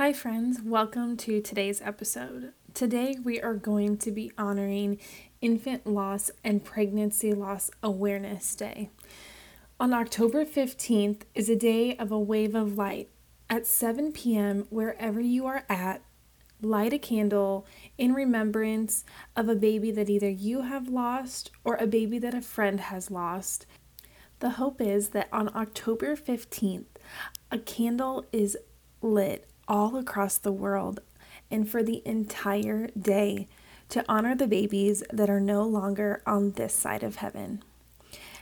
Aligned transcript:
Hi, 0.00 0.14
friends. 0.14 0.62
Welcome 0.64 1.18
to 1.18 1.42
today's 1.42 1.82
episode. 1.82 2.54
Today, 2.72 3.16
we 3.22 3.38
are 3.38 3.52
going 3.52 3.98
to 3.98 4.10
be 4.10 4.32
honoring 4.38 4.98
Infant 5.42 5.86
Loss 5.86 6.30
and 6.42 6.64
Pregnancy 6.64 7.34
Loss 7.34 7.70
Awareness 7.82 8.54
Day. 8.54 8.88
On 9.78 9.92
October 9.92 10.46
15th 10.46 11.24
is 11.34 11.50
a 11.50 11.54
day 11.54 11.98
of 11.98 12.10
a 12.10 12.18
wave 12.18 12.54
of 12.54 12.78
light. 12.78 13.10
At 13.50 13.66
7 13.66 14.12
p.m., 14.12 14.66
wherever 14.70 15.20
you 15.20 15.44
are 15.44 15.66
at, 15.68 16.00
light 16.62 16.94
a 16.94 16.98
candle 16.98 17.66
in 17.98 18.14
remembrance 18.14 19.04
of 19.36 19.50
a 19.50 19.54
baby 19.54 19.90
that 19.90 20.08
either 20.08 20.30
you 20.30 20.62
have 20.62 20.88
lost 20.88 21.50
or 21.62 21.74
a 21.74 21.86
baby 21.86 22.18
that 22.20 22.32
a 22.32 22.40
friend 22.40 22.80
has 22.80 23.10
lost. 23.10 23.66
The 24.38 24.50
hope 24.52 24.80
is 24.80 25.10
that 25.10 25.28
on 25.30 25.54
October 25.54 26.16
15th, 26.16 26.86
a 27.50 27.58
candle 27.58 28.24
is 28.32 28.56
lit 29.02 29.49
all 29.70 29.96
across 29.96 30.36
the 30.36 30.52
world 30.52 31.00
and 31.48 31.70
for 31.70 31.82
the 31.82 32.02
entire 32.04 32.88
day 32.88 33.46
to 33.88 34.04
honor 34.08 34.34
the 34.34 34.48
babies 34.48 35.02
that 35.12 35.30
are 35.30 35.40
no 35.40 35.62
longer 35.62 36.22
on 36.26 36.50
this 36.52 36.74
side 36.74 37.04
of 37.04 37.16
heaven. 37.16 37.62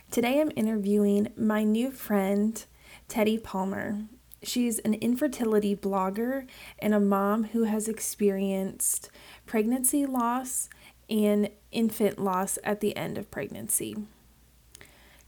Today 0.09 0.41
I'm 0.41 0.51
interviewing 0.55 1.27
my 1.37 1.63
new 1.63 1.91
friend, 1.91 2.63
Teddy 3.07 3.37
Palmer. 3.37 4.01
She's 4.41 4.79
an 4.79 4.95
infertility 4.95 5.75
blogger 5.75 6.47
and 6.79 6.95
a 6.95 6.99
mom 6.99 7.45
who 7.45 7.63
has 7.65 7.87
experienced 7.87 9.11
pregnancy 9.45 10.07
loss 10.07 10.67
and 11.09 11.49
infant 11.71 12.17
loss 12.17 12.57
at 12.63 12.79
the 12.79 12.97
end 12.97 13.19
of 13.19 13.29
pregnancy. 13.29 13.95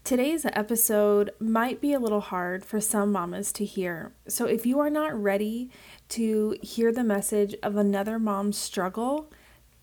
Today's 0.04 0.46
episode 0.46 1.30
might 1.40 1.80
be 1.80 1.94
a 1.94 2.00
little 2.00 2.22
hard 2.22 2.66
for 2.66 2.82
some 2.82 3.12
mamas 3.12 3.52
to 3.54 3.64
hear. 3.64 4.12
So, 4.28 4.46
if 4.46 4.66
you 4.66 4.80
are 4.80 4.90
not 4.90 5.14
ready 5.14 5.70
to 6.10 6.58
hear 6.64 6.92
the 6.92 7.04
message 7.04 7.56
of 7.62 7.78
another 7.78 8.18
mom's 8.18 8.58
struggle, 8.58 9.32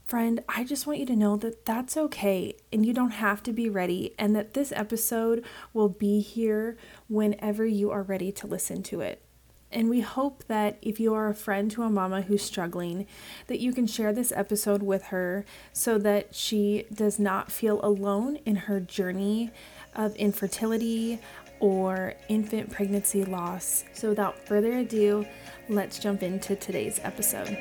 friend, 0.07 0.43
I 0.49 0.65
just 0.65 0.89
want 0.89 0.99
you 0.99 1.07
to 1.07 1.17
know 1.17 1.37
that 1.37 1.65
that's 1.65 1.97
okay 1.97 2.57
and 2.73 2.85
you 2.85 2.93
don't 2.93 3.13
have 3.13 3.45
to 3.45 3.53
be 3.53 3.71
ready, 3.71 4.13
and 4.19 4.35
that 4.35 4.55
this 4.55 4.73
episode 4.73 5.45
will 5.73 5.89
be 5.89 6.21
here 6.21 6.77
whenever 7.09 7.65
you 7.65 7.93
are 7.93 8.03
ready 8.03 8.33
to 8.33 8.47
listen 8.49 8.83
to 8.83 9.01
it. 9.01 9.23
And 9.71 9.91
we 9.91 10.01
hope 10.01 10.45
that 10.49 10.79
if 10.81 10.99
you 10.99 11.15
are 11.15 11.29
a 11.29 11.35
friend 11.35 11.71
to 11.73 11.83
a 11.83 11.91
mama 11.91 12.23
who's 12.23 12.43
struggling, 12.43 13.07
that 13.49 13.61
you 13.61 13.73
can 13.73 13.87
share 13.87 14.13
this 14.13 14.33
episode 14.33 14.83
with 14.83 15.05
her 15.05 15.45
so 15.73 15.99
that 15.99 16.35
she 16.35 16.87
does 16.93 17.19
not 17.19 17.53
feel 17.53 17.79
alone 17.85 18.37
in 18.47 18.57
her 18.57 18.81
journey 18.81 19.51
of 19.99 20.17
infertility 20.17 21.19
or 21.61 22.15
infant 22.29 22.71
pregnancy 22.71 23.25
loss. 23.25 23.85
So, 23.93 24.09
without 24.09 24.39
further 24.39 24.79
ado, 24.79 25.27
let's 25.69 25.99
jump 25.99 26.23
into 26.23 26.57
today's 26.57 27.01
episode. 27.03 27.59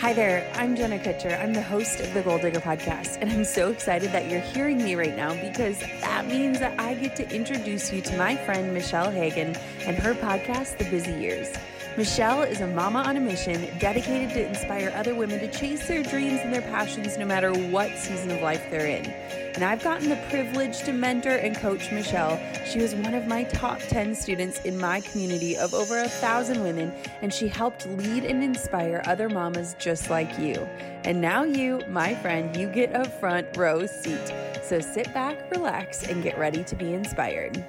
Hi 0.00 0.12
there, 0.12 0.52
I'm 0.56 0.76
Jenna 0.76 0.98
Kutcher. 0.98 1.42
I'm 1.42 1.54
the 1.54 1.62
host 1.62 2.00
of 2.00 2.12
the 2.12 2.20
Goal 2.20 2.38
Digger 2.38 2.60
podcast, 2.60 3.16
and 3.20 3.30
I'm 3.30 3.44
so 3.44 3.70
excited 3.70 4.12
that 4.12 4.30
you're 4.30 4.40
hearing 4.40 4.76
me 4.76 4.94
right 4.94 5.16
now 5.16 5.32
because 5.32 5.80
that 5.80 6.26
means 6.26 6.58
that 6.58 6.78
I 6.78 6.92
get 6.94 7.16
to 7.16 7.34
introduce 7.34 7.90
you 7.90 8.02
to 8.02 8.18
my 8.18 8.36
friend 8.36 8.74
Michelle 8.74 9.10
Hagan 9.10 9.56
and 9.86 9.96
her 9.96 10.12
podcast, 10.12 10.76
The 10.76 10.84
Busy 10.90 11.12
Years. 11.12 11.56
Michelle 11.96 12.42
is 12.42 12.60
a 12.60 12.66
mama 12.66 12.98
on 12.98 13.16
a 13.16 13.20
mission 13.20 13.66
dedicated 13.78 14.28
to 14.34 14.46
inspire 14.46 14.92
other 14.94 15.14
women 15.14 15.40
to 15.40 15.48
chase 15.50 15.88
their 15.88 16.02
dreams 16.02 16.40
and 16.42 16.52
their 16.52 16.60
passions 16.60 17.16
no 17.16 17.24
matter 17.24 17.54
what 17.54 17.96
season 17.96 18.30
of 18.30 18.42
life 18.42 18.62
they're 18.70 18.84
in. 18.84 19.06
And 19.54 19.64
I've 19.64 19.82
gotten 19.82 20.10
the 20.10 20.22
privilege 20.28 20.80
to 20.80 20.92
mentor 20.92 21.30
and 21.30 21.56
coach 21.56 21.90
Michelle. 21.90 22.38
She 22.66 22.80
was 22.80 22.94
one 22.94 23.14
of 23.14 23.26
my 23.26 23.44
top 23.44 23.78
10 23.78 24.14
students 24.14 24.60
in 24.66 24.76
my 24.76 25.00
community 25.00 25.56
of 25.56 25.72
over 25.72 25.98
a 25.98 26.08
thousand 26.08 26.62
women, 26.62 26.92
and 27.22 27.32
she 27.32 27.48
helped 27.48 27.86
lead 27.86 28.24
and 28.24 28.44
inspire 28.44 29.00
other 29.06 29.30
mamas 29.30 29.74
just 29.78 30.10
like 30.10 30.38
you. 30.38 30.68
And 31.04 31.22
now, 31.22 31.44
you, 31.44 31.80
my 31.88 32.14
friend, 32.16 32.54
you 32.54 32.68
get 32.68 32.94
a 32.94 33.08
front 33.08 33.56
row 33.56 33.86
seat. 33.86 34.34
So 34.62 34.80
sit 34.80 35.14
back, 35.14 35.50
relax, 35.50 36.06
and 36.06 36.22
get 36.22 36.36
ready 36.36 36.62
to 36.64 36.76
be 36.76 36.92
inspired. 36.92 37.64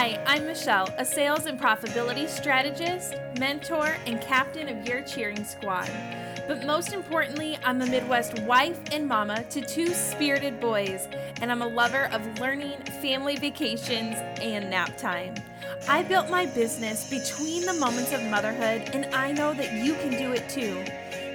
Hi, 0.00 0.22
I'm 0.26 0.46
Michelle, 0.46 0.88
a 0.96 1.04
sales 1.04 1.46
and 1.46 1.60
profitability 1.60 2.28
strategist, 2.28 3.16
mentor, 3.36 3.96
and 4.06 4.20
captain 4.20 4.68
of 4.68 4.86
your 4.86 5.02
cheering 5.02 5.44
squad. 5.44 5.90
But 6.46 6.64
most 6.64 6.92
importantly, 6.92 7.58
I'm 7.64 7.82
a 7.82 7.86
Midwest 7.86 8.38
wife 8.44 8.78
and 8.92 9.08
mama 9.08 9.42
to 9.50 9.60
two 9.60 9.88
spirited 9.88 10.60
boys, 10.60 11.08
and 11.40 11.50
I'm 11.50 11.62
a 11.62 11.66
lover 11.66 12.08
of 12.12 12.38
learning, 12.38 12.78
family 13.02 13.34
vacations, 13.34 14.14
and 14.40 14.70
nap 14.70 14.96
time. 14.96 15.34
I 15.88 16.04
built 16.04 16.30
my 16.30 16.46
business 16.46 17.10
between 17.10 17.66
the 17.66 17.74
moments 17.74 18.12
of 18.12 18.22
motherhood, 18.22 18.90
and 18.94 19.12
I 19.12 19.32
know 19.32 19.52
that 19.52 19.84
you 19.84 19.94
can 19.94 20.10
do 20.10 20.30
it 20.30 20.48
too. 20.48 20.84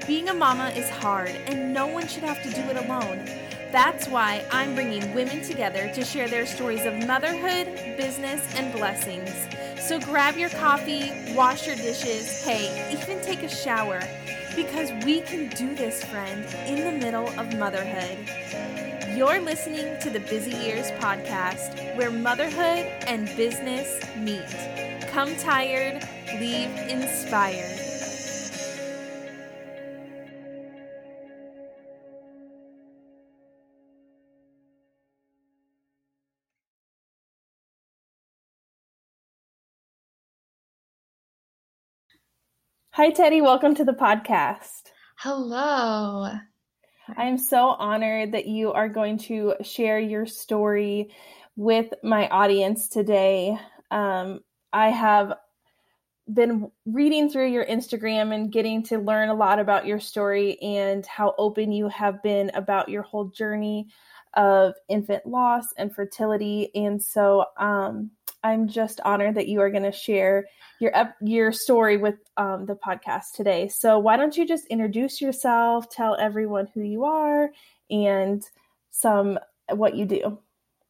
Being 0.08 0.30
a 0.30 0.34
mama 0.34 0.70
is 0.70 0.90
hard, 0.90 1.32
and 1.48 1.74
no 1.74 1.88
one 1.88 2.08
should 2.08 2.24
have 2.24 2.42
to 2.44 2.50
do 2.50 2.62
it 2.70 2.78
alone. 2.78 3.28
That's 3.74 4.08
why 4.08 4.46
I'm 4.52 4.76
bringing 4.76 5.16
women 5.16 5.42
together 5.42 5.92
to 5.96 6.06
share 6.06 6.28
their 6.28 6.46
stories 6.46 6.86
of 6.86 7.08
motherhood, 7.08 7.98
business, 7.98 8.40
and 8.56 8.72
blessings. 8.72 9.48
So 9.82 10.00
grab 10.00 10.38
your 10.38 10.52
coffee, 10.52 11.12
wash 11.34 11.66
your 11.66 11.76
dishes, 11.76 12.46
hey, 12.46 12.88
even 12.92 13.20
take 13.24 13.42
a 13.42 13.50
shower 13.50 14.00
because 14.56 14.92
we 15.04 15.22
can 15.22 15.50
do 15.50 15.74
this, 15.74 16.04
friend, 16.04 16.46
in 16.68 16.84
the 16.84 17.04
middle 17.04 17.28
of 17.30 17.58
motherhood. 17.58 18.20
You're 19.18 19.42
listening 19.42 20.00
to 20.02 20.12
the 20.12 20.20
Busy 20.20 20.52
Years 20.52 20.92
podcast, 20.92 21.96
where 21.96 22.12
motherhood 22.12 22.86
and 23.08 23.26
business 23.36 24.00
meet. 24.16 24.46
Come 25.08 25.36
tired, 25.38 26.08
leave 26.40 26.70
inspired. 26.90 27.83
Hi, 42.96 43.10
Teddy. 43.10 43.42
Welcome 43.42 43.74
to 43.74 43.84
the 43.84 43.94
podcast. 43.94 44.92
Hello. 45.18 46.28
I 47.18 47.24
am 47.24 47.40
so 47.40 47.70
honored 47.70 48.34
that 48.34 48.46
you 48.46 48.72
are 48.72 48.88
going 48.88 49.18
to 49.30 49.56
share 49.64 49.98
your 49.98 50.28
story 50.28 51.10
with 51.56 51.92
my 52.04 52.28
audience 52.28 52.90
today. 52.90 53.58
Um, 53.90 54.42
I 54.72 54.90
have 54.90 55.34
been 56.32 56.70
reading 56.86 57.32
through 57.32 57.48
your 57.48 57.66
Instagram 57.66 58.32
and 58.32 58.52
getting 58.52 58.84
to 58.84 59.00
learn 59.00 59.30
a 59.30 59.34
lot 59.34 59.58
about 59.58 59.88
your 59.88 60.00
story 60.00 60.62
and 60.62 61.04
how 61.08 61.34
open 61.40 61.72
you 61.72 61.88
have 61.88 62.22
been 62.22 62.52
about 62.54 62.90
your 62.90 63.02
whole 63.02 63.26
journey 63.26 63.88
of 64.36 64.74
infant 64.90 65.26
loss 65.26 65.66
and 65.78 65.94
fertility. 65.94 66.70
And 66.76 67.02
so 67.02 67.46
um, 67.58 68.12
I'm 68.44 68.68
just 68.68 69.00
honored 69.06 69.36
that 69.36 69.48
you 69.48 69.62
are 69.62 69.70
going 69.70 69.84
to 69.84 69.92
share 69.92 70.46
your 70.80 70.92
your 71.22 71.52
story 71.52 71.98
with 71.98 72.16
um, 72.38 72.66
the 72.66 72.76
podcast 72.76 73.34
today. 73.36 73.68
So 73.70 74.00
why 74.00 74.18
don't 74.18 74.36
you 74.36 74.48
just 74.48 74.68
introduce 74.68 75.22
yourself, 75.22 75.90
tell 75.90 76.16
everyone 76.16 76.68
who 76.74 76.82
you 76.82 77.06
are, 77.06 77.52
and 77.90 78.44
some 78.92 79.40
what 79.70 79.96
you 79.96 80.06
do. 80.06 80.40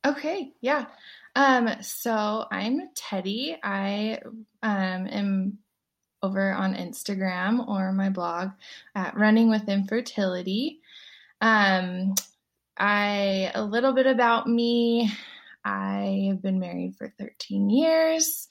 Okay, 0.05 0.51
yeah. 0.61 0.85
Um, 1.35 1.69
so 1.81 2.45
I'm 2.51 2.89
Teddy. 2.95 3.57
I 3.63 4.19
um, 4.61 5.07
am 5.07 5.57
over 6.21 6.53
on 6.53 6.73
Instagram 6.73 7.67
or 7.67 7.91
my 7.91 8.09
blog 8.09 8.51
at 8.95 9.17
Running 9.17 9.49
with 9.49 9.69
Infertility. 9.69 10.79
Um, 11.41 12.15
I 12.77 13.51
a 13.53 13.63
little 13.63 13.93
bit 13.93 14.07
about 14.07 14.47
me. 14.47 15.11
I 15.65 16.27
have 16.29 16.41
been 16.41 16.59
married 16.59 16.95
for 16.97 17.13
13 17.19 17.69
years. 17.69 18.47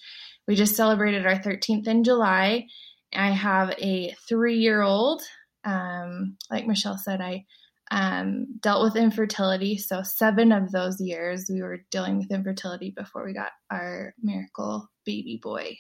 We 0.47 0.55
just 0.55 0.77
celebrated 0.77 1.27
our 1.27 1.39
13th 1.39 1.87
in 1.87 2.05
July. 2.05 2.67
I 3.15 3.31
have 3.31 3.71
a 3.79 4.15
three 4.29 4.59
year 4.59 4.83
old. 4.83 5.23
Um, 5.65 6.37
like 6.51 6.67
Michelle 6.67 6.99
said, 6.99 7.21
I 7.21 7.45
um, 7.91 8.47
dealt 8.61 8.83
with 8.83 8.97
infertility. 8.97 9.77
So, 9.77 10.03
seven 10.03 10.51
of 10.51 10.73
those 10.73 11.01
years 11.01 11.51
we 11.53 11.63
were 11.63 11.85
dealing 11.91 12.19
with 12.19 12.31
infertility 12.31 12.91
before 12.91 13.25
we 13.25 13.35
got 13.35 13.53
our 13.71 14.15
miracle 14.21 14.89
baby 15.05 15.39
boy. 15.43 15.77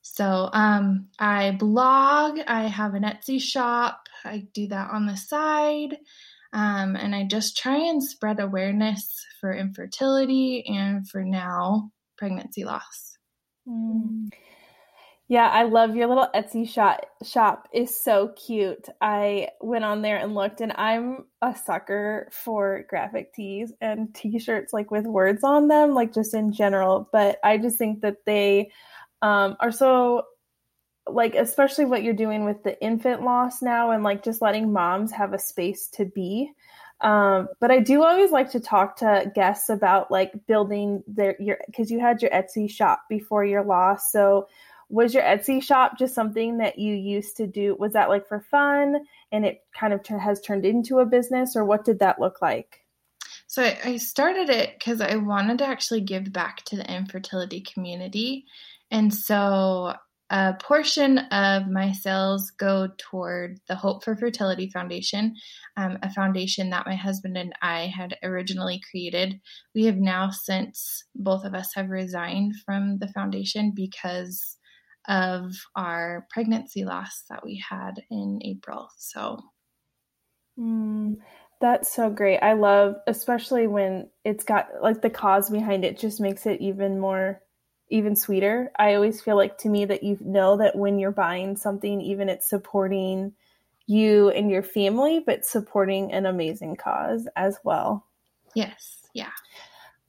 So, 0.00 0.48
um, 0.52 1.08
I 1.18 1.50
blog, 1.52 2.40
I 2.46 2.62
have 2.62 2.94
an 2.94 3.02
Etsy 3.02 3.40
shop, 3.40 4.08
I 4.24 4.48
do 4.54 4.68
that 4.68 4.90
on 4.90 5.06
the 5.06 5.16
side. 5.16 5.98
Um, 6.52 6.96
and 6.96 7.14
I 7.14 7.24
just 7.24 7.56
try 7.56 7.76
and 7.76 8.02
spread 8.02 8.40
awareness 8.40 9.24
for 9.40 9.52
infertility 9.52 10.64
and 10.66 11.08
for 11.08 11.24
now 11.24 11.90
pregnancy 12.18 12.64
loss. 12.64 13.16
Mm. 13.68 14.30
Yeah, 15.28 15.48
I 15.48 15.62
love 15.62 15.94
your 15.94 16.08
little 16.08 16.26
Etsy 16.34 16.68
shop. 16.68 17.02
Shop 17.22 17.68
is 17.72 18.02
so 18.02 18.32
cute. 18.36 18.88
I 19.00 19.50
went 19.60 19.84
on 19.84 20.02
there 20.02 20.16
and 20.16 20.34
looked, 20.34 20.60
and 20.60 20.72
I'm 20.72 21.26
a 21.40 21.54
sucker 21.54 22.28
for 22.32 22.84
graphic 22.88 23.32
tees 23.32 23.72
and 23.80 24.12
T-shirts 24.12 24.72
like 24.72 24.90
with 24.90 25.06
words 25.06 25.44
on 25.44 25.68
them, 25.68 25.94
like 25.94 26.12
just 26.12 26.34
in 26.34 26.52
general. 26.52 27.08
But 27.12 27.38
I 27.44 27.58
just 27.58 27.78
think 27.78 28.00
that 28.00 28.16
they 28.26 28.72
um, 29.22 29.56
are 29.60 29.70
so 29.70 30.24
like 31.06 31.34
especially 31.34 31.84
what 31.84 32.02
you're 32.02 32.14
doing 32.14 32.44
with 32.44 32.62
the 32.62 32.80
infant 32.82 33.22
loss 33.22 33.62
now 33.62 33.90
and 33.90 34.04
like 34.04 34.22
just 34.22 34.42
letting 34.42 34.72
moms 34.72 35.12
have 35.12 35.32
a 35.32 35.38
space 35.38 35.88
to 35.88 36.04
be. 36.04 36.52
Um, 37.00 37.48
but 37.60 37.70
i 37.70 37.80
do 37.80 38.02
always 38.02 38.30
like 38.30 38.50
to 38.50 38.60
talk 38.60 38.96
to 38.96 39.32
guests 39.34 39.70
about 39.70 40.10
like 40.10 40.32
building 40.46 41.02
their 41.06 41.34
your 41.40 41.58
because 41.66 41.90
you 41.90 41.98
had 41.98 42.20
your 42.20 42.30
etsy 42.30 42.70
shop 42.70 43.04
before 43.08 43.44
your 43.44 43.64
loss. 43.64 44.12
So 44.12 44.48
was 44.90 45.14
your 45.14 45.22
etsy 45.22 45.62
shop 45.62 45.98
just 45.98 46.14
something 46.14 46.58
that 46.58 46.78
you 46.78 46.94
used 46.94 47.36
to 47.36 47.46
do? 47.46 47.76
Was 47.78 47.92
that 47.92 48.08
like 48.08 48.26
for 48.28 48.40
fun 48.50 49.06
and 49.32 49.46
it 49.46 49.62
kind 49.72 49.92
of 49.92 50.04
has 50.06 50.40
turned 50.40 50.66
into 50.66 50.98
a 50.98 51.06
business 51.06 51.54
or 51.56 51.64
what 51.64 51.84
did 51.84 52.00
that 52.00 52.20
look 52.20 52.42
like? 52.42 52.80
So 53.46 53.62
I 53.84 53.96
started 53.96 54.50
it 54.50 54.74
because 54.78 55.00
I 55.00 55.16
wanted 55.16 55.58
to 55.58 55.66
actually 55.66 56.02
give 56.02 56.32
back 56.32 56.64
to 56.66 56.76
the 56.76 56.92
infertility 56.92 57.60
community. 57.60 58.46
And 58.90 59.14
so 59.14 59.94
a 60.30 60.54
portion 60.54 61.18
of 61.18 61.68
my 61.68 61.90
sales 61.90 62.52
go 62.52 62.88
toward 62.96 63.58
the 63.66 63.74
Hope 63.74 64.04
for 64.04 64.14
Fertility 64.14 64.70
Foundation, 64.70 65.34
um, 65.76 65.98
a 66.02 66.12
foundation 66.12 66.70
that 66.70 66.86
my 66.86 66.94
husband 66.94 67.36
and 67.36 67.52
I 67.60 67.86
had 67.86 68.16
originally 68.22 68.80
created. 68.90 69.40
We 69.74 69.86
have 69.86 69.96
now, 69.96 70.30
since 70.30 71.04
both 71.16 71.44
of 71.44 71.54
us 71.54 71.74
have 71.74 71.90
resigned 71.90 72.54
from 72.64 72.98
the 72.98 73.08
foundation 73.08 73.72
because 73.74 74.56
of 75.08 75.52
our 75.74 76.28
pregnancy 76.30 76.84
loss 76.84 77.24
that 77.28 77.44
we 77.44 77.62
had 77.68 77.94
in 78.10 78.38
April. 78.44 78.88
So, 78.98 79.40
mm, 80.56 81.16
that's 81.60 81.92
so 81.92 82.08
great. 82.08 82.38
I 82.38 82.52
love, 82.52 82.94
especially 83.08 83.66
when 83.66 84.08
it's 84.24 84.44
got 84.44 84.68
like 84.80 85.02
the 85.02 85.10
cause 85.10 85.50
behind 85.50 85.84
it, 85.84 85.98
just 85.98 86.20
makes 86.20 86.46
it 86.46 86.60
even 86.60 87.00
more 87.00 87.42
even 87.90 88.16
sweeter. 88.16 88.70
I 88.78 88.94
always 88.94 89.20
feel 89.20 89.36
like 89.36 89.58
to 89.58 89.68
me 89.68 89.84
that 89.84 90.02
you 90.02 90.16
know 90.20 90.56
that 90.56 90.76
when 90.76 90.98
you're 90.98 91.10
buying 91.10 91.56
something, 91.56 92.00
even 92.00 92.28
it's 92.28 92.48
supporting 92.48 93.32
you 93.86 94.30
and 94.30 94.50
your 94.50 94.62
family, 94.62 95.22
but 95.24 95.44
supporting 95.44 96.12
an 96.12 96.24
amazing 96.24 96.76
cause 96.76 97.28
as 97.36 97.58
well. 97.64 98.06
Yes. 98.54 99.08
Yeah. 99.12 99.30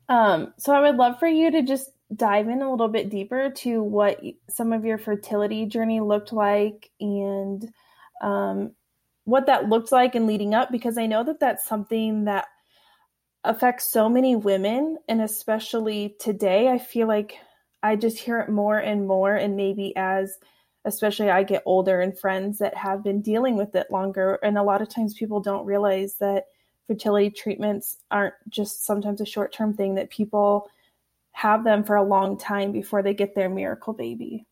Um, 0.08 0.54
so 0.58 0.74
I 0.74 0.82
would 0.82 0.98
love 0.98 1.20
for 1.20 1.28
you 1.28 1.50
to 1.52 1.64
just 1.64 1.90
dive 2.16 2.50
in 2.50 2.62
a 2.62 2.70
little 2.70 2.90
bit 2.90 3.10
deeper 3.10 3.50
to 3.50 3.82
what 3.82 4.22
some 4.50 4.74
of 4.74 4.86
your 4.86 4.98
fertility 4.98 5.66
journey 5.66 6.02
looked 6.02 6.34
like 6.34 6.92
and 7.00 7.72
um, 8.22 8.72
what 9.24 9.48
that 9.48 9.70
looked 9.70 9.92
like 9.92 10.14
and 10.14 10.28
leading 10.28 10.54
up, 10.54 10.72
because 10.72 10.98
I 10.98 11.06
know 11.08 11.24
that 11.24 11.40
that's 11.40 11.66
something 11.66 12.26
that 12.26 12.46
affects 13.44 13.92
so 13.92 14.10
many 14.10 14.36
women. 14.36 14.98
And 15.08 15.22
especially 15.22 16.16
today, 16.20 16.68
I 16.68 16.78
feel 16.78 17.08
like 17.08 17.38
I 17.84 17.96
just 17.96 18.18
hear 18.20 18.40
it 18.40 18.50
more 18.50 18.78
and 18.78 19.08
more. 19.08 19.36
And 19.36 19.56
maybe 19.56 19.94
as, 19.96 20.38
especially 20.86 21.30
I 21.30 21.44
get 21.44 21.64
older 21.66 22.02
and 22.02 22.18
friends 22.18 22.60
that 22.60 22.76
have 22.76 23.04
been 23.04 23.22
dealing 23.22 23.58
with 23.58 23.76
it 23.76 23.92
longer. 23.92 24.40
And 24.44 24.58
a 24.58 24.64
lot 24.64 24.82
of 24.82 24.90
times 24.90 25.14
people 25.14 25.40
don't 25.40 25.66
realize 25.66 26.16
that 26.20 26.46
fertility 26.88 27.30
treatments 27.30 27.98
aren't 28.10 28.36
just 28.50 28.86
sometimes 28.86 29.22
a 29.22 29.26
short 29.26 29.54
term 29.54 29.74
thing, 29.74 29.96
that 29.96 30.10
people 30.10 30.70
have 31.34 31.64
them 31.64 31.84
for 31.84 31.96
a 31.96 32.04
long 32.04 32.38
time 32.38 32.72
before 32.72 33.02
they 33.02 33.14
get 33.14 33.36
their 33.36 33.50
miracle 33.50 33.94
baby. 33.94 34.46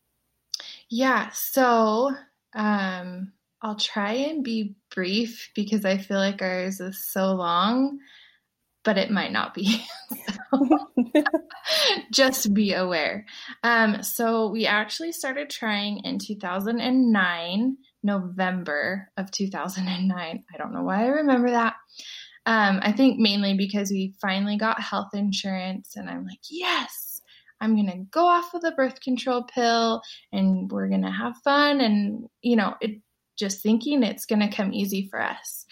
Yeah. 0.88 1.30
So, 1.30 2.14
um, 2.54 3.32
I'll 3.62 3.76
try 3.76 4.12
and 4.12 4.42
be 4.42 4.74
brief 4.94 5.50
because 5.54 5.84
I 5.84 5.98
feel 5.98 6.16
like 6.16 6.40
ours 6.40 6.80
is 6.80 7.04
so 7.04 7.34
long 7.34 7.98
but 8.84 8.98
it 8.98 9.10
might 9.10 9.32
not 9.32 9.54
be. 9.54 9.84
just 12.12 12.52
be 12.54 12.72
aware. 12.72 13.26
Um, 13.62 14.02
so 14.02 14.48
we 14.48 14.66
actually 14.66 15.12
started 15.12 15.50
trying 15.50 16.00
in 16.04 16.18
2009, 16.18 17.76
November 18.02 19.10
of 19.16 19.30
2009. 19.30 20.44
I 20.52 20.56
don't 20.56 20.72
know 20.72 20.82
why 20.82 21.04
I 21.04 21.08
remember 21.08 21.50
that. 21.50 21.74
Um, 22.46 22.80
I 22.82 22.92
think 22.92 23.18
mainly 23.18 23.54
because 23.54 23.90
we 23.90 24.14
finally 24.20 24.56
got 24.56 24.80
health 24.80 25.10
insurance, 25.12 25.94
and 25.94 26.08
I'm 26.08 26.24
like, 26.24 26.40
yes, 26.50 27.10
I'm 27.60 27.74
going 27.74 27.90
to 27.90 28.04
go 28.10 28.26
off 28.26 28.52
with 28.54 28.64
a 28.64 28.72
birth 28.72 29.00
control 29.00 29.44
pill 29.44 30.02
and 30.32 30.70
we're 30.70 30.88
going 30.88 31.02
to 31.02 31.10
have 31.10 31.36
fun. 31.44 31.80
And, 31.80 32.26
you 32.40 32.56
know, 32.56 32.74
it 32.80 33.02
just 33.38 33.62
thinking 33.62 34.02
it's 34.02 34.26
going 34.26 34.40
to 34.40 34.54
come 34.54 34.72
easy 34.72 35.08
for 35.10 35.20
us. 35.20 35.66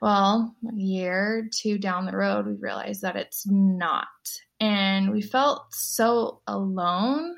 Well, 0.00 0.54
a 0.66 0.76
year 0.76 1.48
two 1.52 1.78
down 1.78 2.06
the 2.06 2.16
road, 2.16 2.46
we 2.46 2.54
realized 2.54 3.02
that 3.02 3.16
it's 3.16 3.44
not. 3.46 4.06
And 4.60 5.10
we 5.10 5.22
felt 5.22 5.74
so 5.74 6.40
alone. 6.46 7.34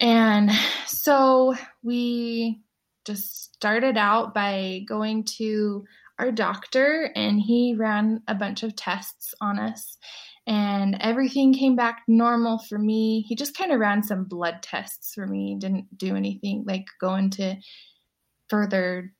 And 0.00 0.50
so 0.86 1.54
we 1.82 2.60
just 3.06 3.54
started 3.54 3.96
out 3.96 4.34
by 4.34 4.80
going 4.88 5.24
to 5.38 5.84
our 6.18 6.32
doctor, 6.32 7.10
and 7.14 7.40
he 7.40 7.74
ran 7.78 8.22
a 8.26 8.34
bunch 8.34 8.62
of 8.62 8.74
tests 8.74 9.34
on 9.40 9.58
us. 9.58 9.98
And 10.46 10.96
everything 11.00 11.52
came 11.52 11.76
back 11.76 12.02
normal 12.08 12.58
for 12.58 12.78
me. 12.78 13.24
He 13.28 13.34
just 13.34 13.56
kind 13.56 13.72
of 13.72 13.80
ran 13.80 14.02
some 14.02 14.24
blood 14.24 14.62
tests 14.62 15.12
for 15.14 15.26
me, 15.26 15.56
didn't 15.58 15.98
do 15.98 16.14
anything 16.16 16.64
like 16.66 16.86
go 17.00 17.16
into 17.16 17.56
further 18.48 19.12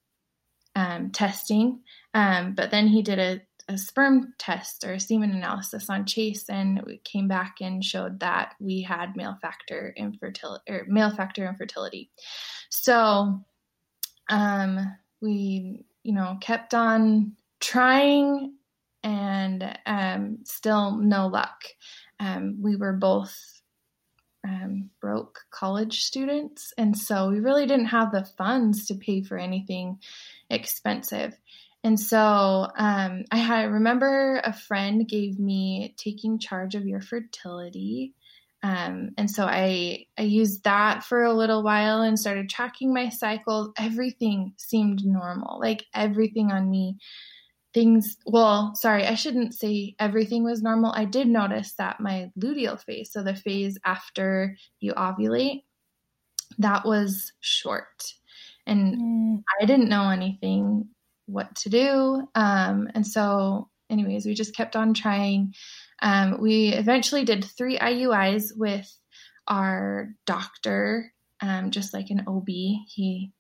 um, 0.77 1.11
testing. 1.11 1.81
Um, 2.17 2.55
but 2.55 2.71
then 2.71 2.89
he 2.89 3.03
did 3.03 3.19
a, 3.19 3.43
a, 3.69 3.77
sperm 3.77 4.33
test 4.39 4.85
or 4.85 4.95
a 4.95 5.01
semen 5.01 5.33
analysis 5.33 5.91
on 5.91 6.07
Chase, 6.07 6.49
and 6.49 6.83
we 6.87 6.97
came 7.05 7.29
back 7.29 7.57
and 7.61 7.85
showed 7.85 8.21
that 8.21 8.55
we 8.59 8.81
had 8.81 9.17
male 9.17 9.37
factor 9.43 9.93
infertility 9.95 10.65
or 10.67 10.87
male 10.89 11.15
factor 11.15 11.47
infertility. 11.47 12.11
So 12.71 13.45
um, 14.31 14.97
we, 15.21 15.85
you 16.05 16.15
know, 16.15 16.39
kept 16.41 16.73
on 16.73 17.37
trying, 17.61 18.55
and 19.03 19.79
um, 19.85 20.39
still 20.45 20.97
no 20.97 21.27
luck. 21.27 21.65
Um, 22.19 22.63
we 22.63 22.77
were 22.77 22.95
both 22.95 23.37
um, 24.43 24.89
broke 25.03 25.41
college 25.51 26.01
students. 26.01 26.73
And 26.79 26.97
so 26.97 27.29
we 27.29 27.41
really 27.41 27.67
didn't 27.67 27.87
have 27.87 28.11
the 28.11 28.25
funds 28.39 28.87
to 28.87 28.95
pay 28.95 29.23
for 29.23 29.37
anything 29.37 29.99
expensive. 30.49 31.37
And 31.87 32.01
so 32.01 32.19
um, 32.77 33.23
I, 33.31 33.37
had, 33.37 33.59
I 33.61 33.63
remember 33.63 34.41
a 34.43 34.53
friend 34.53 35.09
gave 35.09 35.39
me 35.39 35.95
taking 35.97 36.41
charge 36.41 36.75
of 36.75 36.85
your 36.85 37.01
fertility. 37.01 38.13
Um, 38.65 39.11
and 39.17 39.31
so 39.31 39.45
I 39.45 40.07
I 40.19 40.23
used 40.23 40.65
that 40.65 41.05
for 41.05 41.23
a 41.23 41.33
little 41.33 41.63
while 41.63 42.03
and 42.03 42.19
started 42.19 42.51
tracking 42.51 42.93
my 42.93 43.09
cycles. 43.11 43.71
Everything 43.79 44.55
seemed 44.57 45.05
normal, 45.05 45.61
like 45.61 45.85
everything 45.95 46.51
on 46.51 46.69
me 46.69 46.97
things 47.73 48.17
well 48.25 48.75
sorry 48.75 49.05
i 49.05 49.15
shouldn't 49.15 49.53
say 49.53 49.95
everything 49.99 50.43
was 50.43 50.63
normal 50.63 50.95
i 50.97 51.05
did 51.05 51.29
notice 51.29 51.75
that 51.75 52.01
my 52.01 52.31
luteal 52.41 52.83
phase 52.83 53.13
so 53.13 53.23
the 53.23 53.35
phase 53.35 53.77
after 53.85 54.57
you 54.81 54.95
ovulate 54.95 55.63
that 56.57 56.87
was 56.87 57.35
short 57.41 58.15
and 58.67 58.97
mm. 58.97 59.43
i 59.61 59.67
didn't 59.67 59.91
know 59.91 60.09
anything 60.09 60.89
what 61.27 61.55
to 61.55 61.69
do 61.69 62.27
um, 62.35 62.89
and 62.95 63.07
so 63.07 63.69
anyways 63.91 64.27
we 64.27 64.35
just 64.35 64.57
kept 64.57 64.77
on 64.77 64.95
trying 64.95 65.53
um, 66.03 66.41
we 66.41 66.69
eventually 66.69 67.25
did 67.25 67.45
three 67.45 67.79
iuis 67.79 68.51
with 68.57 68.91
our 69.49 70.09
doctor 70.25 71.13
um, 71.41 71.71
just 71.71 71.93
like 71.93 72.11
an 72.11 72.25
ob 72.27 72.49
he 72.49 73.33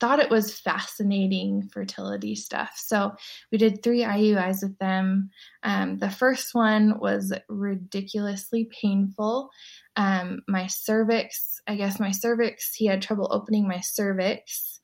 thought 0.00 0.18
it 0.18 0.30
was 0.30 0.58
fascinating 0.58 1.68
fertility 1.72 2.34
stuff. 2.34 2.72
So 2.76 3.12
we 3.52 3.58
did 3.58 3.82
three 3.82 4.02
IUIs 4.02 4.62
with 4.62 4.78
them. 4.78 5.30
Um, 5.62 5.98
the 5.98 6.10
first 6.10 6.54
one 6.54 6.98
was 6.98 7.32
ridiculously 7.48 8.68
painful. 8.80 9.50
Um, 9.96 10.40
my 10.48 10.66
cervix, 10.66 11.60
I 11.66 11.76
guess 11.76 12.00
my 12.00 12.10
cervix, 12.10 12.74
he 12.74 12.86
had 12.86 13.02
trouble 13.02 13.28
opening 13.30 13.68
my 13.68 13.80
cervix. 13.80 14.79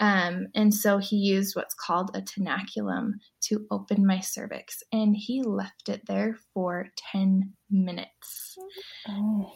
Um, 0.00 0.48
and 0.54 0.74
so 0.74 0.98
he 0.98 1.16
used 1.16 1.54
what's 1.54 1.74
called 1.74 2.16
a 2.16 2.22
tenaculum 2.22 3.12
to 3.42 3.66
open 3.70 4.06
my 4.06 4.20
cervix, 4.20 4.82
and 4.92 5.14
he 5.14 5.42
left 5.42 5.88
it 5.88 6.02
there 6.06 6.36
for 6.54 6.88
10 7.12 7.52
minutes. 7.70 8.56
Oh. 9.08 9.52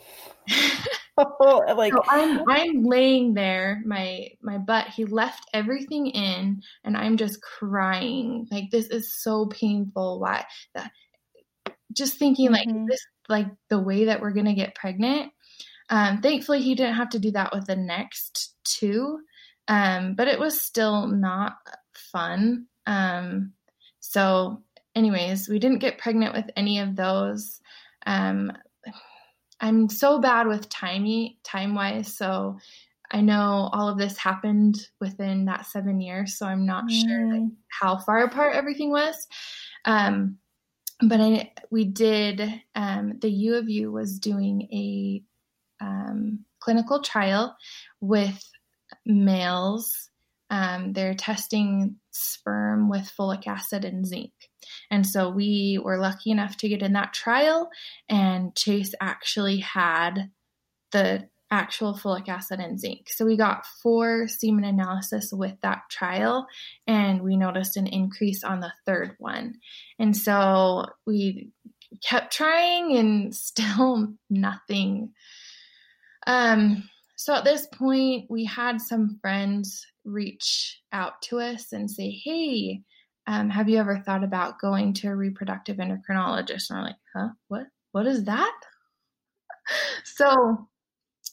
oh 1.40 1.64
like 1.76 1.92
so 1.92 2.02
I'm, 2.08 2.42
I'm 2.48 2.82
laying 2.82 3.34
there, 3.34 3.82
my 3.86 4.28
my 4.42 4.58
butt. 4.58 4.88
He 4.88 5.04
left 5.04 5.48
everything 5.54 6.08
in, 6.08 6.60
and 6.84 6.96
I'm 6.96 7.16
just 7.16 7.40
crying. 7.40 8.46
Like 8.50 8.70
this 8.70 8.88
is 8.88 9.22
so 9.22 9.46
painful. 9.46 10.20
Why? 10.20 10.44
That, 10.74 10.90
just 11.92 12.18
thinking 12.18 12.50
mm-hmm. 12.50 12.54
like 12.54 12.88
this, 12.88 13.06
like 13.28 13.46
the 13.70 13.80
way 13.80 14.06
that 14.06 14.20
we're 14.20 14.32
gonna 14.32 14.54
get 14.54 14.74
pregnant. 14.74 15.32
Um, 15.88 16.20
thankfully, 16.20 16.62
he 16.62 16.74
didn't 16.74 16.96
have 16.96 17.10
to 17.10 17.18
do 17.18 17.30
that 17.32 17.52
with 17.54 17.66
the 17.66 17.76
next 17.76 18.54
two. 18.64 19.20
Um, 19.68 20.14
but 20.14 20.28
it 20.28 20.38
was 20.38 20.60
still 20.60 21.06
not 21.06 21.56
fun. 21.94 22.66
Um, 22.86 23.52
so, 24.00 24.62
anyways, 24.94 25.48
we 25.48 25.58
didn't 25.58 25.78
get 25.78 25.98
pregnant 25.98 26.34
with 26.34 26.50
any 26.56 26.78
of 26.80 26.96
those. 26.96 27.60
Um, 28.06 28.52
I'm 29.60 29.88
so 29.88 30.20
bad 30.20 30.46
with 30.46 30.68
timey 30.68 31.38
time 31.42 31.74
wise. 31.74 32.14
So 32.14 32.58
I 33.10 33.20
know 33.20 33.70
all 33.72 33.88
of 33.88 33.98
this 33.98 34.18
happened 34.18 34.88
within 35.00 35.44
that 35.46 35.66
seven 35.66 36.00
years, 36.00 36.36
so 36.36 36.46
I'm 36.46 36.66
not 36.66 36.84
mm. 36.84 37.00
sure 37.00 37.32
like, 37.32 37.50
how 37.68 37.96
far 37.98 38.24
apart 38.24 38.56
everything 38.56 38.90
was. 38.90 39.26
Um, 39.84 40.38
but 41.00 41.20
I 41.20 41.52
we 41.70 41.84
did 41.84 42.62
um, 42.74 43.18
the 43.20 43.30
U 43.30 43.54
of 43.56 43.68
U 43.68 43.92
was 43.92 44.18
doing 44.18 44.68
a 44.72 45.22
um, 45.84 46.40
clinical 46.60 47.02
trial 47.02 47.56
with 48.00 48.42
males. 49.06 50.10
Um, 50.50 50.92
they're 50.92 51.14
testing 51.14 51.96
sperm 52.10 52.88
with 52.88 53.10
folic 53.18 53.46
acid 53.46 53.84
and 53.84 54.06
zinc. 54.06 54.32
And 54.90 55.06
so 55.06 55.30
we 55.30 55.80
were 55.82 55.98
lucky 55.98 56.30
enough 56.30 56.56
to 56.58 56.68
get 56.68 56.82
in 56.82 56.92
that 56.92 57.12
trial, 57.12 57.70
and 58.08 58.54
Chase 58.54 58.94
actually 59.00 59.58
had 59.58 60.30
the 60.92 61.28
actual 61.50 61.94
folic 61.94 62.28
acid 62.28 62.60
and 62.60 62.80
zinc. 62.80 63.08
So 63.10 63.24
we 63.24 63.36
got 63.36 63.66
four 63.82 64.26
semen 64.28 64.64
analysis 64.64 65.30
with 65.32 65.54
that 65.62 65.82
trial, 65.90 66.46
and 66.86 67.22
we 67.22 67.36
noticed 67.36 67.76
an 67.76 67.86
increase 67.86 68.42
on 68.44 68.60
the 68.60 68.72
third 68.86 69.14
one. 69.18 69.54
And 69.98 70.16
so 70.16 70.86
we 71.06 71.50
kept 72.02 72.32
trying, 72.32 72.96
and 72.96 73.34
still 73.50 74.14
nothing. 74.28 75.12
Um, 76.26 76.88
so 77.16 77.34
at 77.34 77.44
this 77.44 77.66
point, 77.66 78.26
we 78.28 78.44
had 78.44 78.80
some 78.80 79.18
friends 79.20 79.86
reach 80.04 80.80
out 80.92 81.22
to 81.22 81.40
us 81.40 81.72
and 81.72 81.90
say, 81.90 82.10
Hey, 82.10 82.82
um, 83.26 83.48
have 83.50 83.68
you 83.68 83.78
ever 83.78 84.02
thought 84.04 84.24
about 84.24 84.60
going 84.60 84.92
to 84.94 85.08
a 85.08 85.16
reproductive 85.16 85.78
endocrinologist? 85.78 86.70
And 86.70 86.78
we're 86.78 86.84
like, 86.84 86.96
Huh? 87.14 87.28
What? 87.48 87.66
What 87.92 88.06
is 88.06 88.24
that? 88.24 88.58
so 90.04 90.68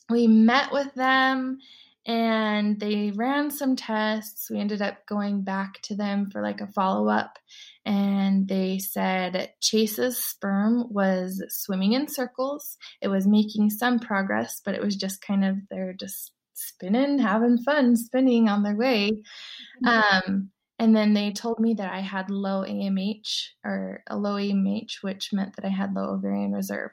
we 0.09 0.27
met 0.27 0.71
with 0.71 0.93
them 0.93 1.57
and 2.05 2.79
they 2.79 3.11
ran 3.11 3.51
some 3.51 3.75
tests. 3.75 4.49
We 4.49 4.59
ended 4.59 4.81
up 4.81 5.05
going 5.05 5.43
back 5.43 5.81
to 5.83 5.95
them 5.95 6.29
for 6.31 6.41
like 6.41 6.61
a 6.61 6.67
follow 6.67 7.09
up, 7.09 7.37
and 7.85 8.47
they 8.47 8.79
said 8.79 9.53
Chase's 9.59 10.17
sperm 10.17 10.85
was 10.89 11.43
swimming 11.49 11.93
in 11.93 12.07
circles. 12.07 12.77
It 13.01 13.07
was 13.07 13.27
making 13.27 13.69
some 13.69 13.99
progress, 13.99 14.61
but 14.63 14.75
it 14.75 14.81
was 14.81 14.95
just 14.95 15.21
kind 15.21 15.45
of 15.45 15.57
they're 15.69 15.93
just 15.93 16.31
spinning, 16.53 17.19
having 17.19 17.57
fun, 17.57 17.95
spinning 17.95 18.47
on 18.47 18.63
their 18.63 18.75
way. 18.75 19.11
Mm-hmm. 19.83 20.31
Um, 20.31 20.51
and 20.79 20.95
then 20.95 21.13
they 21.13 21.31
told 21.31 21.59
me 21.59 21.75
that 21.75 21.93
I 21.93 21.99
had 21.99 22.31
low 22.31 22.63
AMH 22.63 23.49
or 23.63 24.03
a 24.07 24.17
low 24.17 24.35
AMH, 24.35 25.03
which 25.03 25.31
meant 25.31 25.55
that 25.55 25.65
I 25.65 25.69
had 25.69 25.93
low 25.93 26.15
ovarian 26.15 26.53
reserve. 26.53 26.89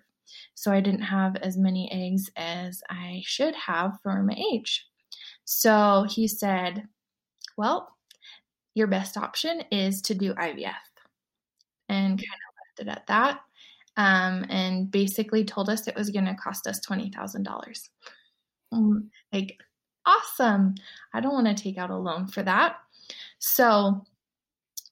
So 0.54 0.72
I 0.72 0.80
didn't 0.80 1.02
have 1.02 1.36
as 1.36 1.56
many 1.56 1.90
eggs 1.90 2.30
as 2.36 2.82
I 2.90 3.22
should 3.24 3.54
have 3.54 3.98
for 4.02 4.22
my 4.22 4.36
age. 4.52 4.88
So 5.50 6.05
he 6.07 6.28
said, 6.28 6.88
Well, 7.57 7.97
your 8.75 8.87
best 8.87 9.17
option 9.17 9.62
is 9.73 10.02
to 10.02 10.14
do 10.14 10.35
IVF. 10.35 10.75
And 11.88 12.19
kind 12.19 12.21
of 12.21 12.55
left 12.59 12.81
it 12.81 12.88
at 12.88 13.07
that. 13.07 13.40
Um, 13.97 14.45
and 14.50 14.90
basically 14.90 15.45
told 15.45 15.71
us 15.71 15.88
it 15.88 15.97
was 15.97 16.11
going 16.11 16.26
to 16.26 16.35
cost 16.35 16.67
us 16.67 16.81
$20,000. 16.87 17.88
Um, 18.73 19.11
like, 19.33 19.59
awesome. 20.05 20.75
I 21.14 21.21
don't 21.21 21.33
want 21.33 21.47
to 21.47 21.61
take 21.61 21.78
out 21.78 21.88
a 21.88 21.97
loan 21.97 22.26
for 22.26 22.43
that. 22.43 22.76
So, 23.38 24.05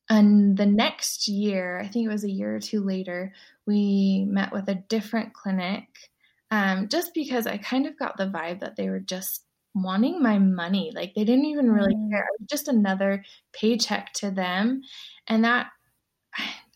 and 0.08 0.56
the 0.56 0.64
next 0.64 1.28
year, 1.28 1.78
I 1.78 1.86
think 1.86 2.06
it 2.06 2.12
was 2.12 2.24
a 2.24 2.30
year 2.30 2.56
or 2.56 2.60
two 2.60 2.80
later, 2.80 3.34
we 3.66 4.24
met 4.26 4.54
with 4.54 4.70
a 4.70 4.82
different 4.88 5.34
clinic 5.34 5.84
um, 6.50 6.88
just 6.88 7.12
because 7.12 7.46
I 7.46 7.58
kind 7.58 7.86
of 7.86 7.98
got 7.98 8.16
the 8.16 8.28
vibe 8.28 8.60
that 8.60 8.76
they 8.76 8.88
were 8.88 9.00
just 9.00 9.45
wanting 9.76 10.22
my 10.22 10.38
money. 10.38 10.90
Like 10.94 11.14
they 11.14 11.24
didn't 11.24 11.44
even 11.44 11.70
really 11.70 11.94
mm. 11.94 12.10
care. 12.10 12.20
It 12.20 12.40
was 12.40 12.48
just 12.48 12.68
another 12.68 13.24
paycheck 13.52 14.12
to 14.14 14.30
them. 14.30 14.82
And 15.26 15.44
that, 15.44 15.68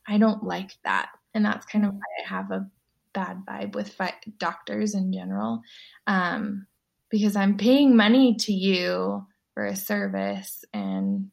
I 0.06 0.18
don't 0.18 0.44
like 0.44 0.72
that. 0.84 1.10
And 1.34 1.44
that's 1.44 1.66
kind 1.66 1.86
of 1.86 1.92
why 1.92 2.00
I 2.24 2.28
have 2.28 2.50
a 2.50 2.68
bad 3.12 3.42
vibe 3.48 3.74
with 3.74 3.92
fi- 3.92 4.14
doctors 4.38 4.94
in 4.94 5.12
general. 5.12 5.62
Um, 6.06 6.66
because 7.10 7.36
I'm 7.36 7.56
paying 7.56 7.96
money 7.96 8.36
to 8.40 8.52
you 8.52 9.26
for 9.54 9.66
a 9.66 9.76
service. 9.76 10.64
And 10.72 11.30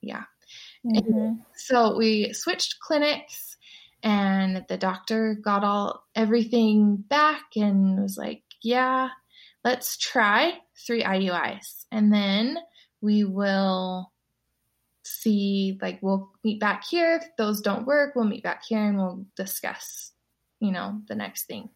yeah. 0.00 0.24
Mm-hmm. 0.86 1.12
And 1.12 1.38
so 1.56 1.96
we 1.96 2.32
switched 2.32 2.80
clinics 2.80 3.56
and 4.02 4.64
the 4.68 4.76
doctor 4.76 5.36
got 5.42 5.64
all 5.64 6.04
everything 6.14 6.96
back 6.96 7.42
and 7.56 8.00
was 8.00 8.16
like, 8.16 8.42
yeah, 8.62 9.08
let's 9.68 9.98
try 9.98 10.54
three 10.86 11.02
IUIs. 11.02 11.84
And 11.92 12.10
then 12.10 12.56
we 13.02 13.24
will 13.24 14.10
see, 15.02 15.78
like, 15.82 15.98
we'll 16.00 16.30
meet 16.42 16.58
back 16.58 16.84
here. 16.88 17.16
If 17.16 17.28
those 17.36 17.60
don't 17.60 17.86
work, 17.86 18.14
we'll 18.14 18.24
meet 18.24 18.42
back 18.42 18.62
here 18.66 18.82
and 18.82 18.96
we'll 18.96 19.26
discuss, 19.36 20.12
you 20.58 20.72
know, 20.72 21.02
the 21.06 21.14
next 21.14 21.44
thing. 21.44 21.68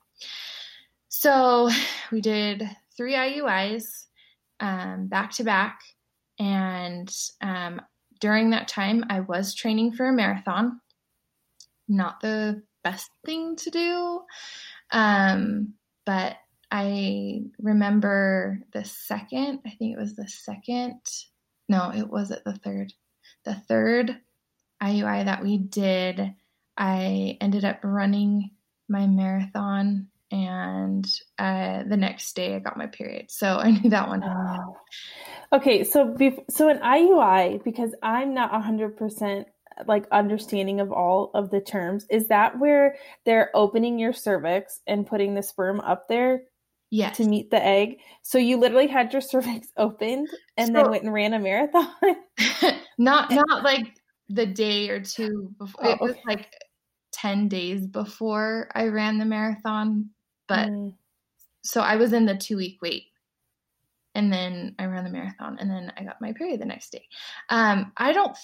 So 1.11 1.69
we 2.11 2.23
did 2.23 2.67
three 2.97 3.15
IUIs 3.15 4.07
um, 4.59 5.09
back 5.09 5.33
to 5.33 5.45
back. 5.45 5.81
And 6.39 7.15
um, 7.43 7.83
during 8.21 8.51
that 8.51 8.69
time, 8.69 9.05
I 9.11 9.21
was 9.21 9.55
training 9.55 9.93
for 9.93 10.09
a 10.09 10.15
marathon. 10.15 10.81
Not 11.89 12.21
the 12.23 12.63
best 12.83 13.11
thing 13.27 13.57
to 13.57 13.71
do. 13.71 14.23
Um, 14.93 15.75
but 16.07 16.37
I 16.75 17.43
remember 17.61 18.61
the 18.73 18.83
second, 18.83 19.61
I 19.67 19.71
think 19.71 19.95
it 19.95 20.01
was 20.01 20.17
the 20.17 20.27
second, 20.27 21.01
no, 21.69 21.93
it 21.95 22.09
wasn't 22.09 22.45
the 22.45 22.55
third. 22.55 22.95
The 23.45 23.55
third 23.55 24.17
IUI 24.83 25.27
that 25.27 25.43
we 25.43 25.59
did, 25.59 26.35
I 26.79 27.37
ended 27.43 27.67
up 27.67 27.81
running 27.83 28.53
my 28.89 29.07
marathon 29.07 30.09
and 30.31 31.07
uh, 31.39 31.83
the 31.83 31.99
next 31.99 32.35
day 32.35 32.57
I 32.57 32.59
got 32.59 32.79
my 32.79 32.87
period. 32.87 33.31
So 33.31 33.47
I 33.59 33.73
knew 33.73 33.91
that 33.91 34.09
one. 34.09 34.25
Oh. 34.25 34.77
Okay, 35.53 35.85
so 35.85 36.17
so 36.49 36.71
an 36.71 36.79
IUI 36.79 37.63
because 37.63 37.95
I'm 38.03 38.33
not 38.33 38.51
100% 38.51 39.45
like 39.87 40.07
understanding 40.11 40.81
of 40.81 40.91
all 40.91 41.31
of 41.35 41.51
the 41.51 41.61
terms, 41.61 42.07
is 42.09 42.29
that 42.29 42.59
where 42.59 42.97
they're 43.27 43.51
opening 43.55 43.99
your 43.99 44.13
cervix 44.15 44.81
and 44.87 45.07
putting 45.07 45.35
the 45.35 45.43
sperm 45.43 45.81
up 45.81 46.09
there 46.09 46.45
yes. 46.93 47.17
to 47.17 47.25
meet 47.25 47.51
the 47.51 47.65
egg. 47.65 47.99
So 48.23 48.39
you 48.39 48.59
literally 48.59 48.87
had 48.87 49.13
your 49.13 49.23
cervix 49.23 49.69
opened 49.77 50.29
and 50.57 50.69
so, 50.69 50.73
then 50.75 50.91
went 50.91 51.03
and 51.03 51.13
ran 51.13 51.35
a 51.35 51.41
marathon. 51.41 51.89
not 52.99 53.33
not 53.33 53.65
like 53.65 53.97
the 54.29 54.47
day 54.47 54.89
or 54.91 55.01
two 55.01 55.53
before. 55.59 55.87
Oh, 55.87 55.91
it 55.91 56.01
was 56.01 56.13
okay. 56.13 56.21
like 56.27 56.53
ten 57.13 57.49
days 57.49 57.87
before 57.87 58.69
I 58.75 58.87
ran 58.87 59.19
the 59.19 59.25
marathon, 59.25 60.11
but 60.47 60.69
mm. 60.69 60.95
so 61.63 61.81
I 61.81 61.97
was 61.97 62.13
in 62.13 62.27
the 62.27 62.37
two 62.37 62.57
week 62.57 62.79
wait. 62.81 63.05
And 64.15 64.31
then 64.31 64.75
I 64.79 64.85
ran 64.85 65.05
the 65.05 65.11
marathon, 65.11 65.57
and 65.59 65.71
then 65.71 65.91
I 65.97 66.05
got 66.05 66.21
my 66.21 66.35
period 66.35 66.61
the 66.61 66.67
next 66.67 66.93
day. 66.93 67.07
Um, 67.49 67.93
I 67.97 68.13
don't, 68.13 68.37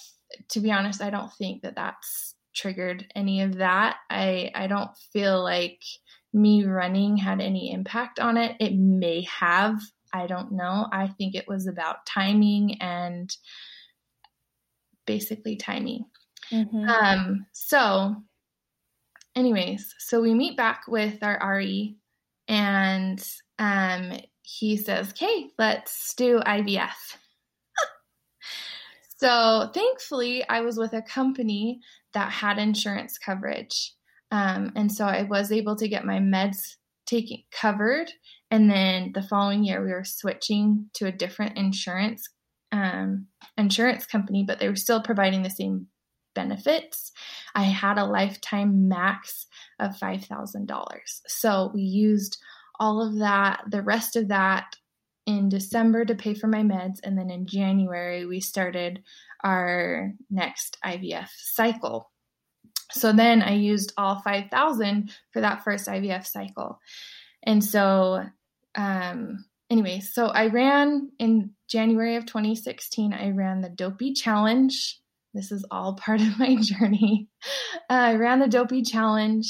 to 0.49 0.61
be 0.61 0.71
honest, 0.71 0.99
I 0.99 1.11
don't 1.11 1.31
think 1.33 1.61
that 1.61 1.75
that's 1.75 2.33
triggered 2.55 3.05
any 3.15 3.41
of 3.43 3.57
that. 3.57 3.97
I 4.09 4.51
I 4.55 4.65
don't 4.65 4.89
feel 5.13 5.43
like 5.43 5.83
me 6.33 6.65
running 6.65 7.17
had 7.17 7.41
any 7.41 7.71
impact 7.71 8.19
on 8.19 8.37
it. 8.37 8.55
It 8.59 8.75
may 8.75 9.23
have. 9.23 9.79
I 10.13 10.27
don't 10.27 10.51
know. 10.51 10.87
I 10.91 11.07
think 11.07 11.35
it 11.35 11.47
was 11.47 11.67
about 11.67 12.05
timing 12.05 12.81
and 12.81 13.35
basically 15.05 15.55
timing. 15.55 16.05
Mm-hmm. 16.51 16.89
Um, 16.89 17.45
so, 17.51 18.15
anyways, 19.35 19.93
so 19.99 20.21
we 20.21 20.33
meet 20.33 20.57
back 20.57 20.83
with 20.87 21.21
our 21.21 21.39
RE 21.57 21.95
and 22.47 23.23
um, 23.59 24.19
he 24.41 24.77
says, 24.77 25.09
Okay, 25.11 25.49
let's 25.57 26.13
do 26.15 26.39
IVF. 26.39 26.89
so, 29.17 29.69
thankfully, 29.73 30.47
I 30.47 30.61
was 30.61 30.77
with 30.77 30.93
a 30.93 31.01
company 31.01 31.81
that 32.13 32.31
had 32.31 32.57
insurance 32.57 33.17
coverage. 33.17 33.93
Um, 34.31 34.71
and 34.75 34.91
so 34.91 35.05
I 35.05 35.23
was 35.23 35.51
able 35.51 35.75
to 35.77 35.87
get 35.87 36.05
my 36.05 36.19
meds 36.19 36.75
taken 37.05 37.37
covered. 37.51 38.11
And 38.51 38.69
then 38.69 39.11
the 39.13 39.23
following 39.23 39.63
year, 39.63 39.83
we 39.83 39.91
were 39.91 40.03
switching 40.03 40.89
to 40.95 41.07
a 41.07 41.11
different 41.11 41.57
insurance 41.57 42.27
um, 42.71 43.27
insurance 43.57 44.05
company, 44.05 44.43
but 44.43 44.59
they 44.59 44.69
were 44.69 44.75
still 44.75 45.01
providing 45.01 45.41
the 45.41 45.49
same 45.49 45.87
benefits. 46.35 47.11
I 47.55 47.63
had 47.63 47.97
a 47.97 48.05
lifetime 48.05 48.87
max 48.87 49.47
of 49.79 49.97
five 49.97 50.25
thousand 50.25 50.67
dollars. 50.67 51.21
So 51.27 51.71
we 51.73 51.81
used 51.81 52.37
all 52.79 53.01
of 53.05 53.19
that, 53.19 53.63
the 53.69 53.81
rest 53.81 54.15
of 54.15 54.27
that 54.29 54.75
in 55.25 55.49
December 55.49 56.05
to 56.05 56.15
pay 56.15 56.33
for 56.33 56.47
my 56.47 56.61
meds, 56.61 56.99
and 57.03 57.17
then 57.17 57.29
in 57.29 57.45
January 57.45 58.25
we 58.25 58.39
started 58.39 59.03
our 59.43 60.13
next 60.29 60.77
IVF 60.85 61.29
cycle. 61.35 62.11
So 62.91 63.13
then 63.13 63.41
I 63.41 63.53
used 63.53 63.93
all 63.97 64.21
5,000 64.21 65.11
for 65.31 65.41
that 65.41 65.63
first 65.63 65.87
IVF 65.87 66.25
cycle. 66.25 66.79
and 67.43 67.63
so 67.63 68.23
um, 68.75 69.45
anyway, 69.69 69.99
so 69.99 70.27
I 70.27 70.47
ran 70.47 71.11
in 71.19 71.51
January 71.67 72.15
of 72.15 72.25
2016. 72.25 73.13
I 73.13 73.29
ran 73.31 73.61
the 73.61 73.69
Dopey 73.69 74.13
Challenge. 74.13 74.99
This 75.33 75.51
is 75.51 75.65
all 75.71 75.93
part 76.05 76.21
of 76.21 76.39
my 76.39 76.55
journey. 76.55 77.27
Uh, 77.89 77.93
I 77.93 78.15
ran 78.15 78.39
the 78.39 78.47
Dopey 78.47 78.83
Challenge. 78.83 79.45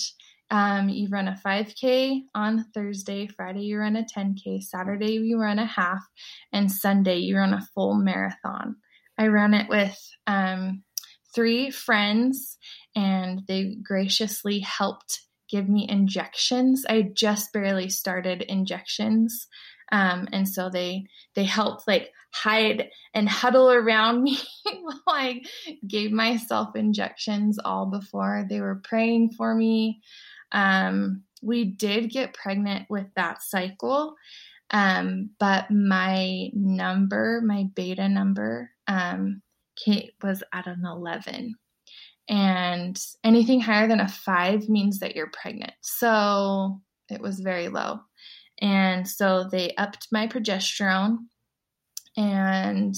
Um, 0.52 0.90
you 0.90 1.10
run 1.10 1.28
a 1.28 1.40
5K 1.46 2.24
on 2.34 2.66
Thursday, 2.74 3.28
Friday, 3.28 3.62
you 3.62 3.78
run 3.78 3.96
a 3.96 4.04
10K, 4.04 4.64
Saturday, 4.64 5.12
you 5.12 5.40
run 5.40 5.60
a 5.60 5.66
half, 5.66 6.02
and 6.52 6.72
Sunday, 6.72 7.18
you 7.18 7.38
run 7.38 7.54
a 7.54 7.68
full 7.76 7.94
marathon. 7.94 8.78
I 9.16 9.28
ran 9.28 9.54
it 9.54 9.70
with 9.70 9.96
um, 10.26 10.84
three 11.36 11.70
friends, 11.70 12.58
and 12.96 13.42
they 13.48 13.76
graciously 13.84 14.60
helped 14.60 15.22
give 15.50 15.68
me 15.68 15.88
injections. 15.90 16.86
I 16.88 17.10
just 17.14 17.52
barely 17.52 17.90
started 17.90 18.44
injections. 18.44 19.48
Um, 19.92 20.28
and 20.32 20.48
so 20.48 20.70
they 20.70 21.06
they 21.34 21.46
helped 21.46 21.88
like 21.88 22.12
hide 22.32 22.90
and 23.14 23.28
huddle 23.28 23.72
around 23.72 24.22
me 24.22 24.38
while 24.82 25.02
I 25.08 25.42
gave 25.88 26.12
myself 26.12 26.76
injections 26.76 27.58
all 27.64 27.88
before 27.88 28.46
they 28.48 28.62
were 28.62 28.82
praying 28.84 29.32
for 29.32 29.56
me. 29.56 30.02
Um, 30.52 31.24
we 31.42 31.66
did 31.66 32.12
get 32.12 32.34
pregnant 32.34 32.88
with 32.90 33.08
that 33.16 33.42
cycle, 33.42 34.16
um, 34.72 35.32
but 35.40 35.72
my 35.72 36.50
number, 36.54 37.42
my 37.44 37.66
beta 37.74 38.08
number, 38.08 38.72
um, 38.88 39.42
was 40.22 40.44
at 40.54 40.68
an 40.68 40.84
11. 40.86 41.56
And 42.30 43.02
anything 43.24 43.60
higher 43.60 43.88
than 43.88 44.00
a 44.00 44.08
five 44.08 44.70
means 44.70 45.00
that 45.00 45.16
you're 45.16 45.32
pregnant. 45.32 45.74
So 45.82 46.80
it 47.10 47.22
was 47.22 47.40
very 47.40 47.70
low. 47.70 48.02
And 48.62 49.08
so 49.08 49.48
they 49.50 49.74
upped 49.78 50.08
my 50.12 50.28
progesterone, 50.28 51.18
and 52.16 52.96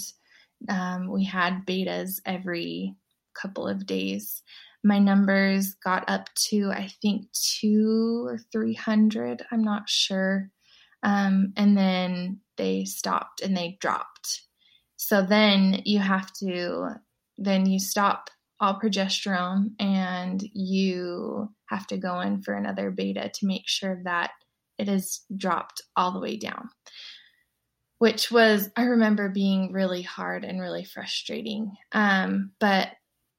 um, 0.70 1.08
we 1.10 1.24
had 1.24 1.66
betas 1.66 2.20
every 2.26 2.96
couple 3.40 3.68
of 3.68 3.86
days. 3.86 4.42
My 4.84 4.98
numbers 4.98 5.76
got 5.76 6.10
up 6.10 6.30
to, 6.50 6.72
I 6.72 6.90
think, 7.02 7.32
two 7.34 8.26
or 8.28 8.40
300. 8.52 9.46
I'm 9.52 9.64
not 9.64 9.88
sure. 9.88 10.50
Um, 11.04 11.54
and 11.56 11.78
then 11.78 12.42
they 12.58 12.86
stopped 12.86 13.42
and 13.42 13.56
they 13.56 13.78
dropped. 13.80 14.42
So 14.98 15.22
then 15.22 15.82
you 15.86 16.00
have 16.00 16.32
to, 16.40 16.96
then 17.38 17.68
you 17.68 17.80
stop 17.80 18.30
all 18.62 18.80
progesterone 18.80 19.72
and 19.80 20.42
you 20.54 21.50
have 21.66 21.88
to 21.88 21.98
go 21.98 22.20
in 22.22 22.44
for 22.44 22.54
another 22.54 22.92
beta 22.92 23.32
to 23.34 23.48
make 23.48 23.68
sure 23.68 24.00
that 24.04 24.30
it 24.78 24.88
has 24.88 25.22
dropped 25.36 25.82
all 25.96 26.12
the 26.12 26.20
way 26.20 26.38
down, 26.38 26.70
which 27.98 28.32
was, 28.32 28.70
I 28.78 28.84
remember 28.84 29.30
being 29.30 29.74
really 29.74 30.04
hard 30.04 30.46
and 30.46 30.62
really 30.62 30.86
frustrating. 30.86 31.72
Um, 31.92 32.52
but 32.60 32.90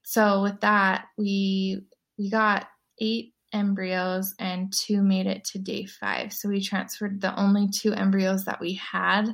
so 0.02 0.42
with 0.42 0.60
that, 0.60 1.04
we, 1.16 1.82
we 2.18 2.28
got 2.28 2.66
eight 3.00 3.32
embryos 3.52 4.34
and 4.40 4.72
two 4.72 5.02
made 5.02 5.26
it 5.26 5.44
to 5.44 5.58
day 5.58 5.86
five. 5.86 6.32
So 6.32 6.48
we 6.48 6.60
transferred 6.60 7.20
the 7.20 7.38
only 7.38 7.68
two 7.68 7.92
embryos 7.92 8.46
that 8.46 8.60
we 8.60 8.74
had 8.74 9.32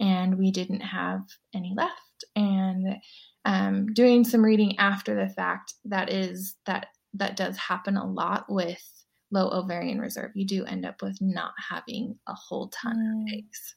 and 0.00 0.38
we 0.38 0.52
didn't 0.52 0.80
have 0.80 1.20
any 1.54 1.74
left. 1.76 1.92
And 2.34 2.96
um, 3.48 3.92
doing 3.94 4.24
some 4.24 4.44
reading 4.44 4.78
after 4.78 5.14
the 5.14 5.32
fact, 5.32 5.72
that 5.86 6.12
is 6.12 6.54
that 6.66 6.88
that 7.14 7.34
does 7.34 7.56
happen 7.56 7.96
a 7.96 8.06
lot 8.06 8.44
with 8.48 8.82
low 9.30 9.48
ovarian 9.50 10.00
reserve, 10.00 10.32
you 10.34 10.46
do 10.46 10.66
end 10.66 10.84
up 10.84 11.00
with 11.02 11.16
not 11.22 11.52
having 11.70 12.18
a 12.26 12.34
whole 12.34 12.68
ton 12.68 12.96
mm. 12.96 13.22
of 13.22 13.38
eggs. 13.38 13.74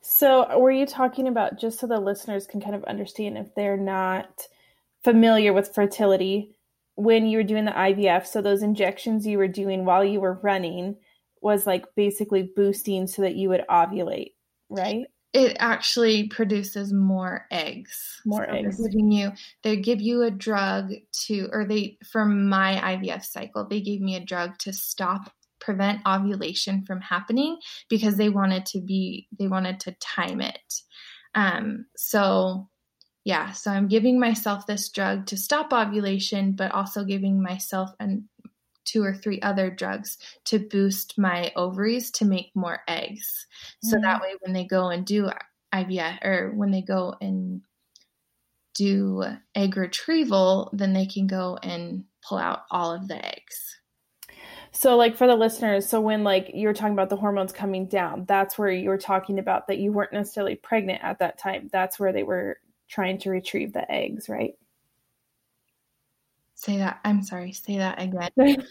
So, 0.00 0.58
were 0.58 0.70
you 0.70 0.86
talking 0.86 1.28
about 1.28 1.58
just 1.58 1.78
so 1.78 1.86
the 1.86 2.00
listeners 2.00 2.46
can 2.46 2.62
kind 2.62 2.74
of 2.74 2.84
understand 2.84 3.36
if 3.36 3.54
they're 3.54 3.76
not 3.76 4.42
familiar 5.04 5.52
with 5.52 5.74
fertility 5.74 6.56
when 6.94 7.26
you 7.26 7.36
were 7.36 7.44
doing 7.44 7.66
the 7.66 7.72
IVF? 7.72 8.26
So, 8.26 8.40
those 8.40 8.62
injections 8.62 9.26
you 9.26 9.36
were 9.36 9.48
doing 9.48 9.84
while 9.84 10.04
you 10.04 10.18
were 10.18 10.40
running 10.42 10.96
was 11.42 11.66
like 11.66 11.84
basically 11.94 12.50
boosting 12.56 13.06
so 13.06 13.20
that 13.20 13.36
you 13.36 13.50
would 13.50 13.64
ovulate, 13.68 14.32
right? 14.70 15.04
It 15.34 15.56
actually 15.58 16.28
produces 16.28 16.92
more 16.92 17.46
eggs. 17.50 18.20
More 18.24 18.46
so 18.48 18.54
eggs. 18.54 18.80
Giving 18.80 19.10
you, 19.10 19.32
they 19.64 19.76
give 19.76 20.00
you 20.00 20.22
a 20.22 20.30
drug 20.30 20.92
to, 21.26 21.48
or 21.52 21.66
they, 21.66 21.98
for 22.10 22.24
my 22.24 22.80
IVF 22.96 23.24
cycle, 23.24 23.66
they 23.68 23.80
gave 23.80 24.00
me 24.00 24.14
a 24.14 24.24
drug 24.24 24.56
to 24.58 24.72
stop, 24.72 25.32
prevent 25.60 26.06
ovulation 26.06 26.84
from 26.84 27.00
happening 27.00 27.58
because 27.90 28.16
they 28.16 28.28
wanted 28.28 28.64
to 28.66 28.80
be, 28.80 29.26
they 29.36 29.48
wanted 29.48 29.80
to 29.80 29.92
time 30.00 30.40
it. 30.40 30.74
Um, 31.34 31.86
so 31.96 32.68
yeah, 33.24 33.52
so 33.52 33.72
I'm 33.72 33.88
giving 33.88 34.20
myself 34.20 34.66
this 34.66 34.88
drug 34.90 35.26
to 35.26 35.36
stop 35.36 35.72
ovulation, 35.72 36.52
but 36.52 36.70
also 36.70 37.04
giving 37.04 37.42
myself 37.42 37.90
an 37.98 38.28
two 38.84 39.02
or 39.02 39.14
three 39.14 39.40
other 39.40 39.70
drugs 39.70 40.18
to 40.44 40.58
boost 40.58 41.18
my 41.18 41.52
ovaries 41.56 42.10
to 42.12 42.24
make 42.24 42.50
more 42.54 42.80
eggs. 42.88 43.46
So 43.82 43.96
mm-hmm. 43.96 44.04
that 44.04 44.20
way, 44.20 44.34
when 44.40 44.52
they 44.52 44.64
go 44.64 44.88
and 44.88 45.04
do 45.04 45.30
IVF 45.72 46.24
or 46.24 46.52
when 46.54 46.70
they 46.70 46.82
go 46.82 47.14
and 47.20 47.62
do 48.74 49.24
egg 49.54 49.76
retrieval, 49.76 50.70
then 50.72 50.92
they 50.92 51.06
can 51.06 51.26
go 51.26 51.58
and 51.62 52.04
pull 52.26 52.38
out 52.38 52.64
all 52.70 52.92
of 52.92 53.08
the 53.08 53.24
eggs. 53.24 53.78
So, 54.72 54.96
like 54.96 55.16
for 55.16 55.28
the 55.28 55.36
listeners, 55.36 55.88
so 55.88 56.00
when 56.00 56.24
like 56.24 56.50
you 56.52 56.66
were 56.66 56.74
talking 56.74 56.94
about 56.94 57.08
the 57.08 57.16
hormones 57.16 57.52
coming 57.52 57.86
down, 57.86 58.24
that's 58.26 58.58
where 58.58 58.70
you 58.70 58.88
were 58.88 58.98
talking 58.98 59.38
about 59.38 59.68
that 59.68 59.78
you 59.78 59.92
weren't 59.92 60.12
necessarily 60.12 60.56
pregnant 60.56 61.02
at 61.04 61.20
that 61.20 61.38
time. 61.38 61.70
That's 61.72 62.00
where 62.00 62.12
they 62.12 62.24
were 62.24 62.58
trying 62.88 63.18
to 63.18 63.30
retrieve 63.30 63.72
the 63.72 63.90
eggs, 63.90 64.28
right? 64.28 64.56
Say 66.54 66.78
that. 66.78 67.00
I'm 67.04 67.22
sorry. 67.22 67.52
Say 67.52 67.78
that 67.78 68.00
again. 68.00 68.64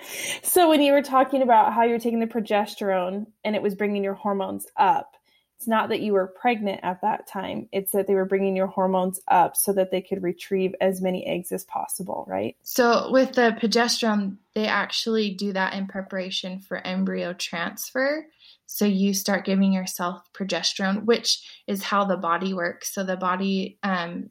so 0.42 0.68
when 0.68 0.80
you 0.80 0.92
were 0.92 1.02
talking 1.02 1.42
about 1.42 1.72
how 1.72 1.84
you're 1.84 1.98
taking 1.98 2.20
the 2.20 2.26
progesterone 2.26 3.26
and 3.44 3.56
it 3.56 3.62
was 3.62 3.74
bringing 3.74 4.04
your 4.04 4.14
hormones 4.14 4.66
up, 4.76 5.16
it's 5.58 5.66
not 5.66 5.88
that 5.88 6.00
you 6.00 6.12
were 6.12 6.28
pregnant 6.28 6.80
at 6.84 7.00
that 7.00 7.26
time. 7.26 7.68
It's 7.72 7.90
that 7.90 8.06
they 8.06 8.14
were 8.14 8.24
bringing 8.24 8.54
your 8.54 8.68
hormones 8.68 9.20
up 9.26 9.56
so 9.56 9.72
that 9.72 9.90
they 9.90 10.00
could 10.00 10.22
retrieve 10.22 10.72
as 10.80 11.02
many 11.02 11.26
eggs 11.26 11.50
as 11.50 11.64
possible, 11.64 12.24
right? 12.28 12.56
So 12.62 13.10
with 13.10 13.32
the 13.32 13.56
progesterone, 13.60 14.36
they 14.54 14.68
actually 14.68 15.34
do 15.34 15.52
that 15.54 15.74
in 15.74 15.88
preparation 15.88 16.60
for 16.60 16.86
embryo 16.86 17.32
transfer. 17.32 18.28
So 18.66 18.84
you 18.84 19.12
start 19.14 19.44
giving 19.44 19.72
yourself 19.72 20.22
progesterone, 20.32 21.06
which 21.06 21.44
is 21.66 21.82
how 21.82 22.04
the 22.04 22.16
body 22.16 22.54
works. 22.54 22.94
So 22.94 23.02
the 23.02 23.16
body 23.16 23.78
um, 23.82 24.30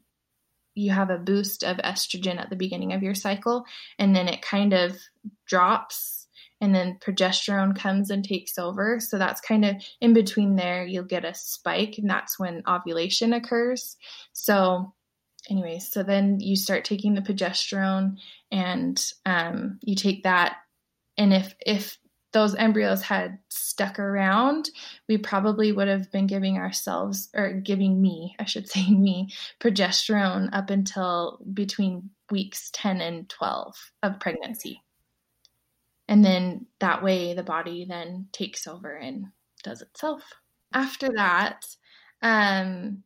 you 0.77 0.91
have 0.91 1.09
a 1.09 1.17
boost 1.17 1.63
of 1.63 1.77
estrogen 1.77 2.39
at 2.39 2.49
the 2.49 2.55
beginning 2.55 2.93
of 2.93 3.03
your 3.03 3.15
cycle 3.15 3.65
and 3.97 4.15
then 4.15 4.27
it 4.27 4.41
kind 4.41 4.73
of 4.73 4.97
drops 5.45 6.27
and 6.59 6.73
then 6.73 6.97
progesterone 6.99 7.77
comes 7.77 8.09
and 8.09 8.23
takes 8.23 8.57
over. 8.57 8.99
So 8.99 9.17
that's 9.17 9.41
kind 9.41 9.63
of 9.63 9.75
in 10.01 10.13
between 10.13 10.55
there 10.55 10.85
you'll 10.85 11.03
get 11.03 11.25
a 11.25 11.33
spike 11.33 11.95
and 11.97 12.09
that's 12.09 12.39
when 12.39 12.63
ovulation 12.67 13.33
occurs. 13.33 13.97
So 14.33 14.93
anyways 15.49 15.91
so 15.91 16.03
then 16.03 16.39
you 16.39 16.55
start 16.55 16.83
taking 16.83 17.13
the 17.13 17.21
progesterone 17.21 18.17
and 18.51 19.03
um, 19.25 19.79
you 19.81 19.95
take 19.95 20.23
that 20.23 20.57
and 21.17 21.33
if 21.33 21.55
if 21.65 21.97
those 22.33 22.55
embryos 22.55 23.01
had 23.03 23.39
stuck 23.49 23.99
around, 23.99 24.69
we 25.07 25.17
probably 25.17 25.71
would 25.71 25.87
have 25.87 26.11
been 26.11 26.27
giving 26.27 26.57
ourselves, 26.57 27.29
or 27.33 27.53
giving 27.53 28.01
me, 28.01 28.35
I 28.39 28.45
should 28.45 28.69
say 28.69 28.89
me, 28.89 29.29
progesterone 29.59 30.49
up 30.53 30.69
until 30.69 31.39
between 31.53 32.09
weeks 32.29 32.69
10 32.73 33.01
and 33.01 33.29
12 33.29 33.91
of 34.03 34.19
pregnancy. 34.19 34.83
And 36.09 36.23
then 36.23 36.67
that 36.79 37.03
way 37.03 37.33
the 37.33 37.43
body 37.43 37.85
then 37.87 38.27
takes 38.31 38.65
over 38.65 38.93
and 38.93 39.27
does 39.63 39.81
itself. 39.81 40.23
After 40.73 41.09
that, 41.15 41.65
um, 42.21 43.03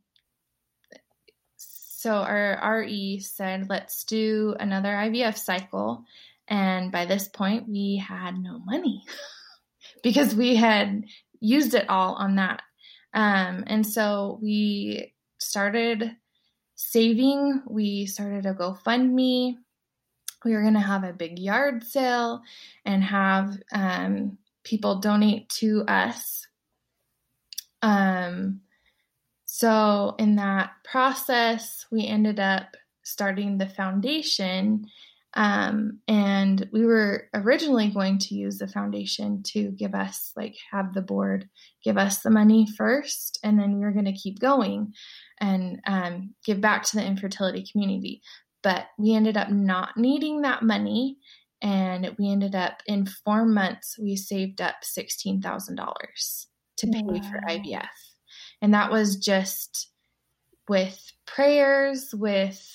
so 1.57 2.13
our 2.13 2.79
RE 2.79 3.19
said, 3.19 3.69
let's 3.69 4.03
do 4.03 4.55
another 4.59 4.89
IVF 4.89 5.37
cycle. 5.37 6.03
And 6.51 6.91
by 6.91 7.05
this 7.05 7.29
point, 7.29 7.69
we 7.69 7.95
had 7.95 8.37
no 8.37 8.59
money 8.59 9.03
because 10.03 10.35
we 10.35 10.57
had 10.57 11.05
used 11.39 11.73
it 11.73 11.89
all 11.89 12.15
on 12.15 12.35
that. 12.35 12.61
Um, 13.13 13.63
and 13.67 13.87
so 13.87 14.37
we 14.41 15.13
started 15.39 16.11
saving. 16.75 17.63
We 17.67 18.05
started 18.05 18.45
a 18.45 18.53
GoFundMe. 18.53 19.55
We 20.43 20.53
were 20.53 20.61
going 20.61 20.73
to 20.73 20.81
have 20.81 21.05
a 21.05 21.13
big 21.13 21.39
yard 21.39 21.85
sale 21.85 22.41
and 22.83 23.01
have 23.01 23.57
um, 23.71 24.37
people 24.65 24.99
donate 24.99 25.47
to 25.59 25.85
us. 25.87 26.45
Um, 27.81 28.59
so, 29.45 30.15
in 30.19 30.35
that 30.35 30.71
process, 30.83 31.85
we 31.91 32.05
ended 32.05 32.39
up 32.39 32.75
starting 33.03 33.57
the 33.57 33.67
foundation 33.67 34.87
Um, 35.33 35.99
and 36.07 36.67
we 36.73 36.85
were 36.85 37.29
originally 37.33 37.89
going 37.89 38.17
to 38.19 38.35
use 38.35 38.57
the 38.57 38.67
foundation 38.67 39.43
to 39.53 39.71
give 39.71 39.95
us, 39.95 40.31
like, 40.35 40.55
have 40.71 40.93
the 40.93 41.01
board 41.01 41.47
give 41.83 41.97
us 41.97 42.21
the 42.21 42.29
money 42.29 42.67
first, 42.77 43.39
and 43.43 43.59
then 43.59 43.75
we 43.75 43.79
were 43.81 43.93
going 43.93 44.05
to 44.05 44.11
keep 44.11 44.39
going 44.39 44.93
and 45.39 45.79
um, 45.87 46.33
give 46.45 46.61
back 46.61 46.83
to 46.83 46.97
the 46.97 47.05
infertility 47.05 47.65
community. 47.71 48.21
But 48.61 48.87
we 48.99 49.15
ended 49.15 49.37
up 49.37 49.49
not 49.49 49.97
needing 49.97 50.41
that 50.41 50.63
money. 50.63 51.17
And 51.63 52.15
we 52.17 52.31
ended 52.31 52.55
up 52.55 52.81
in 52.87 53.05
four 53.05 53.45
months, 53.45 53.95
we 53.99 54.15
saved 54.15 54.61
up 54.61 54.77
$16,000 54.83 56.45
to 56.77 56.87
pay 56.87 57.01
wow. 57.03 57.21
for 57.21 57.39
IVF. 57.47 57.87
And 58.61 58.73
that 58.73 58.91
was 58.91 59.17
just 59.17 59.91
with 60.67 61.11
prayers, 61.27 62.13
with 62.13 62.65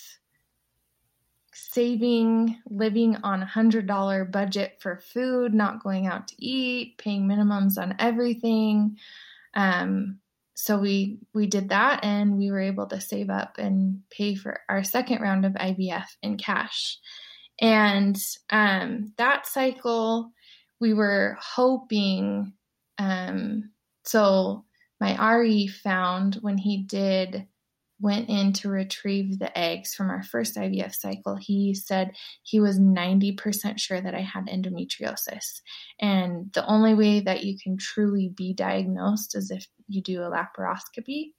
saving, 1.76 2.58
living 2.70 3.16
on 3.22 3.42
a 3.42 3.46
hundred 3.46 3.86
dollar 3.86 4.24
budget 4.24 4.78
for 4.80 4.96
food, 4.96 5.52
not 5.52 5.82
going 5.82 6.06
out 6.06 6.26
to 6.26 6.34
eat, 6.38 6.96
paying 6.96 7.28
minimums 7.28 7.76
on 7.76 7.94
everything. 7.98 8.96
Um, 9.52 10.20
so 10.54 10.78
we 10.78 11.18
we 11.34 11.46
did 11.46 11.68
that, 11.68 12.02
and 12.02 12.38
we 12.38 12.50
were 12.50 12.62
able 12.62 12.86
to 12.86 12.98
save 12.98 13.28
up 13.28 13.58
and 13.58 14.00
pay 14.08 14.34
for 14.36 14.60
our 14.70 14.84
second 14.84 15.20
round 15.20 15.44
of 15.44 15.52
IVF 15.52 16.06
in 16.22 16.38
cash. 16.38 16.98
And 17.60 18.16
um, 18.48 19.12
that 19.18 19.46
cycle, 19.46 20.32
we 20.80 20.94
were 20.94 21.36
hoping. 21.38 22.54
Um, 22.96 23.72
so 24.04 24.64
my 24.98 25.36
RE 25.36 25.66
found 25.66 26.36
when 26.36 26.56
he 26.56 26.84
did 26.84 27.46
went 28.00 28.28
in 28.28 28.52
to 28.52 28.68
retrieve 28.68 29.38
the 29.38 29.56
eggs 29.58 29.94
from 29.94 30.10
our 30.10 30.22
first 30.22 30.56
IVF 30.56 30.94
cycle, 30.94 31.36
he 31.36 31.74
said 31.74 32.12
he 32.42 32.60
was 32.60 32.78
90% 32.78 33.78
sure 33.78 34.00
that 34.00 34.14
I 34.14 34.20
had 34.20 34.46
endometriosis. 34.46 35.60
And 36.00 36.52
the 36.52 36.66
only 36.66 36.94
way 36.94 37.20
that 37.20 37.44
you 37.44 37.56
can 37.62 37.78
truly 37.78 38.30
be 38.36 38.52
diagnosed 38.52 39.34
is 39.34 39.50
if 39.50 39.66
you 39.88 40.02
do 40.02 40.22
a 40.22 40.30
laparoscopy. 40.30 41.32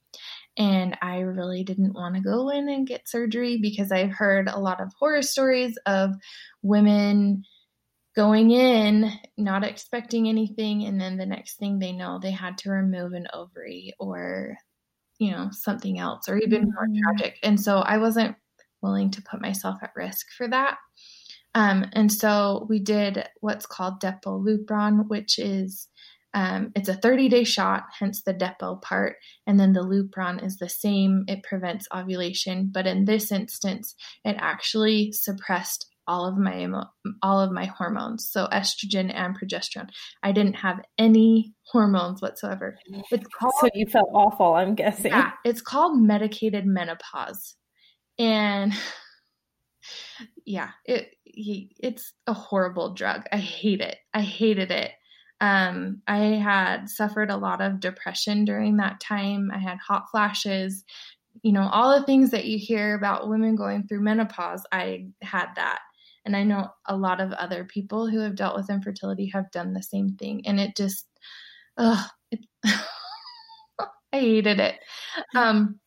And 0.56 0.96
I 1.00 1.20
really 1.20 1.62
didn't 1.62 1.94
want 1.94 2.16
to 2.16 2.20
go 2.20 2.48
in 2.48 2.68
and 2.68 2.86
get 2.86 3.08
surgery 3.08 3.58
because 3.58 3.92
I've 3.92 4.12
heard 4.12 4.48
a 4.48 4.58
lot 4.58 4.80
of 4.80 4.92
horror 4.98 5.22
stories 5.22 5.78
of 5.86 6.14
women 6.62 7.44
going 8.16 8.50
in 8.50 9.12
not 9.36 9.62
expecting 9.62 10.28
anything 10.28 10.84
and 10.84 11.00
then 11.00 11.18
the 11.18 11.26
next 11.26 11.56
thing 11.56 11.78
they 11.78 11.92
know 11.92 12.18
they 12.18 12.32
had 12.32 12.58
to 12.58 12.68
remove 12.68 13.12
an 13.12 13.28
ovary 13.32 13.94
or 14.00 14.56
you 15.18 15.32
know, 15.32 15.48
something 15.52 15.98
else 15.98 16.28
or 16.28 16.38
even 16.38 16.62
mm-hmm. 16.62 16.74
more 16.74 17.02
tragic. 17.02 17.38
And 17.42 17.60
so 17.60 17.78
I 17.78 17.98
wasn't 17.98 18.36
willing 18.82 19.10
to 19.12 19.22
put 19.22 19.40
myself 19.40 19.78
at 19.82 19.92
risk 19.96 20.26
for 20.36 20.48
that. 20.48 20.78
Um, 21.54 21.86
and 21.92 22.12
so 22.12 22.66
we 22.68 22.78
did 22.78 23.24
what's 23.40 23.66
called 23.66 24.00
Depo 24.00 24.44
Lupron, 24.44 25.08
which 25.08 25.38
is 25.38 25.88
um, 26.34 26.72
it's 26.76 26.88
a 26.88 26.94
30 26.94 27.28
day 27.28 27.44
shot, 27.44 27.84
hence 27.98 28.22
the 28.22 28.34
Depo 28.34 28.80
part. 28.80 29.16
And 29.46 29.58
then 29.58 29.72
the 29.72 29.80
Lupron 29.80 30.44
is 30.44 30.58
the 30.58 30.68
same. 30.68 31.24
It 31.26 31.42
prevents 31.42 31.88
ovulation, 31.92 32.70
but 32.72 32.86
in 32.86 33.06
this 33.06 33.32
instance, 33.32 33.94
it 34.24 34.36
actually 34.38 35.12
suppressed 35.12 35.86
all 36.08 36.26
of 36.26 36.36
my 36.36 36.68
all 37.22 37.40
of 37.40 37.52
my 37.52 37.66
hormones 37.66 38.28
so 38.30 38.48
estrogen 38.52 39.12
and 39.14 39.38
progesterone. 39.38 39.90
I 40.22 40.32
didn't 40.32 40.54
have 40.54 40.80
any 40.98 41.54
hormones 41.66 42.20
whatsoever. 42.20 42.78
It's 43.10 43.26
called 43.38 43.54
so 43.60 43.68
you 43.74 43.86
felt 43.86 44.10
awful 44.12 44.54
i'm 44.54 44.74
guessing. 44.74 45.12
Yeah 45.12 45.32
it's 45.44 45.60
called 45.60 46.00
medicated 46.00 46.66
menopause. 46.66 47.54
And 48.18 48.72
yeah 50.44 50.70
it 50.84 51.14
it's 51.34 52.12
a 52.26 52.32
horrible 52.32 52.94
drug. 52.94 53.22
I 53.32 53.36
hate 53.36 53.80
it. 53.80 53.96
I 54.12 54.22
hated 54.22 54.70
it. 54.70 54.90
Um, 55.40 56.02
I 56.08 56.18
had 56.18 56.88
suffered 56.88 57.30
a 57.30 57.36
lot 57.36 57.60
of 57.60 57.80
depression 57.80 58.44
during 58.44 58.78
that 58.78 59.00
time. 59.00 59.50
I 59.54 59.58
had 59.58 59.78
hot 59.78 60.06
flashes, 60.10 60.84
you 61.42 61.52
know, 61.52 61.68
all 61.72 61.98
the 61.98 62.06
things 62.06 62.30
that 62.32 62.46
you 62.46 62.58
hear 62.58 62.94
about 62.94 63.28
women 63.28 63.54
going 63.54 63.86
through 63.86 64.02
menopause. 64.02 64.66
I 64.72 65.06
had 65.22 65.46
that. 65.56 65.78
And 66.28 66.36
I 66.36 66.42
know 66.42 66.68
a 66.84 66.94
lot 66.94 67.22
of 67.22 67.32
other 67.32 67.64
people 67.64 68.06
who 68.06 68.18
have 68.18 68.36
dealt 68.36 68.54
with 68.54 68.68
infertility 68.68 69.30
have 69.32 69.50
done 69.50 69.72
the 69.72 69.82
same 69.82 70.10
thing. 70.16 70.46
And 70.46 70.60
it 70.60 70.76
just, 70.76 71.06
ugh, 71.78 72.06
it, 72.30 72.40
I 72.66 73.86
hated 74.12 74.60
it. 74.60 74.74
Um, 75.34 75.80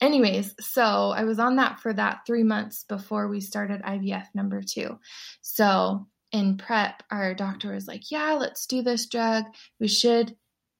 anyways, 0.00 0.54
so 0.60 1.10
I 1.10 1.24
was 1.24 1.40
on 1.40 1.56
that 1.56 1.80
for 1.80 1.92
that 1.92 2.20
three 2.24 2.44
months 2.44 2.84
before 2.88 3.26
we 3.26 3.40
started 3.40 3.82
IVF 3.82 4.26
number 4.32 4.62
two. 4.62 5.00
So 5.42 6.06
in 6.30 6.56
prep, 6.56 7.02
our 7.10 7.34
doctor 7.34 7.72
was 7.72 7.88
like, 7.88 8.12
yeah, 8.12 8.34
let's 8.34 8.66
do 8.66 8.80
this 8.80 9.06
drug. 9.06 9.42
We 9.80 9.88
should 9.88 10.36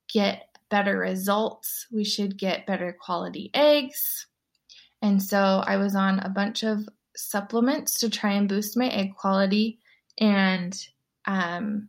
get 0.09 0.45
better 0.71 0.97
results. 0.97 1.89
We 1.91 2.05
should 2.05 2.39
get 2.39 2.65
better 2.65 2.97
quality 2.97 3.51
eggs. 3.55 4.29
And 5.03 5.21
so 5.21 5.65
I 5.67 5.79
was 5.79 5.97
on 5.97 6.21
a 6.21 6.29
bunch 6.29 6.63
of 6.63 6.89
supplements 7.16 8.00
to 8.00 8.11
try 8.11 8.33
and 8.33 8.48
boost 8.48 8.77
my 8.77 8.88
egg 8.88 9.14
quality. 9.16 9.79
And 10.18 10.77
um, 11.27 11.88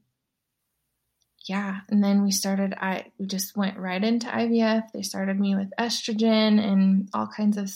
yeah, 1.47 1.81
and 1.89 2.03
then 2.03 2.23
we 2.23 2.31
started, 2.31 2.73
I 2.79 3.05
we 3.19 3.27
just 3.27 3.55
went 3.55 3.77
right 3.77 4.03
into 4.03 4.27
IVF. 4.27 4.91
They 4.93 5.03
started 5.03 5.39
me 5.39 5.55
with 5.55 5.71
estrogen 5.79 6.59
and 6.59 7.09
all 7.13 7.27
kinds 7.27 7.57
of 7.57 7.71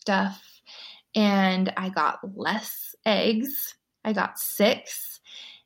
stuff. 0.00 0.42
And 1.14 1.72
I 1.76 1.90
got 1.90 2.20
less 2.36 2.94
eggs. 3.06 3.74
I 4.04 4.12
got 4.12 4.38
six 4.38 5.20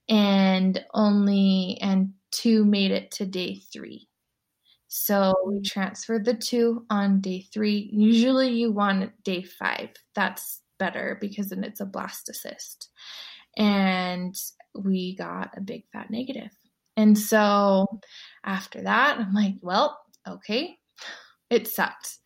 and 0.09 0.85
only, 0.93 1.79
and 1.81 2.13
two 2.31 2.65
made 2.65 2.91
it 2.91 3.11
to 3.13 3.27
day 3.27 3.61
three. 3.73 4.09
So 4.89 5.35
we 5.47 5.63
transferred 5.63 6.25
the 6.25 6.35
two 6.35 6.85
on 6.91 7.21
day 7.21 7.47
three. 7.53 7.91
Usually 7.93 8.51
you 8.51 8.73
want 8.73 9.13
day 9.25 9.43
five. 9.43 9.91
That's 10.15 10.61
better 10.79 11.19
because 11.21 11.49
then 11.49 11.65
it's 11.65 11.81
a 11.81 11.87
blastocyst. 11.87 12.89
And 13.57 14.35
we 14.75 15.17
got 15.17 15.57
a 15.57 15.61
big 15.61 15.85
fat 15.93 16.11
negative. 16.11 16.51
And 16.97 17.19
so 17.19 17.87
after 18.45 18.83
that, 18.83 19.19
I'm 19.19 19.35
like, 19.35 19.55
well, 19.61 19.99
okay, 20.27 20.79
it 21.51 21.69
sucks. 21.69 22.19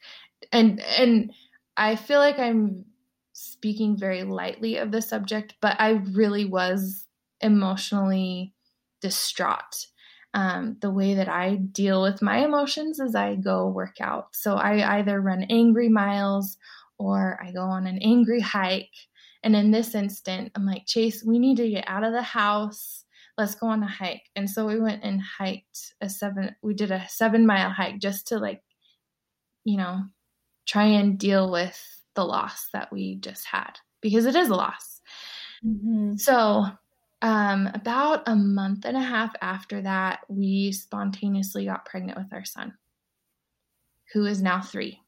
And 0.52 0.80
and 0.80 1.32
I 1.76 1.96
feel 1.96 2.18
like 2.18 2.38
I'm 2.38 2.84
speaking 3.32 3.96
very 3.98 4.22
lightly 4.22 4.76
of 4.76 4.92
the 4.92 5.02
subject, 5.02 5.54
but 5.60 5.76
I 5.78 6.02
really 6.12 6.44
was 6.44 7.06
emotionally 7.40 8.54
distraught. 9.00 9.86
Um, 10.32 10.76
the 10.80 10.90
way 10.90 11.14
that 11.14 11.28
I 11.28 11.56
deal 11.56 12.02
with 12.02 12.22
my 12.22 12.44
emotions 12.44 13.00
is 13.00 13.14
I 13.14 13.34
go 13.34 13.68
work 13.68 13.96
out. 14.00 14.36
So 14.36 14.54
I 14.54 14.98
either 14.98 15.20
run 15.20 15.44
angry 15.50 15.88
miles 15.88 16.56
or 17.00 17.40
I 17.42 17.50
go 17.50 17.62
on 17.62 17.86
an 17.86 17.98
angry 18.02 18.40
hike. 18.40 18.94
And 19.42 19.56
in 19.56 19.70
this 19.70 19.94
instant, 19.94 20.52
I'm 20.54 20.66
like, 20.66 20.84
Chase, 20.86 21.24
we 21.24 21.38
need 21.38 21.56
to 21.56 21.70
get 21.70 21.84
out 21.88 22.04
of 22.04 22.12
the 22.12 22.22
house. 22.22 23.04
Let's 23.38 23.54
go 23.54 23.68
on 23.68 23.82
a 23.82 23.88
hike. 23.88 24.28
And 24.36 24.48
so 24.48 24.66
we 24.66 24.78
went 24.78 25.02
and 25.02 25.18
hiked 25.20 25.94
a 26.02 26.10
seven, 26.10 26.54
we 26.62 26.74
did 26.74 26.90
a 26.90 27.06
seven 27.08 27.46
mile 27.46 27.70
hike 27.70 28.00
just 28.00 28.28
to 28.28 28.38
like, 28.38 28.60
you 29.64 29.78
know, 29.78 30.02
try 30.66 30.84
and 30.84 31.18
deal 31.18 31.50
with 31.50 31.78
the 32.14 32.24
loss 32.24 32.68
that 32.74 32.92
we 32.92 33.16
just 33.16 33.46
had 33.46 33.78
because 34.02 34.26
it 34.26 34.36
is 34.36 34.50
a 34.50 34.54
loss. 34.54 35.00
Mm-hmm. 35.64 36.16
So, 36.16 36.66
um, 37.22 37.68
about 37.74 38.22
a 38.26 38.36
month 38.36 38.84
and 38.84 38.96
a 38.96 39.02
half 39.02 39.34
after 39.42 39.82
that, 39.82 40.20
we 40.28 40.72
spontaneously 40.72 41.66
got 41.66 41.84
pregnant 41.84 42.18
with 42.18 42.32
our 42.32 42.46
son, 42.46 42.74
who 44.12 44.24
is 44.24 44.42
now 44.42 44.62
three. 44.62 44.99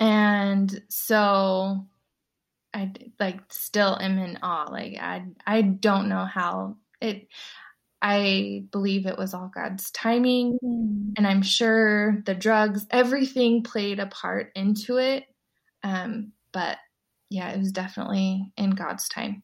And 0.00 0.82
so 0.88 1.86
I 2.72 2.92
like 3.18 3.40
still 3.52 3.96
am 4.00 4.18
in 4.18 4.38
awe. 4.42 4.68
Like 4.70 4.96
I 4.98 5.24
I 5.46 5.62
don't 5.62 6.08
know 6.08 6.24
how 6.24 6.76
it 7.00 7.28
I 8.02 8.64
believe 8.72 9.04
it 9.04 9.18
was 9.18 9.34
all 9.34 9.50
God's 9.54 9.90
timing 9.90 10.58
mm. 10.64 11.12
and 11.16 11.26
I'm 11.26 11.42
sure 11.42 12.22
the 12.24 12.34
drugs 12.34 12.86
everything 12.90 13.62
played 13.62 14.00
a 14.00 14.06
part 14.06 14.52
into 14.54 14.96
it. 14.96 15.24
Um 15.82 16.32
but 16.52 16.78
yeah, 17.28 17.50
it 17.50 17.58
was 17.58 17.72
definitely 17.72 18.52
in 18.56 18.70
God's 18.70 19.08
time. 19.08 19.42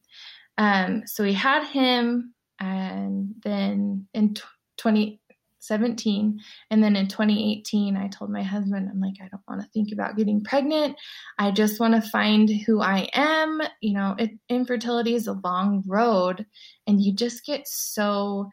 Um 0.57 1.03
so 1.05 1.23
we 1.23 1.33
had 1.33 1.65
him 1.65 2.33
and 2.59 3.35
then 3.43 4.07
in 4.13 4.33
t- 4.33 4.41
20 4.77 5.19
17. 5.67 6.39
And 6.71 6.83
then 6.83 6.95
in 6.95 7.07
2018, 7.07 7.95
I 7.95 8.07
told 8.07 8.31
my 8.31 8.43
husband, 8.43 8.89
I'm 8.89 8.99
like, 8.99 9.15
I 9.21 9.27
don't 9.27 9.43
want 9.47 9.61
to 9.61 9.67
think 9.69 9.91
about 9.91 10.17
getting 10.17 10.43
pregnant. 10.43 10.97
I 11.37 11.51
just 11.51 11.79
want 11.79 11.93
to 11.95 12.09
find 12.09 12.49
who 12.49 12.81
I 12.81 13.09
am. 13.13 13.61
You 13.81 13.93
know, 13.93 14.15
it, 14.17 14.31
infertility 14.49 15.13
is 15.13 15.27
a 15.27 15.33
long 15.33 15.83
road, 15.85 16.45
and 16.87 17.01
you 17.01 17.13
just 17.13 17.45
get 17.45 17.67
so 17.67 18.49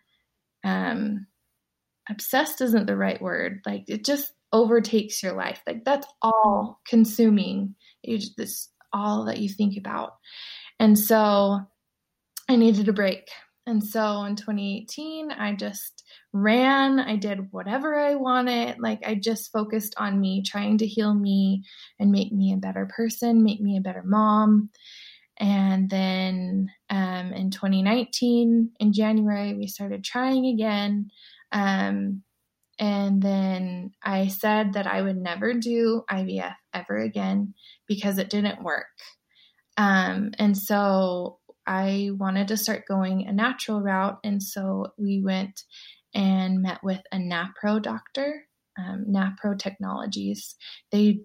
um, 0.64 1.26
obsessed, 2.10 2.60
isn't 2.60 2.86
the 2.86 2.96
right 2.96 3.20
word. 3.20 3.60
Like, 3.64 3.84
it 3.88 4.04
just 4.04 4.32
overtakes 4.52 5.22
your 5.22 5.34
life. 5.34 5.60
Like, 5.66 5.84
that's 5.84 6.06
all 6.22 6.80
consuming. 6.86 7.74
You 8.02 8.18
just, 8.18 8.70
all 8.92 9.24
that 9.24 9.38
you 9.38 9.48
think 9.48 9.76
about. 9.76 10.12
And 10.78 10.98
so 10.98 11.60
I 12.48 12.56
needed 12.56 12.88
a 12.88 12.92
break. 12.92 13.28
And 13.66 13.82
so 13.82 14.24
in 14.24 14.36
2018, 14.36 15.30
I 15.30 15.54
just 15.54 16.04
ran. 16.32 17.00
I 17.00 17.16
did 17.16 17.50
whatever 17.50 17.98
I 17.98 18.14
wanted. 18.14 18.78
Like 18.78 19.00
I 19.06 19.14
just 19.14 19.52
focused 19.52 19.94
on 19.96 20.20
me, 20.20 20.42
trying 20.42 20.78
to 20.78 20.86
heal 20.86 21.14
me 21.14 21.62
and 21.98 22.10
make 22.12 22.30
me 22.30 22.52
a 22.52 22.58
better 22.58 22.86
person, 22.94 23.42
make 23.42 23.60
me 23.60 23.78
a 23.78 23.82
better 23.82 24.02
mom. 24.04 24.70
And 25.38 25.88
then 25.88 26.70
um, 26.90 27.32
in 27.32 27.50
2019, 27.50 28.70
in 28.78 28.92
January, 28.92 29.54
we 29.54 29.66
started 29.66 30.04
trying 30.04 30.46
again. 30.46 31.10
Um, 31.50 32.22
and 32.78 33.22
then 33.22 33.92
I 34.02 34.28
said 34.28 34.74
that 34.74 34.86
I 34.86 35.00
would 35.00 35.16
never 35.16 35.54
do 35.54 36.02
IVF 36.10 36.54
ever 36.72 36.98
again 36.98 37.54
because 37.86 38.18
it 38.18 38.30
didn't 38.30 38.62
work. 38.62 38.86
Um, 39.76 40.32
and 40.38 40.56
so 40.56 41.38
I 41.66 42.10
wanted 42.12 42.48
to 42.48 42.56
start 42.56 42.86
going 42.86 43.26
a 43.26 43.32
natural 43.32 43.80
route. 43.80 44.18
And 44.24 44.42
so 44.42 44.92
we 44.96 45.20
went 45.24 45.62
and 46.14 46.62
met 46.62 46.82
with 46.82 47.00
a 47.10 47.16
NAPRO 47.16 47.82
doctor, 47.82 48.46
um, 48.78 49.06
NAPRO 49.08 49.58
Technologies. 49.58 50.56
They 50.92 51.20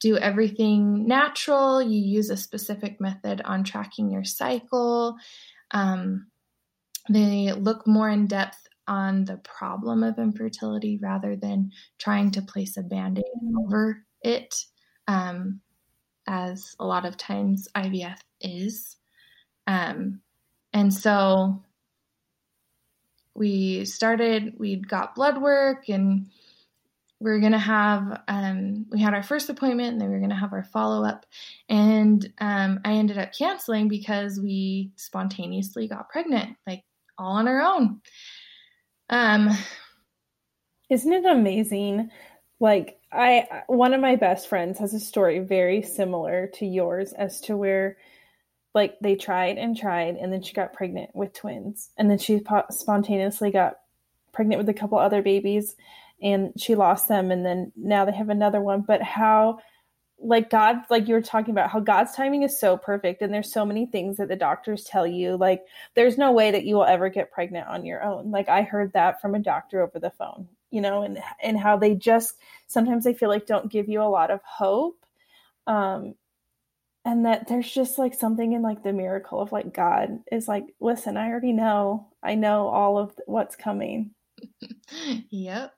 do 0.00 0.16
everything 0.16 1.06
natural. 1.06 1.82
You 1.82 2.00
use 2.00 2.30
a 2.30 2.36
specific 2.36 3.00
method 3.00 3.40
on 3.44 3.64
tracking 3.64 4.10
your 4.10 4.24
cycle. 4.24 5.16
Um, 5.70 6.28
they 7.08 7.52
look 7.52 7.86
more 7.86 8.08
in 8.08 8.26
depth 8.26 8.68
on 8.86 9.24
the 9.24 9.38
problem 9.38 10.02
of 10.02 10.18
infertility 10.18 10.98
rather 11.02 11.36
than 11.36 11.70
trying 11.98 12.30
to 12.32 12.42
place 12.42 12.76
a 12.76 12.82
band 12.82 13.18
aid 13.18 13.24
mm. 13.44 13.64
over 13.64 14.04
it, 14.22 14.54
um, 15.06 15.60
as 16.26 16.74
a 16.78 16.86
lot 16.86 17.04
of 17.04 17.16
times 17.16 17.68
IVF 17.74 18.18
is. 18.40 18.96
Um, 19.68 20.20
and 20.72 20.92
so 20.92 21.62
we 23.34 23.84
started, 23.84 24.54
we 24.58 24.76
got 24.76 25.14
blood 25.14 25.40
work 25.40 25.88
and 25.88 26.26
we 27.20 27.30
are 27.30 27.38
going 27.38 27.52
to 27.52 27.58
have, 27.58 28.22
um, 28.26 28.86
we 28.90 29.00
had 29.00 29.14
our 29.14 29.22
first 29.22 29.48
appointment 29.48 29.92
and 29.92 30.00
then 30.00 30.08
we 30.08 30.16
are 30.16 30.20
going 30.20 30.30
to 30.30 30.36
have 30.36 30.52
our 30.52 30.64
follow 30.64 31.04
up. 31.04 31.26
And 31.68 32.32
um, 32.38 32.80
I 32.84 32.94
ended 32.94 33.18
up 33.18 33.32
canceling 33.32 33.88
because 33.88 34.40
we 34.40 34.90
spontaneously 34.96 35.86
got 35.86 36.08
pregnant, 36.08 36.56
like 36.66 36.82
all 37.16 37.36
on 37.36 37.46
our 37.46 37.60
own. 37.60 38.00
Um, 39.10 39.50
Isn't 40.90 41.12
it 41.12 41.26
amazing? 41.26 42.10
Like, 42.60 42.98
I, 43.12 43.62
one 43.66 43.92
of 43.92 44.00
my 44.00 44.16
best 44.16 44.48
friends 44.48 44.78
has 44.78 44.94
a 44.94 45.00
story 45.00 45.38
very 45.40 45.82
similar 45.82 46.46
to 46.54 46.64
yours 46.64 47.12
as 47.12 47.42
to 47.42 47.56
where 47.56 47.98
like 48.78 48.96
they 49.00 49.16
tried 49.16 49.58
and 49.58 49.76
tried 49.76 50.14
and 50.14 50.32
then 50.32 50.40
she 50.40 50.54
got 50.54 50.72
pregnant 50.72 51.10
with 51.12 51.32
twins. 51.32 51.90
And 51.98 52.08
then 52.08 52.18
she 52.18 52.40
spontaneously 52.70 53.50
got 53.50 53.78
pregnant 54.32 54.60
with 54.60 54.68
a 54.68 54.78
couple 54.78 54.98
other 54.98 55.20
babies 55.20 55.74
and 56.22 56.52
she 56.56 56.76
lost 56.76 57.08
them 57.08 57.32
and 57.32 57.44
then 57.44 57.72
now 57.74 58.04
they 58.04 58.12
have 58.12 58.28
another 58.28 58.60
one. 58.60 58.82
But 58.82 59.02
how 59.02 59.58
like 60.20 60.50
god 60.50 60.76
like 60.90 61.06
you 61.06 61.14
were 61.14 61.22
talking 61.22 61.52
about 61.52 61.70
how 61.70 61.78
god's 61.78 62.12
timing 62.12 62.42
is 62.42 62.58
so 62.58 62.76
perfect 62.76 63.22
and 63.22 63.32
there's 63.32 63.52
so 63.52 63.64
many 63.64 63.86
things 63.86 64.16
that 64.16 64.28
the 64.28 64.36
doctors 64.36 64.84
tell 64.84 65.06
you. 65.06 65.36
Like 65.36 65.64
there's 65.94 66.16
no 66.16 66.30
way 66.30 66.52
that 66.52 66.64
you 66.64 66.76
will 66.76 66.84
ever 66.84 67.08
get 67.08 67.32
pregnant 67.32 67.66
on 67.66 67.84
your 67.84 68.02
own. 68.04 68.30
Like 68.30 68.48
i 68.48 68.62
heard 68.62 68.92
that 68.92 69.20
from 69.20 69.34
a 69.34 69.40
doctor 69.40 69.82
over 69.82 69.98
the 69.98 70.10
phone 70.10 70.48
you 70.70 70.80
know 70.80 71.02
and 71.02 71.18
and 71.42 71.58
how 71.58 71.76
they 71.76 71.94
just 71.94 72.34
sometimes 72.68 73.04
they 73.04 73.14
feel 73.14 73.28
like 73.28 73.46
don't 73.46 73.72
give 73.72 73.88
you 73.88 74.00
a 74.00 74.04
lot 74.04 74.30
of 74.30 74.40
hope. 74.44 75.04
Um 75.66 76.14
and 77.04 77.24
that 77.24 77.48
there's 77.48 77.70
just 77.70 77.98
like 77.98 78.14
something 78.14 78.52
in 78.52 78.62
like 78.62 78.82
the 78.82 78.92
miracle 78.92 79.40
of 79.40 79.52
like 79.52 79.72
God 79.72 80.20
is 80.30 80.48
like, 80.48 80.64
listen, 80.80 81.16
I 81.16 81.28
already 81.28 81.52
know, 81.52 82.08
I 82.22 82.34
know 82.34 82.68
all 82.68 82.98
of 82.98 83.12
what's 83.26 83.56
coming. 83.56 84.10
yep. 85.30 85.72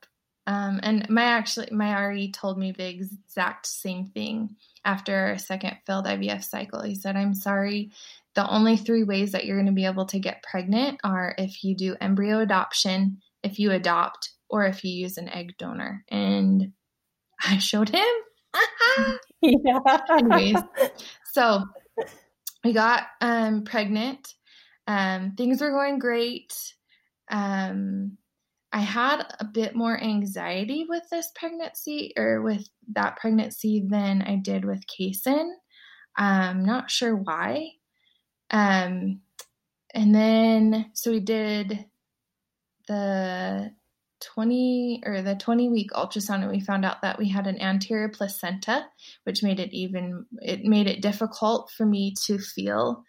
Um, 0.46 0.80
and 0.83 1.09
my 1.09 1.22
actually 1.22 1.68
my 1.70 2.06
RE 2.06 2.33
told 2.33 2.59
me 2.59 2.72
the 2.72 2.88
exact 2.88 3.66
same 3.66 4.06
thing 4.06 4.56
after 4.85 5.14
our 5.14 5.38
second 5.38 5.76
failed 5.87 6.06
IVF 6.06 6.42
cycle. 6.42 6.83
He 6.83 6.94
said, 6.94 7.14
"I'm 7.14 7.35
sorry. 7.35 7.92
The 8.35 8.48
only 8.48 8.76
three 8.76 9.04
ways 9.04 9.33
that 9.33 9.44
you're 9.44 9.56
going 9.56 9.66
to 9.66 9.72
be 9.72 9.85
able 9.85 10.06
to 10.06 10.18
get 10.18 10.42
pregnant 10.42 10.98
are 11.04 11.35
if 11.38 11.62
you 11.62 11.76
do 11.76 11.96
embryo 12.00 12.40
adoption, 12.40 13.18
if 13.44 13.59
you 13.59 13.70
adopt, 13.70 14.30
or 14.48 14.66
if 14.66 14.83
you 14.83 14.92
use 14.92 15.18
an 15.18 15.28
egg 15.28 15.56
donor." 15.59 16.04
And 16.09 16.72
I 17.46 17.59
showed 17.59 17.90
him. 17.90 18.04
yeah. 19.64 19.79
Anyways, 20.11 20.57
so 21.33 21.64
we 22.64 22.72
got 22.72 23.05
um, 23.20 23.64
pregnant. 23.64 24.35
Um, 24.87 25.35
things 25.37 25.61
were 25.61 25.70
going 25.70 25.98
great. 25.98 26.53
Um, 27.31 28.18
I 28.72 28.81
had 28.81 29.24
a 29.40 29.44
bit 29.44 29.74
more 29.74 30.00
anxiety 30.00 30.87
with 30.88 31.03
this 31.11 31.29
pregnancy 31.35 32.12
or 32.16 32.42
with 32.42 32.68
that 32.92 33.16
pregnancy 33.16 33.85
than 33.88 34.22
I 34.22 34.37
did 34.37 34.64
with 34.64 34.85
Kason. 34.87 35.50
I'm 36.16 36.64
not 36.64 36.90
sure 36.90 37.16
why. 37.16 37.70
Um, 38.50 39.20
and 39.94 40.14
then, 40.14 40.90
so 40.94 41.11
we 41.11 41.20
did 41.20 41.87
the 42.88 43.72
20 44.20 45.02
or 45.06 45.22
the 45.22 45.35
20 45.35 45.68
week 45.68 45.90
ultrasound 45.92 46.42
and 46.42 46.50
we 46.50 46.61
found 46.61 46.85
out 46.85 47.02
that 47.02 47.18
we 47.18 47.28
had 47.28 47.46
an 47.46 47.61
anterior 47.61 48.09
placenta 48.09 48.87
which 49.24 49.42
made 49.42 49.59
it 49.61 49.72
even 49.72 50.26
it 50.40 50.64
made 50.64 50.87
it 50.87 51.02
difficult 51.02 51.70
for 51.76 51.87
me 51.87 52.14
to 52.26 52.38
feel 52.38 53.04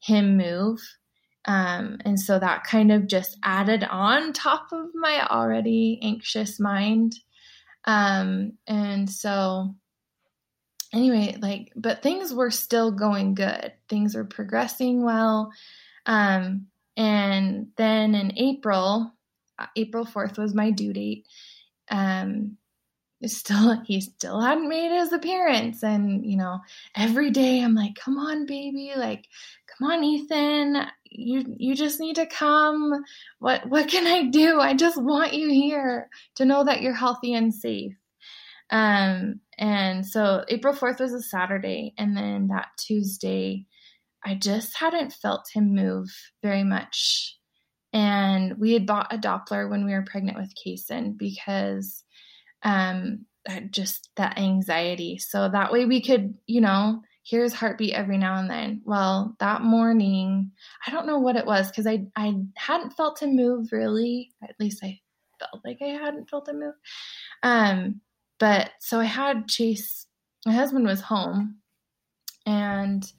him 0.00 0.36
move. 0.36 0.80
Um, 1.46 1.98
and 2.04 2.18
so 2.18 2.38
that 2.38 2.64
kind 2.64 2.90
of 2.90 3.06
just 3.06 3.36
added 3.42 3.84
on 3.84 4.32
top 4.32 4.68
of 4.72 4.88
my 4.94 5.26
already 5.26 6.00
anxious 6.02 6.58
mind. 6.58 7.14
Um, 7.84 8.52
and 8.66 9.10
so 9.10 9.74
anyway 10.92 11.36
like 11.40 11.72
but 11.74 12.02
things 12.02 12.32
were 12.32 12.50
still 12.50 12.90
going 12.90 13.34
good. 13.34 13.72
Things 13.88 14.14
were 14.14 14.24
progressing 14.24 15.04
well. 15.04 15.52
Um, 16.06 16.68
and 16.96 17.68
then 17.76 18.14
in 18.14 18.38
april 18.38 19.13
April 19.76 20.04
4th 20.04 20.38
was 20.38 20.54
my 20.54 20.70
due 20.70 20.92
date. 20.92 21.26
Um, 21.90 22.56
still 23.26 23.80
he 23.84 24.00
still 24.00 24.40
hadn't 24.40 24.68
made 24.68 24.96
his 24.96 25.12
appearance. 25.12 25.82
And 25.82 26.24
you 26.26 26.36
know 26.36 26.60
every 26.96 27.30
day 27.30 27.62
i'm 27.62 27.74
like 27.74 27.94
come 27.94 28.18
on 28.18 28.46
baby 28.46 28.92
like 28.96 29.26
come 29.66 29.90
on 29.90 30.04
ethan. 30.04 30.86
You 31.04 31.44
you 31.56 31.74
just 31.74 32.00
need 32.00 32.16
to 32.16 32.26
come. 32.26 33.04
What 33.38 33.68
what 33.68 33.88
can 33.88 34.06
i 34.06 34.28
do? 34.28 34.60
I 34.60 34.74
just 34.74 35.00
want 35.00 35.34
you 35.34 35.48
here 35.48 36.08
to 36.36 36.44
know 36.44 36.64
that 36.64 36.82
you're 36.82 36.94
healthy 36.94 37.34
and 37.34 37.54
safe. 37.54 37.94
Um 38.70 39.40
and 39.58 40.06
so 40.06 40.44
april 40.48 40.74
4th 40.74 41.00
was 41.00 41.12
a 41.12 41.22
saturday. 41.22 41.94
And 41.98 42.16
then 42.16 42.48
that 42.48 42.68
tuesday 42.78 43.66
i 44.24 44.34
just 44.34 44.76
hadn't 44.76 45.12
felt 45.12 45.48
him 45.52 45.74
move 45.74 46.08
very 46.42 46.64
much 46.64 47.38
and 47.94 48.58
we 48.58 48.72
had 48.72 48.86
bought 48.86 49.12
a 49.14 49.18
Doppler 49.18 49.70
when 49.70 49.86
we 49.86 49.92
were 49.92 50.02
pregnant 50.02 50.36
with 50.36 50.52
Kason 50.54 51.16
because 51.16 52.02
um, 52.64 53.24
just 53.70 54.10
that 54.16 54.36
anxiety. 54.36 55.16
So 55.18 55.48
that 55.48 55.72
way 55.72 55.84
we 55.84 56.02
could, 56.02 56.34
you 56.46 56.60
know, 56.60 57.02
hear 57.22 57.44
his 57.44 57.54
heartbeat 57.54 57.94
every 57.94 58.18
now 58.18 58.36
and 58.36 58.50
then. 58.50 58.82
Well, 58.84 59.36
that 59.38 59.62
morning, 59.62 60.50
I 60.84 60.90
don't 60.90 61.06
know 61.06 61.20
what 61.20 61.36
it 61.36 61.46
was 61.46 61.70
because 61.70 61.86
I 61.86 62.06
I 62.16 62.34
hadn't 62.56 62.94
felt 62.94 63.22
him 63.22 63.36
move 63.36 63.70
really. 63.70 64.32
At 64.42 64.56
least 64.58 64.82
I 64.82 65.00
felt 65.38 65.64
like 65.64 65.78
I 65.80 65.86
hadn't 65.86 66.28
felt 66.28 66.48
him 66.48 66.58
move. 66.58 66.74
Um, 67.44 68.00
but 68.40 68.72
so 68.80 68.98
I 68.98 69.04
had 69.04 69.48
Chase. 69.48 70.06
My 70.44 70.52
husband 70.52 70.84
was 70.84 71.00
home, 71.00 71.58
and 72.44 73.10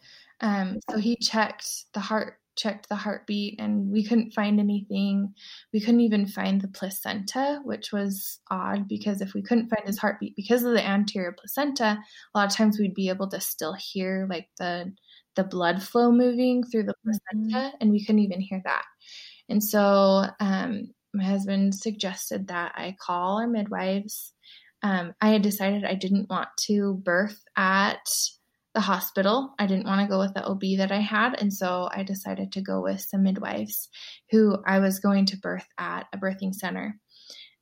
um, 0.41 0.79
so 0.89 0.97
he 0.97 1.15
checked 1.15 1.85
the 1.93 2.01
heart 2.01 2.39
checked 2.55 2.89
the 2.89 2.95
heartbeat 2.95 3.59
and 3.59 3.91
we 3.91 4.03
couldn't 4.03 4.31
find 4.31 4.59
anything. 4.59 5.33
We 5.73 5.79
couldn't 5.79 6.01
even 6.01 6.25
find 6.27 6.61
the 6.61 6.67
placenta, 6.67 7.61
which 7.63 7.91
was 7.91 8.39
odd 8.49 8.87
because 8.87 9.21
if 9.21 9.33
we 9.33 9.41
couldn't 9.41 9.69
find 9.69 9.85
his 9.85 9.99
heartbeat 9.99 10.35
because 10.35 10.63
of 10.63 10.73
the 10.73 10.85
anterior 10.85 11.35
placenta, 11.37 11.97
a 12.33 12.37
lot 12.37 12.47
of 12.47 12.55
times 12.55 12.79
we'd 12.79 12.93
be 12.93 13.09
able 13.09 13.29
to 13.29 13.41
still 13.41 13.73
hear 13.73 14.27
like 14.29 14.49
the 14.57 14.91
the 15.35 15.43
blood 15.43 15.83
flow 15.83 16.11
moving 16.11 16.63
through 16.63 16.83
the 16.83 16.95
placenta 17.03 17.67
mm-hmm. 17.67 17.75
and 17.81 17.91
we 17.91 18.03
couldn't 18.03 18.21
even 18.21 18.39
hear 18.39 18.61
that. 18.63 18.85
And 19.49 19.63
so 19.63 20.25
um, 20.39 20.91
my 21.13 21.23
husband 21.23 21.75
suggested 21.75 22.47
that 22.47 22.73
I 22.75 22.95
call 22.99 23.39
our 23.39 23.47
midwives. 23.47 24.33
Um, 24.81 25.13
I 25.21 25.29
had 25.29 25.41
decided 25.41 25.83
I 25.83 25.95
didn't 25.95 26.29
want 26.29 26.49
to 26.67 27.01
birth 27.03 27.41
at 27.57 28.07
the 28.75 28.81
hospital. 28.81 29.55
I 29.57 29.65
didn't 29.65 29.87
want 29.87 30.01
to 30.01 30.07
go 30.07 30.19
with 30.19 30.33
the 30.33 30.45
OB 30.45 30.61
that 30.77 30.91
I 30.91 30.99
had. 30.99 31.41
And 31.41 31.51
so 31.51 31.89
I 31.91 32.03
decided 32.03 32.51
to 32.51 32.61
go 32.61 32.81
with 32.81 33.01
some 33.01 33.23
midwives 33.23 33.89
who 34.29 34.57
I 34.67 34.79
was 34.79 34.99
going 34.99 35.25
to 35.27 35.37
birth 35.37 35.65
at 35.79 36.05
a 36.13 36.17
birthing 36.17 36.53
center. 36.53 36.99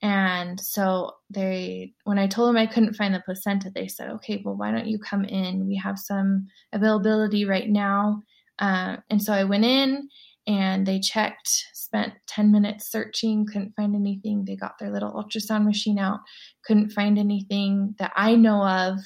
And 0.02 0.60
so 0.60 1.12
they, 1.30 1.94
when 2.04 2.20
I 2.20 2.28
told 2.28 2.50
them 2.50 2.58
I 2.58 2.66
couldn't 2.66 2.96
find 2.96 3.14
the 3.14 3.22
placenta, 3.24 3.72
they 3.74 3.88
said, 3.88 4.10
okay, 4.10 4.42
well, 4.44 4.58
why 4.58 4.72
don't 4.72 4.88
you 4.88 5.00
come 5.00 5.24
in? 5.24 5.66
We 5.66 5.78
have 5.78 5.98
some 5.98 6.48
availability 6.74 7.46
right 7.46 7.70
now. 7.70 8.22
Uh, 8.60 8.98
and 9.10 9.24
so 9.24 9.32
I 9.32 9.46
went 9.46 9.64
in 9.64 10.10
and 10.46 10.86
they 10.86 11.00
checked, 11.00 11.68
spent 11.74 12.14
10 12.28 12.52
minutes 12.52 12.92
searching, 12.92 13.46
couldn't 13.46 13.76
find 13.78 13.96
anything. 13.96 14.44
They 14.44 14.58
got 14.58 14.78
their 14.78 14.92
little 14.92 15.14
ultrasound 15.14 15.64
machine 15.64 16.00
out, 16.00 16.20
couldn't 16.66 16.92
find 16.92 17.18
anything 17.18 17.96
that 18.00 18.12
I 18.16 18.36
know 18.36 18.66
of. 18.66 18.98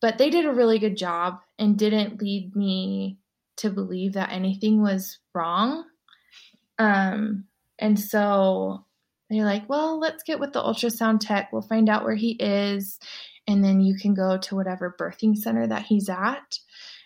But 0.00 0.18
they 0.18 0.30
did 0.30 0.46
a 0.46 0.52
really 0.52 0.78
good 0.78 0.96
job 0.96 1.40
and 1.58 1.78
didn't 1.78 2.20
lead 2.22 2.54
me 2.54 3.18
to 3.56 3.70
believe 3.70 4.12
that 4.12 4.32
anything 4.32 4.80
was 4.82 5.18
wrong. 5.34 5.84
Um, 6.78 7.44
and 7.78 7.98
so 7.98 8.84
they're 9.28 9.44
like, 9.44 9.68
well, 9.68 9.98
let's 9.98 10.22
get 10.22 10.40
with 10.40 10.52
the 10.52 10.62
ultrasound 10.62 11.20
tech. 11.20 11.52
We'll 11.52 11.62
find 11.62 11.88
out 11.88 12.04
where 12.04 12.14
he 12.14 12.32
is. 12.32 12.98
And 13.46 13.64
then 13.64 13.80
you 13.80 13.96
can 13.96 14.14
go 14.14 14.38
to 14.38 14.56
whatever 14.56 14.94
birthing 14.98 15.36
center 15.36 15.66
that 15.66 15.82
he's 15.82 16.08
at. 16.08 16.58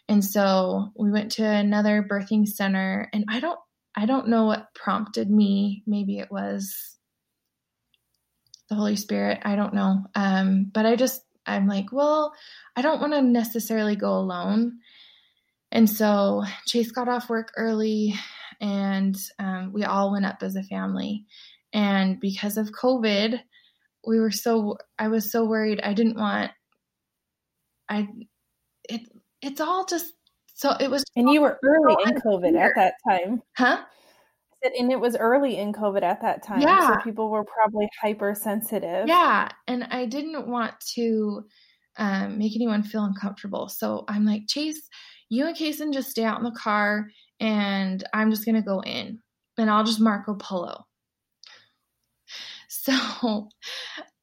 And 0.08 0.24
so 0.24 0.92
we 0.96 1.10
went 1.10 1.32
to 1.32 1.44
another 1.44 2.06
birthing 2.08 2.46
center 2.46 3.08
and 3.12 3.24
I 3.28 3.40
don't 3.40 3.58
I 3.94 4.06
don't 4.06 4.28
know 4.28 4.46
what 4.46 4.74
prompted 4.74 5.30
me. 5.30 5.82
Maybe 5.86 6.18
it 6.18 6.30
was 6.30 6.96
the 8.68 8.74
Holy 8.74 8.96
Spirit. 8.96 9.40
I 9.42 9.54
don't 9.54 9.74
know. 9.74 10.06
Um, 10.14 10.70
but 10.72 10.86
I 10.86 10.96
just 10.96 11.22
I'm 11.46 11.66
like, 11.66 11.92
well, 11.92 12.34
I 12.76 12.82
don't 12.82 13.00
want 13.00 13.12
to 13.12 13.22
necessarily 13.22 13.96
go 13.96 14.12
alone. 14.12 14.78
And 15.70 15.88
so 15.88 16.44
Chase 16.66 16.92
got 16.92 17.08
off 17.08 17.30
work 17.30 17.52
early 17.56 18.14
and 18.60 19.16
um, 19.38 19.72
we 19.72 19.84
all 19.84 20.12
went 20.12 20.26
up 20.26 20.42
as 20.42 20.54
a 20.54 20.62
family. 20.62 21.24
And 21.72 22.20
because 22.20 22.56
of 22.56 22.70
COVID, 22.70 23.40
we 24.06 24.20
were 24.20 24.30
so, 24.30 24.76
I 24.98 25.08
was 25.08 25.32
so 25.32 25.44
worried. 25.44 25.80
I 25.82 25.94
didn't 25.94 26.18
want, 26.18 26.52
I, 27.88 28.06
it, 28.88 29.00
it's 29.40 29.60
all 29.60 29.86
just, 29.86 30.12
so 30.54 30.76
it 30.78 30.90
was. 30.90 31.04
And 31.16 31.30
you 31.30 31.40
were 31.40 31.58
early 31.64 31.96
in 32.04 32.20
COVID 32.20 32.56
at 32.56 32.72
that 32.76 32.94
time. 33.08 33.42
Huh? 33.56 33.82
And 34.62 34.92
it 34.92 35.00
was 35.00 35.16
early 35.16 35.58
in 35.58 35.72
COVID 35.72 36.02
at 36.02 36.20
that 36.22 36.42
time. 36.42 36.60
Yeah. 36.60 36.94
So 36.94 37.00
people 37.02 37.30
were 37.30 37.44
probably 37.44 37.88
hypersensitive. 38.00 39.08
Yeah. 39.08 39.48
And 39.66 39.84
I 39.84 40.06
didn't 40.06 40.46
want 40.46 40.74
to 40.94 41.44
um, 41.96 42.38
make 42.38 42.54
anyone 42.54 42.82
feel 42.82 43.04
uncomfortable. 43.04 43.68
So 43.68 44.04
I'm 44.08 44.24
like, 44.24 44.42
Chase, 44.48 44.88
you 45.28 45.46
and 45.46 45.56
Kason 45.56 45.92
just 45.92 46.10
stay 46.10 46.24
out 46.24 46.38
in 46.38 46.44
the 46.44 46.52
car 46.52 47.08
and 47.40 48.04
I'm 48.12 48.30
just 48.30 48.44
going 48.44 48.54
to 48.54 48.62
go 48.62 48.80
in 48.80 49.18
and 49.58 49.70
I'll 49.70 49.84
just 49.84 50.00
Marco 50.00 50.34
Polo. 50.34 50.84
So 52.68 53.48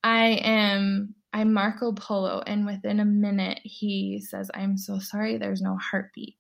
I 0.04 0.40
am, 0.44 1.16
I'm 1.32 1.54
Marco 1.54 1.94
Polo. 1.94 2.44
And 2.46 2.66
within 2.66 3.00
a 3.00 3.06
minute, 3.06 3.62
he 3.64 4.20
says, 4.20 4.52
I'm 4.54 4.76
so 4.76 5.00
sorry, 5.00 5.38
there's 5.38 5.62
no 5.62 5.78
heartbeat. 5.78 6.39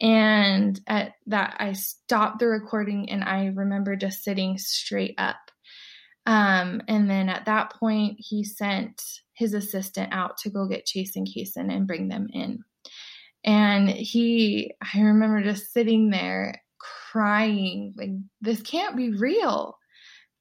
And 0.00 0.80
at 0.86 1.12
that, 1.26 1.56
I 1.58 1.72
stopped 1.72 2.40
the 2.40 2.46
recording 2.48 3.10
and 3.10 3.22
I 3.22 3.46
remember 3.46 3.96
just 3.96 4.24
sitting 4.24 4.58
straight 4.58 5.14
up. 5.18 5.36
Um, 6.26 6.82
and 6.88 7.08
then 7.08 7.28
at 7.28 7.44
that 7.46 7.72
point, 7.72 8.16
he 8.18 8.44
sent 8.44 9.02
his 9.34 9.54
assistant 9.54 10.12
out 10.12 10.38
to 10.38 10.50
go 10.50 10.66
get 10.66 10.86
Chase 10.86 11.16
and 11.16 11.26
Kason 11.26 11.72
and 11.72 11.86
bring 11.86 12.08
them 12.08 12.28
in. 12.32 12.64
And 13.44 13.88
he, 13.90 14.72
I 14.80 15.00
remember 15.00 15.42
just 15.42 15.72
sitting 15.72 16.10
there 16.10 16.62
crying, 16.78 17.94
like, 17.96 18.10
this 18.40 18.62
can't 18.62 18.96
be 18.96 19.10
real. 19.10 19.78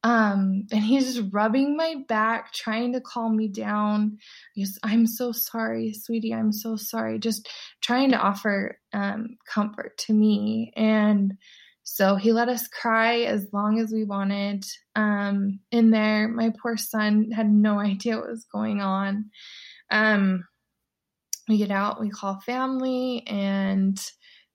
Um, 0.03 0.67
and 0.71 0.83
he's 0.83 1.15
just 1.15 1.33
rubbing 1.33 1.77
my 1.77 1.95
back, 2.09 2.53
trying 2.53 2.93
to 2.93 3.01
calm 3.01 3.37
me 3.37 3.47
down. 3.47 4.17
He's, 4.53 4.77
I'm 4.83 5.07
so 5.07 5.31
sorry, 5.31 5.93
sweetie. 5.93 6.33
I'm 6.33 6.51
so 6.51 6.75
sorry. 6.75 7.19
Just 7.19 7.47
trying 7.81 8.11
to 8.11 8.17
offer 8.17 8.79
um, 8.91 9.37
comfort 9.47 9.97
to 9.99 10.13
me. 10.13 10.73
And 10.75 11.37
so 11.83 12.15
he 12.15 12.33
let 12.33 12.49
us 12.49 12.67
cry 12.67 13.21
as 13.21 13.47
long 13.53 13.79
as 13.79 13.91
we 13.93 14.03
wanted. 14.03 14.65
Um, 14.95 15.59
in 15.71 15.89
there, 15.91 16.27
my 16.27 16.51
poor 16.61 16.75
son 16.75 17.31
had 17.31 17.49
no 17.49 17.79
idea 17.79 18.17
what 18.17 18.29
was 18.29 18.45
going 18.51 18.81
on. 18.81 19.29
Um, 19.89 20.45
we 21.47 21.57
get 21.57 21.71
out, 21.71 21.99
we 21.99 22.09
call 22.09 22.39
family 22.41 23.23
and 23.27 23.99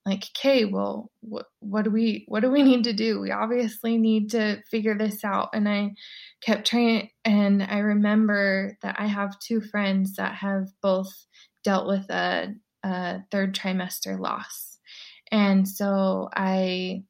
like, 0.09 0.25
okay, 0.37 0.65
well, 0.65 1.11
what, 1.21 1.45
what 1.59 1.83
do 1.83 1.91
we, 1.91 2.25
what 2.27 2.41
do 2.41 2.49
we 2.49 2.63
need 2.63 2.83
to 2.85 2.93
do? 2.93 3.19
We 3.19 3.31
obviously 3.31 3.97
need 3.97 4.31
to 4.31 4.61
figure 4.69 4.97
this 4.97 5.23
out. 5.23 5.49
And 5.53 5.69
I 5.69 5.91
kept 6.41 6.67
trying, 6.67 7.09
and 7.23 7.63
I 7.63 7.79
remember 7.79 8.77
that 8.81 8.95
I 8.99 9.07
have 9.07 9.39
two 9.39 9.61
friends 9.61 10.15
that 10.15 10.33
have 10.35 10.67
both 10.81 11.13
dealt 11.63 11.87
with 11.87 12.09
a, 12.09 12.55
a 12.83 13.19
third 13.31 13.55
trimester 13.55 14.19
loss. 14.19 14.79
And 15.31 15.67
so 15.67 16.29
I, 16.35 17.03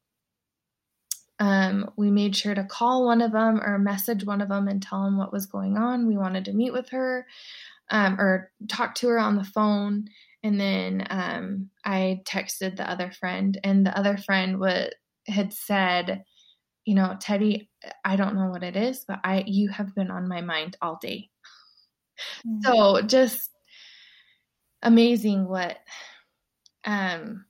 um, 1.40 1.92
we 1.96 2.12
made 2.12 2.36
sure 2.36 2.54
to 2.54 2.66
call 2.66 3.06
one 3.06 3.22
of 3.22 3.32
them 3.32 3.62
or 3.62 3.80
message 3.80 4.26
one 4.26 4.42
of 4.42 4.50
them 4.50 4.68
and 4.68 4.84
tell 4.84 5.06
them 5.06 5.18
what 5.18 5.32
was 5.32 5.46
going 5.46 5.78
on. 5.78 6.08
We 6.08 6.18
wanted 6.18 6.46
to 6.46 6.54
meet 6.54 6.74
with 6.74 6.90
her 6.90 7.26
um, 7.90 8.20
or 8.20 8.52
talk 8.68 8.96
to 8.96 9.08
her 9.08 9.20
on 9.20 9.38
the 9.38 9.44
phone. 9.44 10.10
And 10.44 10.60
then 10.60 11.06
um, 11.10 11.70
I 11.84 12.22
texted 12.26 12.78
the 12.78 12.90
other 12.90 13.12
friend, 13.12 13.60
and 13.64 13.86
the 13.86 13.98
other 13.98 14.18
friend 14.18 14.60
would, 14.60 14.94
had 15.28 15.54
said, 15.54 16.24
you 16.86 16.96
know, 16.96 17.18
Teddy, 17.20 17.70
I 18.06 18.16
don't 18.16 18.36
know 18.36 18.50
what 18.50 18.64
it 18.64 18.76
is, 18.76 19.04
but 19.08 19.20
I 19.24 19.44
you 19.46 19.70
have 19.70 19.94
been 19.96 20.10
on 20.10 20.28
my 20.28 20.42
mind 20.42 20.78
all 20.82 20.98
day. 21.02 21.30
Mm-hmm. 22.48 22.62
So 22.64 23.02
just 23.02 23.50
amazing 24.82 25.48
what 25.48 25.78
um, 26.86 27.46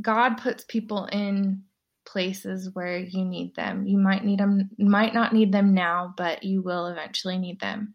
God 0.00 0.36
puts 0.36 0.64
people 0.64 1.06
in 1.06 1.64
places 2.06 2.70
where 2.72 2.98
you 2.98 3.24
need 3.24 3.54
them. 3.56 3.86
You 3.86 3.98
might 3.98 4.24
need 4.24 4.38
them, 4.38 4.70
might 4.78 5.12
not 5.12 5.32
need 5.32 5.52
them 5.52 5.74
now, 5.74 6.14
but 6.16 6.44
you 6.44 6.62
will 6.62 6.86
eventually 6.86 7.38
need 7.38 7.60
them. 7.60 7.94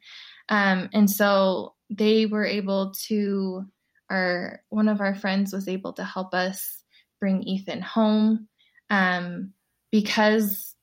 Um, 0.50 0.90
and 0.94 1.10
so 1.10 1.76
they 1.92 2.26
were 2.26 2.46
able 2.46 2.94
to, 3.08 3.66
our 4.10 4.62
one 4.70 4.88
of 4.88 5.02
our 5.02 5.16
friends 5.16 5.54
was 5.54 5.68
able 5.68 5.94
to 5.94 6.04
help 6.04 6.34
us 6.34 6.84
bring 7.20 7.44
Ethan 7.44 7.82
home 7.82 8.48
um, 8.90 9.54
because 9.92 10.76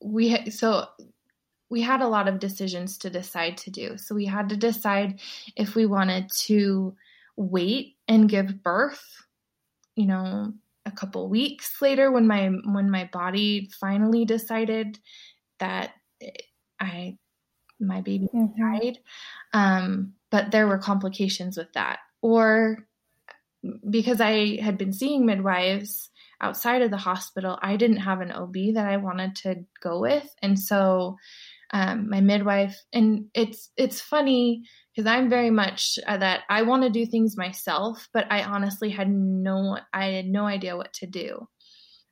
we 0.00 0.50
so 0.50 0.86
we 1.70 1.80
had 1.80 2.02
a 2.02 2.08
lot 2.08 2.28
of 2.28 2.38
decisions 2.38 2.98
to 2.98 3.10
decide 3.10 3.56
to 3.58 3.70
do. 3.70 3.98
So 3.98 4.14
we 4.14 4.26
had 4.26 4.50
to 4.50 4.56
decide 4.56 5.20
if 5.56 5.74
we 5.74 5.86
wanted 5.86 6.30
to 6.46 6.94
wait 7.36 7.96
and 8.06 8.28
give 8.28 8.62
birth, 8.62 9.02
you 9.96 10.06
know, 10.06 10.52
a 10.86 10.90
couple 10.92 11.28
weeks 11.28 11.80
later 11.80 12.12
when 12.12 12.26
my 12.26 12.48
when 12.66 12.90
my 12.90 13.08
body 13.12 13.70
finally 13.80 14.24
decided 14.24 14.98
that 15.58 15.92
I 16.78 17.16
my 17.80 18.00
baby 18.00 18.28
mm-hmm. 18.34 18.60
died. 18.60 18.98
Um, 19.52 20.14
but 20.30 20.50
there 20.50 20.66
were 20.66 20.78
complications 20.78 21.56
with 21.56 21.72
that. 21.74 21.98
Or 22.22 22.86
because 23.88 24.20
I 24.20 24.60
had 24.60 24.78
been 24.78 24.92
seeing 24.92 25.26
midwives 25.26 26.10
outside 26.40 26.82
of 26.82 26.90
the 26.90 26.96
hospital, 26.96 27.58
I 27.62 27.76
didn't 27.76 27.98
have 27.98 28.20
an 28.20 28.32
OB 28.32 28.54
that 28.74 28.86
I 28.86 28.98
wanted 28.98 29.36
to 29.36 29.64
go 29.82 30.00
with. 30.00 30.28
And 30.42 30.58
so 30.58 31.16
um, 31.72 32.08
my 32.10 32.20
midwife, 32.20 32.78
and 32.92 33.26
it's 33.34 33.70
it's 33.76 34.00
funny 34.00 34.62
because 34.94 35.10
I'm 35.10 35.28
very 35.28 35.50
much 35.50 35.98
uh, 36.06 36.18
that 36.18 36.42
I 36.48 36.62
want 36.62 36.82
to 36.82 36.90
do 36.90 37.06
things 37.06 37.36
myself, 37.36 38.08
but 38.12 38.26
I 38.30 38.44
honestly 38.44 38.90
had 38.90 39.10
no 39.10 39.78
I 39.92 40.06
had 40.06 40.26
no 40.26 40.46
idea 40.46 40.76
what 40.76 40.92
to 40.94 41.06
do. 41.06 41.48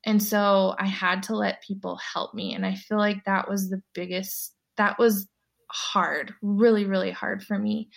And 0.05 0.23
so 0.23 0.75
I 0.79 0.87
had 0.87 1.25
to 1.25 1.37
let 1.37 1.63
people 1.63 1.99
help 2.13 2.35
me. 2.35 2.55
And 2.55 2.67
I 2.67 2.75
feel 2.75 2.99
like 2.99 3.25
that 3.25 3.49
was 3.49 3.69
the 3.69 3.83
biggest, 3.95 4.53
that 4.77 4.99
was 4.99 5.29
hard, 5.73 6.35
really, 6.43 6.85
really 6.85 7.11
hard 7.11 7.43
for 7.43 7.59
me. 7.59 7.91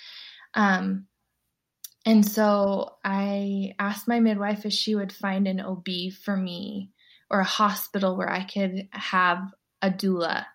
Um, 0.54 1.08
and 2.06 2.26
so 2.26 2.96
I 3.04 3.74
asked 3.80 4.08
my 4.08 4.20
midwife 4.20 4.66
if 4.66 4.74
she 4.74 4.96
would 4.96 5.12
find 5.12 5.48
an 5.48 5.60
OB 5.60 5.88
for 6.24 6.38
me 6.38 6.92
or 7.30 7.40
a 7.40 7.46
hospital 7.46 8.16
where 8.16 8.32
I 8.32 8.44
could 8.44 8.88
have 8.92 9.40
a 9.82 9.90
doula 9.90 10.46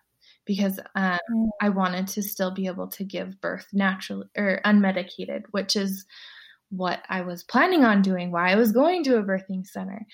because 0.45 0.79
um, 0.95 1.19
mm. 1.31 1.49
I 1.61 1.69
wanted 1.69 2.07
to 2.07 2.23
still 2.23 2.51
be 2.51 2.67
able 2.67 2.87
to 2.89 3.03
give 3.03 3.41
birth 3.41 3.67
naturally 3.73 4.27
or 4.37 4.61
unmedicated, 4.65 5.43
which 5.51 5.75
is 5.75 6.05
what 6.69 7.03
I 7.09 7.21
was 7.21 7.43
planning 7.43 7.83
on 7.83 8.01
doing, 8.01 8.31
why 8.31 8.51
I 8.51 8.55
was 8.55 8.71
going 8.71 9.03
to 9.03 9.17
a 9.17 9.23
birthing 9.23 9.67
center. 9.67 10.05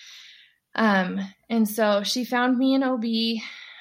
Um, 0.75 1.19
and 1.49 1.67
so 1.67 2.03
she 2.03 2.25
found 2.25 2.57
me 2.57 2.75
an 2.75 2.83
OB 2.83 3.03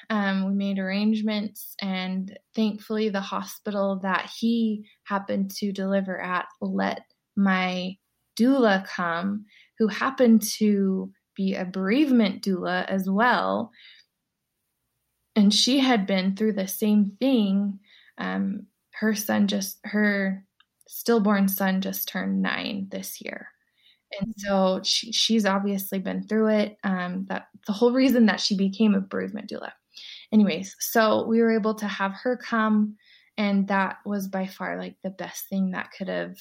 um, 0.09 0.47
we 0.47 0.53
made 0.53 0.79
arrangements, 0.79 1.75
and 1.81 2.37
thankfully, 2.55 3.09
the 3.09 3.21
hospital 3.21 3.99
that 4.03 4.31
he 4.39 4.85
happened 5.03 5.51
to 5.57 5.71
deliver 5.71 6.19
at 6.19 6.45
let 6.61 7.01
my 7.35 7.97
doula 8.39 8.85
come, 8.87 9.45
who 9.79 9.87
happened 9.87 10.41
to 10.41 11.11
be 11.35 11.55
a 11.55 11.65
bereavement 11.65 12.41
doula 12.41 12.85
as 12.85 13.09
well. 13.09 13.71
And 15.35 15.53
she 15.53 15.79
had 15.79 16.07
been 16.07 16.35
through 16.35 16.53
the 16.53 16.67
same 16.67 17.17
thing. 17.19 17.79
Um, 18.17 18.67
her 18.93 19.13
son 19.13 19.47
just, 19.47 19.77
her 19.83 20.43
stillborn 20.87 21.47
son 21.47 21.81
just 21.81 22.07
turned 22.07 22.41
nine 22.41 22.87
this 22.89 23.21
year. 23.21 23.49
And 24.19 24.33
so 24.37 24.81
she, 24.83 25.11
she's 25.11 25.45
obviously 25.45 25.99
been 25.99 26.23
through 26.23 26.47
it. 26.47 26.77
Um, 26.83 27.25
that 27.29 27.47
the 27.67 27.73
whole 27.73 27.91
reason 27.91 28.27
that 28.27 28.39
she 28.39 28.55
became 28.55 28.95
a 28.95 29.01
bereavement 29.01 29.49
doula. 29.49 29.71
Anyways, 30.31 30.75
so 30.79 31.25
we 31.25 31.41
were 31.41 31.51
able 31.51 31.75
to 31.75 31.87
have 31.87 32.13
her 32.23 32.37
come, 32.37 32.97
and 33.37 33.67
that 33.67 33.97
was 34.05 34.27
by 34.27 34.47
far 34.47 34.77
like 34.77 34.95
the 35.03 35.09
best 35.09 35.47
thing 35.47 35.71
that 35.71 35.91
could 35.97 36.09
have. 36.09 36.37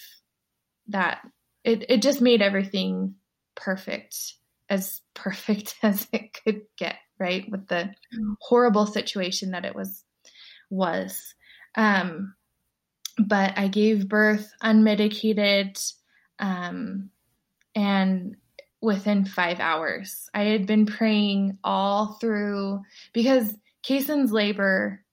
That 0.88 1.20
it 1.64 1.84
it 1.88 2.02
just 2.02 2.20
made 2.20 2.42
everything 2.42 3.14
perfect, 3.54 4.16
as 4.68 5.00
perfect 5.14 5.76
as 5.82 6.06
it 6.12 6.36
could 6.44 6.62
get. 6.78 6.96
Right 7.18 7.50
with 7.50 7.66
the 7.68 7.94
horrible 8.42 8.86
situation 8.86 9.52
that 9.52 9.64
it 9.64 9.74
was 9.74 10.04
was. 10.68 11.34
Um, 11.74 12.34
but 13.18 13.56
I 13.56 13.68
gave 13.68 14.08
birth 14.08 14.52
unmedicated. 14.62 15.80
Um, 16.38 17.08
and 17.74 18.36
within 18.80 19.24
five 19.24 19.60
hours. 19.60 20.30
I 20.34 20.44
had 20.44 20.66
been 20.66 20.86
praying 20.86 21.58
all 21.64 22.14
through 22.20 22.82
because 23.12 23.54
Kaysen's 23.86 24.32
labor 24.32 25.04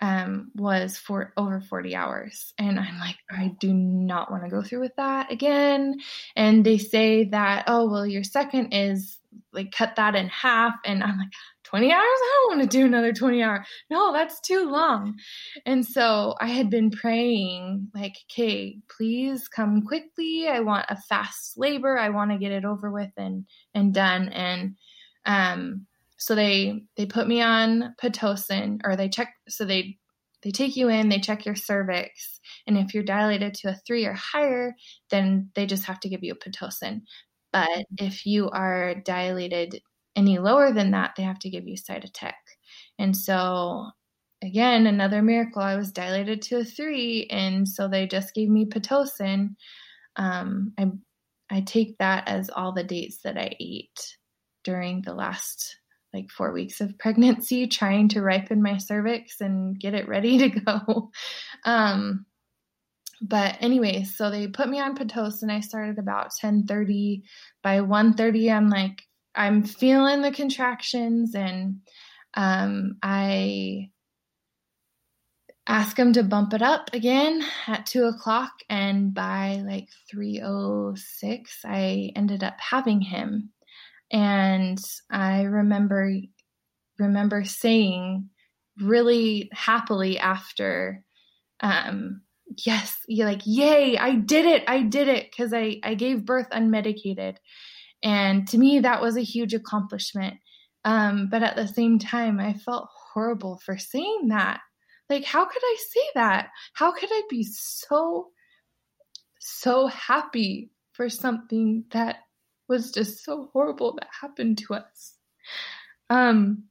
um, 0.00 0.50
was 0.56 0.96
for 0.96 1.32
over 1.36 1.60
40 1.60 1.94
hours. 1.94 2.52
And 2.58 2.78
I'm 2.78 2.98
like, 2.98 3.16
I 3.30 3.54
do 3.60 3.72
not 3.72 4.30
want 4.30 4.42
to 4.44 4.50
go 4.50 4.62
through 4.62 4.80
with 4.80 4.96
that 4.96 5.30
again. 5.30 5.96
And 6.34 6.64
they 6.64 6.78
say 6.78 7.24
that, 7.24 7.64
oh, 7.68 7.88
well, 7.88 8.06
your 8.06 8.24
second 8.24 8.72
is 8.72 9.18
like 9.52 9.70
cut 9.70 9.96
that 9.96 10.14
in 10.16 10.28
half. 10.28 10.74
And 10.84 11.04
I'm 11.04 11.18
like, 11.18 11.28
20 11.64 11.90
hours? 11.90 12.02
I 12.02 12.46
don't 12.48 12.58
want 12.58 12.70
to 12.70 12.76
do 12.78 12.84
another 12.84 13.12
20 13.12 13.42
hour. 13.42 13.64
No, 13.90 14.12
that's 14.12 14.40
too 14.40 14.68
long. 14.68 15.14
And 15.64 15.86
so 15.86 16.34
I 16.40 16.48
had 16.48 16.68
been 16.68 16.90
praying, 16.90 17.88
like, 17.94 18.14
okay, 18.30 18.78
please 18.94 19.48
come 19.48 19.82
quickly. 19.82 20.48
I 20.48 20.60
want 20.60 20.86
a 20.90 20.96
fast 21.08 21.56
labor. 21.56 21.96
I 21.98 22.10
want 22.10 22.30
to 22.30 22.38
get 22.38 22.52
it 22.52 22.64
over 22.64 22.90
with 22.90 23.12
and 23.16 23.46
and 23.74 23.94
done. 23.94 24.28
And 24.28 24.76
um, 25.24 25.86
so 26.22 26.36
they 26.36 26.84
they 26.96 27.04
put 27.04 27.26
me 27.26 27.42
on 27.42 27.96
Pitocin, 28.00 28.80
or 28.84 28.94
they 28.94 29.08
check. 29.08 29.34
So 29.48 29.64
they 29.64 29.98
they 30.44 30.52
take 30.52 30.76
you 30.76 30.88
in, 30.88 31.08
they 31.08 31.18
check 31.18 31.44
your 31.44 31.56
cervix, 31.56 32.38
and 32.66 32.78
if 32.78 32.94
you're 32.94 33.02
dilated 33.02 33.54
to 33.54 33.70
a 33.70 33.76
three 33.84 34.06
or 34.06 34.12
higher, 34.12 34.74
then 35.10 35.50
they 35.56 35.66
just 35.66 35.84
have 35.84 35.98
to 36.00 36.08
give 36.08 36.22
you 36.22 36.34
a 36.34 36.36
Pitocin. 36.36 37.02
But 37.52 37.86
if 37.98 38.24
you 38.24 38.50
are 38.50 38.94
dilated 38.94 39.80
any 40.14 40.38
lower 40.38 40.72
than 40.72 40.92
that, 40.92 41.14
they 41.16 41.24
have 41.24 41.40
to 41.40 41.50
give 41.50 41.66
you 41.66 41.74
Cytotec. 41.76 42.34
And 43.00 43.16
so, 43.16 43.90
again, 44.42 44.86
another 44.86 45.22
miracle. 45.22 45.60
I 45.60 45.74
was 45.74 45.90
dilated 45.90 46.40
to 46.42 46.58
a 46.58 46.64
three, 46.64 47.26
and 47.30 47.68
so 47.68 47.88
they 47.88 48.06
just 48.06 48.32
gave 48.32 48.48
me 48.48 48.66
Pitocin. 48.66 49.56
Um, 50.14 50.72
I 50.78 50.86
I 51.50 51.62
take 51.62 51.98
that 51.98 52.28
as 52.28 52.48
all 52.48 52.72
the 52.72 52.84
dates 52.84 53.22
that 53.24 53.36
I 53.36 53.56
ate 53.58 54.16
during 54.62 55.02
the 55.02 55.14
last 55.14 55.76
like 56.12 56.30
four 56.30 56.52
weeks 56.52 56.80
of 56.80 56.98
pregnancy, 56.98 57.66
trying 57.68 58.08
to 58.08 58.22
ripen 58.22 58.62
my 58.62 58.78
cervix 58.78 59.40
and 59.40 59.78
get 59.78 59.94
it 59.94 60.08
ready 60.08 60.38
to 60.38 60.48
go. 60.48 61.10
Um, 61.64 62.26
but 63.20 63.56
anyway, 63.60 64.02
so 64.02 64.30
they 64.30 64.48
put 64.48 64.68
me 64.68 64.80
on 64.80 64.96
Pitocin. 64.96 65.48
I 65.48 65.60
started 65.60 65.98
about 65.98 66.32
10:30. 66.42 67.22
By 67.62 67.78
1:30, 67.78 68.50
I'm 68.50 68.68
like 68.68 69.00
I'm 69.34 69.62
feeling 69.62 70.22
the 70.22 70.32
contractions 70.32 71.34
and 71.36 71.80
um, 72.34 72.96
I 73.02 73.90
ask 75.66 75.96
him 75.96 76.12
to 76.12 76.24
bump 76.24 76.52
it 76.54 76.62
up 76.62 76.90
again 76.92 77.44
at 77.68 77.86
two 77.86 78.04
o'clock 78.04 78.50
and 78.68 79.14
by 79.14 79.62
like 79.64 79.88
306 80.10 81.60
i 81.64 82.10
ended 82.16 82.42
up 82.42 82.58
having 82.58 83.00
him 83.00 83.51
and 84.12 84.78
i 85.10 85.42
remember 85.42 86.12
remember 86.98 87.44
saying 87.44 88.28
really 88.80 89.48
happily 89.52 90.18
after 90.18 91.02
um 91.60 92.20
yes 92.66 92.98
you're 93.08 93.26
like 93.26 93.42
yay 93.44 93.96
i 93.96 94.14
did 94.14 94.46
it 94.46 94.62
i 94.68 94.82
did 94.82 95.08
it 95.08 95.30
because 95.30 95.52
i 95.52 95.78
i 95.82 95.94
gave 95.94 96.24
birth 96.26 96.48
unmedicated 96.50 97.36
and 98.02 98.48
to 98.48 98.58
me, 98.58 98.80
that 98.80 99.00
was 99.00 99.16
a 99.16 99.22
huge 99.22 99.54
accomplishment. 99.54 100.38
Um, 100.84 101.28
but 101.30 101.42
at 101.42 101.56
the 101.56 101.68
same 101.68 101.98
time, 101.98 102.40
I 102.40 102.54
felt 102.54 102.88
horrible 103.12 103.60
for 103.64 103.78
saying 103.78 104.28
that. 104.28 104.60
Like, 105.08 105.24
how 105.24 105.44
could 105.44 105.62
I 105.62 105.76
say 105.90 106.00
that? 106.14 106.48
How 106.74 106.92
could 106.92 107.10
I 107.12 107.22
be 107.30 107.44
so, 107.44 108.30
so 109.38 109.86
happy 109.86 110.70
for 110.92 111.08
something 111.08 111.84
that 111.92 112.16
was 112.72 112.90
just 112.90 113.22
so 113.22 113.50
horrible 113.52 113.94
that 113.96 114.08
happened 114.22 114.56
to 114.58 114.74
us? 114.74 115.14
Um, 116.08 116.64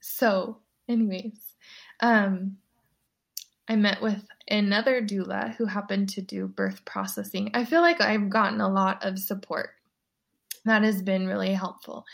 so, 0.00 0.58
anyways, 0.86 1.40
um, 2.00 2.58
I 3.66 3.76
met 3.76 4.02
with 4.02 4.22
another 4.48 5.00
doula 5.00 5.54
who 5.56 5.64
happened 5.64 6.10
to 6.10 6.20
do 6.20 6.46
birth 6.46 6.84
processing. 6.84 7.52
I 7.54 7.64
feel 7.64 7.80
like 7.80 8.02
I've 8.02 8.28
gotten 8.28 8.60
a 8.60 8.68
lot 8.68 9.02
of 9.02 9.18
support. 9.18 9.70
That 10.66 10.82
has 10.82 11.00
been 11.00 11.26
really 11.26 11.54
helpful. 11.54 12.04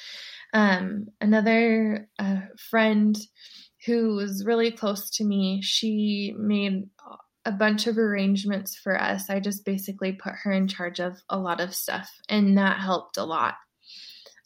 Um, 0.54 1.08
another 1.20 2.08
uh, 2.20 2.42
friend 2.70 3.18
who 3.86 4.14
was 4.14 4.44
really 4.44 4.70
close 4.70 5.10
to 5.16 5.24
me, 5.24 5.62
she 5.62 6.32
made 6.38 6.88
a 7.46 7.52
bunch 7.52 7.86
of 7.86 7.96
arrangements 7.96 8.76
for 8.76 9.00
us. 9.00 9.30
I 9.30 9.40
just 9.40 9.64
basically 9.64 10.12
put 10.12 10.34
her 10.42 10.52
in 10.52 10.68
charge 10.68 11.00
of 11.00 11.16
a 11.28 11.38
lot 11.38 11.60
of 11.60 11.74
stuff, 11.74 12.10
and 12.28 12.58
that 12.58 12.78
helped 12.78 13.16
a 13.16 13.24
lot. 13.24 13.54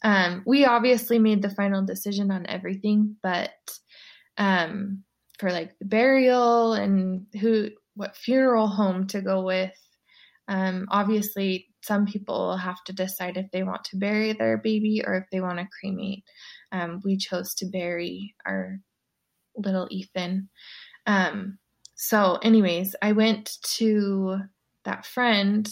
Um, 0.03 0.43
we 0.45 0.65
obviously 0.65 1.19
made 1.19 1.41
the 1.41 1.49
final 1.49 1.85
decision 1.85 2.31
on 2.31 2.47
everything, 2.47 3.17
but 3.21 3.51
um, 4.37 5.03
for 5.39 5.51
like 5.51 5.77
the 5.79 5.85
burial 5.85 6.73
and 6.73 7.25
who 7.39 7.69
what 7.95 8.15
funeral 8.15 8.67
home 8.67 9.07
to 9.07 9.21
go 9.21 9.43
with. 9.43 9.73
Um, 10.47 10.87
obviously, 10.89 11.67
some 11.83 12.05
people 12.05 12.57
have 12.57 12.83
to 12.85 12.93
decide 12.93 13.37
if 13.37 13.51
they 13.51 13.63
want 13.63 13.85
to 13.85 13.97
bury 13.97 14.33
their 14.33 14.57
baby 14.57 15.03
or 15.05 15.15
if 15.15 15.25
they 15.31 15.41
want 15.41 15.59
to 15.59 15.67
cremate. 15.79 16.23
Um, 16.71 17.01
we 17.03 17.17
chose 17.17 17.55
to 17.55 17.65
bury 17.67 18.35
our 18.45 18.79
little 19.55 19.87
Ethan. 19.89 20.49
Um, 21.05 21.57
so, 22.03 22.39
anyways, 22.41 22.95
I 22.99 23.11
went 23.11 23.59
to 23.75 24.39
that 24.85 25.05
friend. 25.05 25.69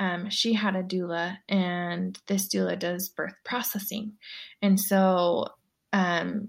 Um, 0.00 0.30
she 0.30 0.54
had 0.54 0.74
a 0.74 0.82
doula, 0.82 1.36
and 1.50 2.18
this 2.28 2.48
doula 2.48 2.78
does 2.78 3.10
birth 3.10 3.34
processing. 3.44 4.14
And 4.62 4.80
so, 4.80 5.48
um, 5.92 6.48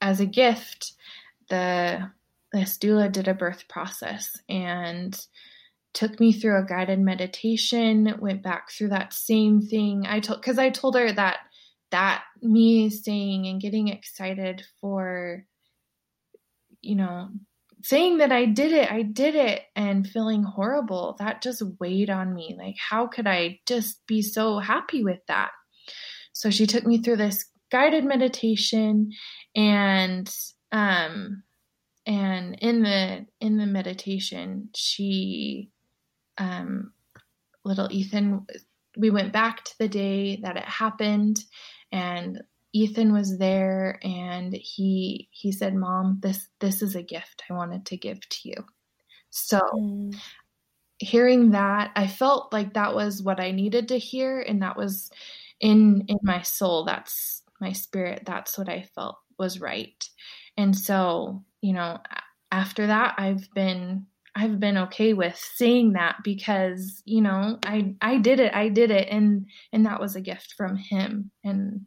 as 0.00 0.18
a 0.18 0.26
gift, 0.26 0.94
the 1.48 2.10
this 2.52 2.76
doula 2.76 3.12
did 3.12 3.28
a 3.28 3.34
birth 3.34 3.68
process 3.68 4.36
and 4.48 5.16
took 5.92 6.18
me 6.18 6.32
through 6.32 6.58
a 6.58 6.66
guided 6.66 6.98
meditation 6.98 8.16
went 8.18 8.42
back 8.42 8.70
through 8.70 8.88
that 8.88 9.12
same 9.12 9.60
thing 9.60 10.06
i 10.06 10.18
told 10.18 10.40
because 10.40 10.58
i 10.58 10.70
told 10.70 10.94
her 10.94 11.12
that 11.12 11.38
that 11.90 12.22
me 12.40 12.88
saying 12.88 13.46
and 13.46 13.60
getting 13.60 13.88
excited 13.88 14.64
for 14.80 15.44
you 16.80 16.94
know 16.94 17.28
saying 17.82 18.18
that 18.18 18.32
i 18.32 18.44
did 18.44 18.72
it 18.72 18.90
i 18.90 19.02
did 19.02 19.34
it 19.34 19.62
and 19.76 20.06
feeling 20.06 20.42
horrible 20.42 21.16
that 21.18 21.42
just 21.42 21.62
weighed 21.80 22.10
on 22.10 22.34
me. 22.34 22.56
Like 22.58 22.76
how 22.78 23.06
could 23.06 23.26
i 23.26 23.60
just 23.66 24.06
be 24.06 24.22
so 24.22 24.58
happy 24.58 25.04
with 25.04 25.20
that? 25.28 25.50
So 26.32 26.50
she 26.50 26.66
took 26.66 26.86
me 26.86 27.02
through 27.02 27.16
this 27.16 27.44
guided 27.70 28.04
meditation 28.04 29.10
and 29.54 30.32
um 30.72 31.42
and 32.06 32.56
in 32.60 32.82
the 32.82 33.26
in 33.40 33.58
the 33.58 33.66
meditation 33.66 34.70
she 34.74 35.70
um 36.38 36.92
little 37.64 37.88
ethan 37.90 38.46
we 38.96 39.10
went 39.10 39.32
back 39.32 39.64
to 39.64 39.72
the 39.78 39.88
day 39.88 40.40
that 40.42 40.56
it 40.56 40.64
happened 40.64 41.38
and 41.92 42.42
ethan 42.72 43.12
was 43.12 43.38
there 43.38 43.98
and 44.02 44.52
he 44.54 45.28
he 45.30 45.52
said 45.52 45.74
mom 45.74 46.18
this 46.22 46.48
this 46.60 46.82
is 46.82 46.94
a 46.94 47.02
gift 47.02 47.42
i 47.50 47.54
wanted 47.54 47.84
to 47.86 47.96
give 47.96 48.20
to 48.28 48.48
you 48.48 48.56
so 49.30 49.60
mm. 49.74 50.14
hearing 50.98 51.50
that 51.50 51.90
i 51.96 52.06
felt 52.06 52.52
like 52.52 52.74
that 52.74 52.94
was 52.94 53.22
what 53.22 53.40
i 53.40 53.50
needed 53.50 53.88
to 53.88 53.98
hear 53.98 54.40
and 54.40 54.62
that 54.62 54.76
was 54.76 55.10
in 55.60 56.04
in 56.08 56.18
my 56.22 56.42
soul 56.42 56.84
that's 56.84 57.42
my 57.60 57.72
spirit 57.72 58.22
that's 58.24 58.56
what 58.58 58.68
i 58.68 58.82
felt 58.94 59.16
was 59.38 59.60
right 59.60 60.08
and 60.56 60.76
so 60.76 61.42
you 61.60 61.72
know, 61.72 61.98
after 62.52 62.86
that, 62.86 63.14
I've 63.18 63.48
been 63.54 64.06
I've 64.34 64.60
been 64.60 64.78
okay 64.78 65.14
with 65.14 65.36
saying 65.36 65.94
that 65.94 66.16
because, 66.22 67.02
you 67.04 67.20
know, 67.20 67.58
I 67.64 67.94
I 68.00 68.18
did 68.18 68.40
it. 68.40 68.54
I 68.54 68.68
did 68.68 68.90
it 68.90 69.08
and 69.10 69.46
and 69.72 69.86
that 69.86 70.00
was 70.00 70.16
a 70.16 70.20
gift 70.20 70.54
from 70.56 70.76
him 70.76 71.30
and. 71.44 71.82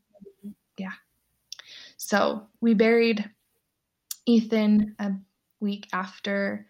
So, 2.04 2.48
we 2.62 2.74
buried 2.74 3.30
Ethan 4.26 4.96
a 4.98 5.12
week 5.60 5.88
after 5.94 6.68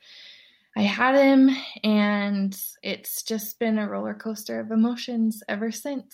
I 0.76 0.82
had 0.82 1.16
him, 1.16 1.50
and 1.86 2.54
it's 2.84 3.24
just 3.24 3.58
been 3.58 3.80
a 3.80 3.88
roller 3.88 4.14
coaster 4.14 4.60
of 4.60 4.72
emotions 4.72 5.42
ever 5.48 5.72
since. 5.72 6.14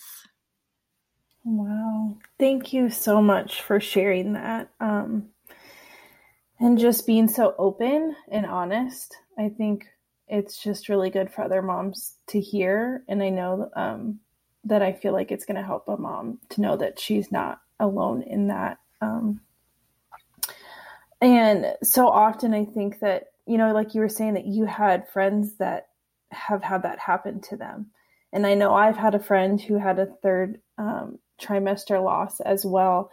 Wow. 1.44 2.18
Thank 2.38 2.72
you 2.72 2.90
so 2.90 3.20
much 3.20 3.60
for 3.60 3.80
sharing 3.80 4.34
that. 4.34 4.70
Um, 4.78 5.30
and 6.60 6.78
just 6.78 7.04
being 7.04 7.26
so 7.26 7.56
open 7.58 8.14
and 8.30 8.46
honest. 8.46 9.16
I 9.36 9.48
think 9.48 9.86
it's 10.28 10.62
just 10.62 10.88
really 10.88 11.10
good 11.10 11.32
for 11.32 11.42
other 11.42 11.60
moms 11.60 12.14
to 12.28 12.40
hear. 12.40 13.02
And 13.08 13.20
I 13.20 13.30
know 13.30 13.68
um, 13.74 14.20
that 14.62 14.80
I 14.80 14.92
feel 14.92 15.12
like 15.12 15.32
it's 15.32 15.44
going 15.44 15.56
to 15.56 15.66
help 15.66 15.88
a 15.88 15.96
mom 15.96 16.38
to 16.50 16.60
know 16.60 16.76
that 16.76 17.00
she's 17.00 17.32
not 17.32 17.60
alone 17.80 18.22
in 18.22 18.46
that. 18.46 18.78
Um, 19.00 19.40
and 21.20 21.74
so 21.82 22.08
often 22.08 22.54
I 22.54 22.64
think 22.64 23.00
that, 23.00 23.24
you 23.46 23.58
know, 23.58 23.72
like 23.72 23.94
you 23.94 24.00
were 24.00 24.08
saying, 24.08 24.34
that 24.34 24.46
you 24.46 24.66
had 24.66 25.08
friends 25.08 25.54
that 25.58 25.88
have 26.30 26.62
had 26.62 26.82
that 26.82 26.98
happen 26.98 27.40
to 27.42 27.56
them. 27.56 27.90
And 28.32 28.46
I 28.46 28.54
know 28.54 28.74
I've 28.74 28.96
had 28.96 29.14
a 29.14 29.20
friend 29.20 29.60
who 29.60 29.78
had 29.78 29.98
a 29.98 30.06
third 30.06 30.60
um, 30.76 31.18
trimester 31.40 32.02
loss 32.02 32.40
as 32.40 32.64
well. 32.64 33.10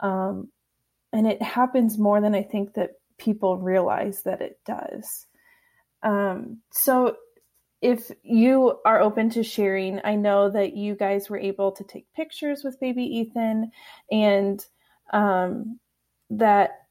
Um, 0.00 0.48
and 1.12 1.26
it 1.26 1.40
happens 1.42 1.98
more 1.98 2.20
than 2.20 2.34
I 2.34 2.42
think 2.42 2.74
that 2.74 2.92
people 3.18 3.56
realize 3.56 4.22
that 4.22 4.40
it 4.40 4.60
does. 4.66 5.26
Um, 6.02 6.58
so, 6.70 7.16
if 7.80 8.10
you 8.24 8.78
are 8.84 9.00
open 9.00 9.30
to 9.30 9.44
sharing, 9.44 10.00
I 10.02 10.16
know 10.16 10.50
that 10.50 10.76
you 10.76 10.96
guys 10.96 11.30
were 11.30 11.38
able 11.38 11.70
to 11.72 11.84
take 11.84 12.12
pictures 12.12 12.64
with 12.64 12.80
baby 12.80 13.04
Ethan, 13.04 13.70
and 14.10 14.64
um, 15.12 15.78
that 16.30 16.86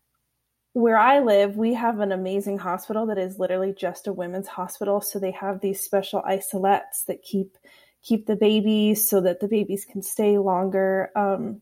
where 0.74 0.98
I 0.98 1.20
live, 1.20 1.58
we 1.58 1.74
have 1.74 2.00
an 2.00 2.12
amazing 2.12 2.60
hospital 2.60 3.08
that 3.08 3.18
is 3.18 3.40
literally 3.40 3.74
just 3.74 4.08
a 4.08 4.14
women's 4.14 4.48
hospital. 4.48 5.02
So 5.02 5.18
they 5.18 5.32
have 5.32 5.60
these 5.60 5.82
special 5.82 6.22
isolettes 6.22 7.06
that 7.08 7.24
keep 7.24 7.58
keep 8.04 8.28
the 8.28 8.36
babies 8.36 9.10
so 9.10 9.20
that 9.22 9.40
the 9.40 9.48
babies 9.48 9.86
can 9.86 10.02
stay 10.02 10.38
longer. 10.38 11.10
Um, 11.16 11.62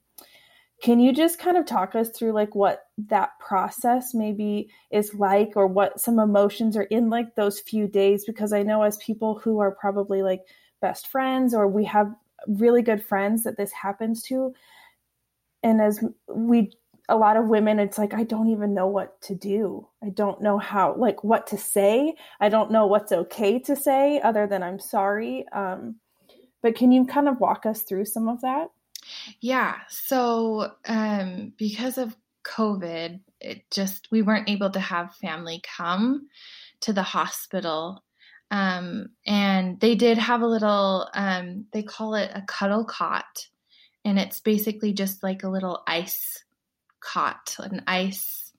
can 0.81 0.99
you 0.99 1.13
just 1.13 1.39
kind 1.39 1.57
of 1.57 1.65
talk 1.65 1.95
us 1.95 2.09
through 2.09 2.33
like 2.33 2.53
what 2.53 2.87
that 2.97 3.31
process 3.39 4.13
maybe 4.13 4.69
is 4.91 5.13
like 5.13 5.53
or 5.55 5.67
what 5.67 5.99
some 5.99 6.19
emotions 6.19 6.75
are 6.75 6.83
in 6.83 7.09
like 7.09 7.35
those 7.35 7.59
few 7.59 7.87
days 7.87 8.25
because 8.25 8.53
i 8.53 8.61
know 8.61 8.83
as 8.83 8.97
people 8.97 9.39
who 9.39 9.59
are 9.59 9.71
probably 9.71 10.21
like 10.21 10.41
best 10.81 11.07
friends 11.07 11.53
or 11.53 11.67
we 11.67 11.85
have 11.85 12.13
really 12.47 12.81
good 12.81 13.03
friends 13.03 13.43
that 13.43 13.57
this 13.57 13.71
happens 13.71 14.21
to 14.21 14.53
and 15.65 15.81
as 15.81 16.01
we 16.29 16.71
a 17.09 17.17
lot 17.17 17.37
of 17.37 17.47
women 17.47 17.77
it's 17.77 17.97
like 17.97 18.13
i 18.13 18.23
don't 18.23 18.49
even 18.49 18.73
know 18.73 18.87
what 18.87 19.21
to 19.21 19.35
do 19.35 19.85
i 20.03 20.09
don't 20.09 20.41
know 20.41 20.57
how 20.57 20.95
like 20.95 21.23
what 21.23 21.45
to 21.45 21.57
say 21.57 22.15
i 22.39 22.49
don't 22.49 22.71
know 22.71 22.87
what's 22.87 23.11
okay 23.11 23.59
to 23.59 23.75
say 23.75 24.19
other 24.21 24.47
than 24.47 24.63
i'm 24.63 24.79
sorry 24.79 25.45
um, 25.51 25.95
but 26.63 26.75
can 26.75 26.91
you 26.91 27.05
kind 27.05 27.27
of 27.27 27.39
walk 27.39 27.65
us 27.67 27.83
through 27.83 28.05
some 28.05 28.27
of 28.27 28.41
that 28.41 28.69
yeah. 29.39 29.75
So, 29.89 30.71
um, 30.87 31.53
because 31.57 31.97
of 31.97 32.15
COVID, 32.43 33.19
it 33.41 33.63
just, 33.71 34.09
we 34.11 34.21
weren't 34.21 34.49
able 34.49 34.69
to 34.71 34.79
have 34.79 35.15
family 35.15 35.61
come 35.77 36.27
to 36.81 36.93
the 36.93 37.03
hospital. 37.03 38.03
Um, 38.51 39.09
and 39.25 39.79
they 39.79 39.95
did 39.95 40.17
have 40.17 40.41
a 40.41 40.47
little, 40.47 41.09
um, 41.13 41.65
they 41.73 41.83
call 41.83 42.15
it 42.15 42.31
a 42.33 42.43
cuddle 42.43 42.85
cot. 42.85 43.47
And 44.05 44.19
it's 44.19 44.39
basically 44.39 44.93
just 44.93 45.23
like 45.23 45.43
a 45.43 45.49
little 45.49 45.83
ice 45.87 46.43
cot, 47.01 47.55
an 47.59 47.83
ice 47.87 48.53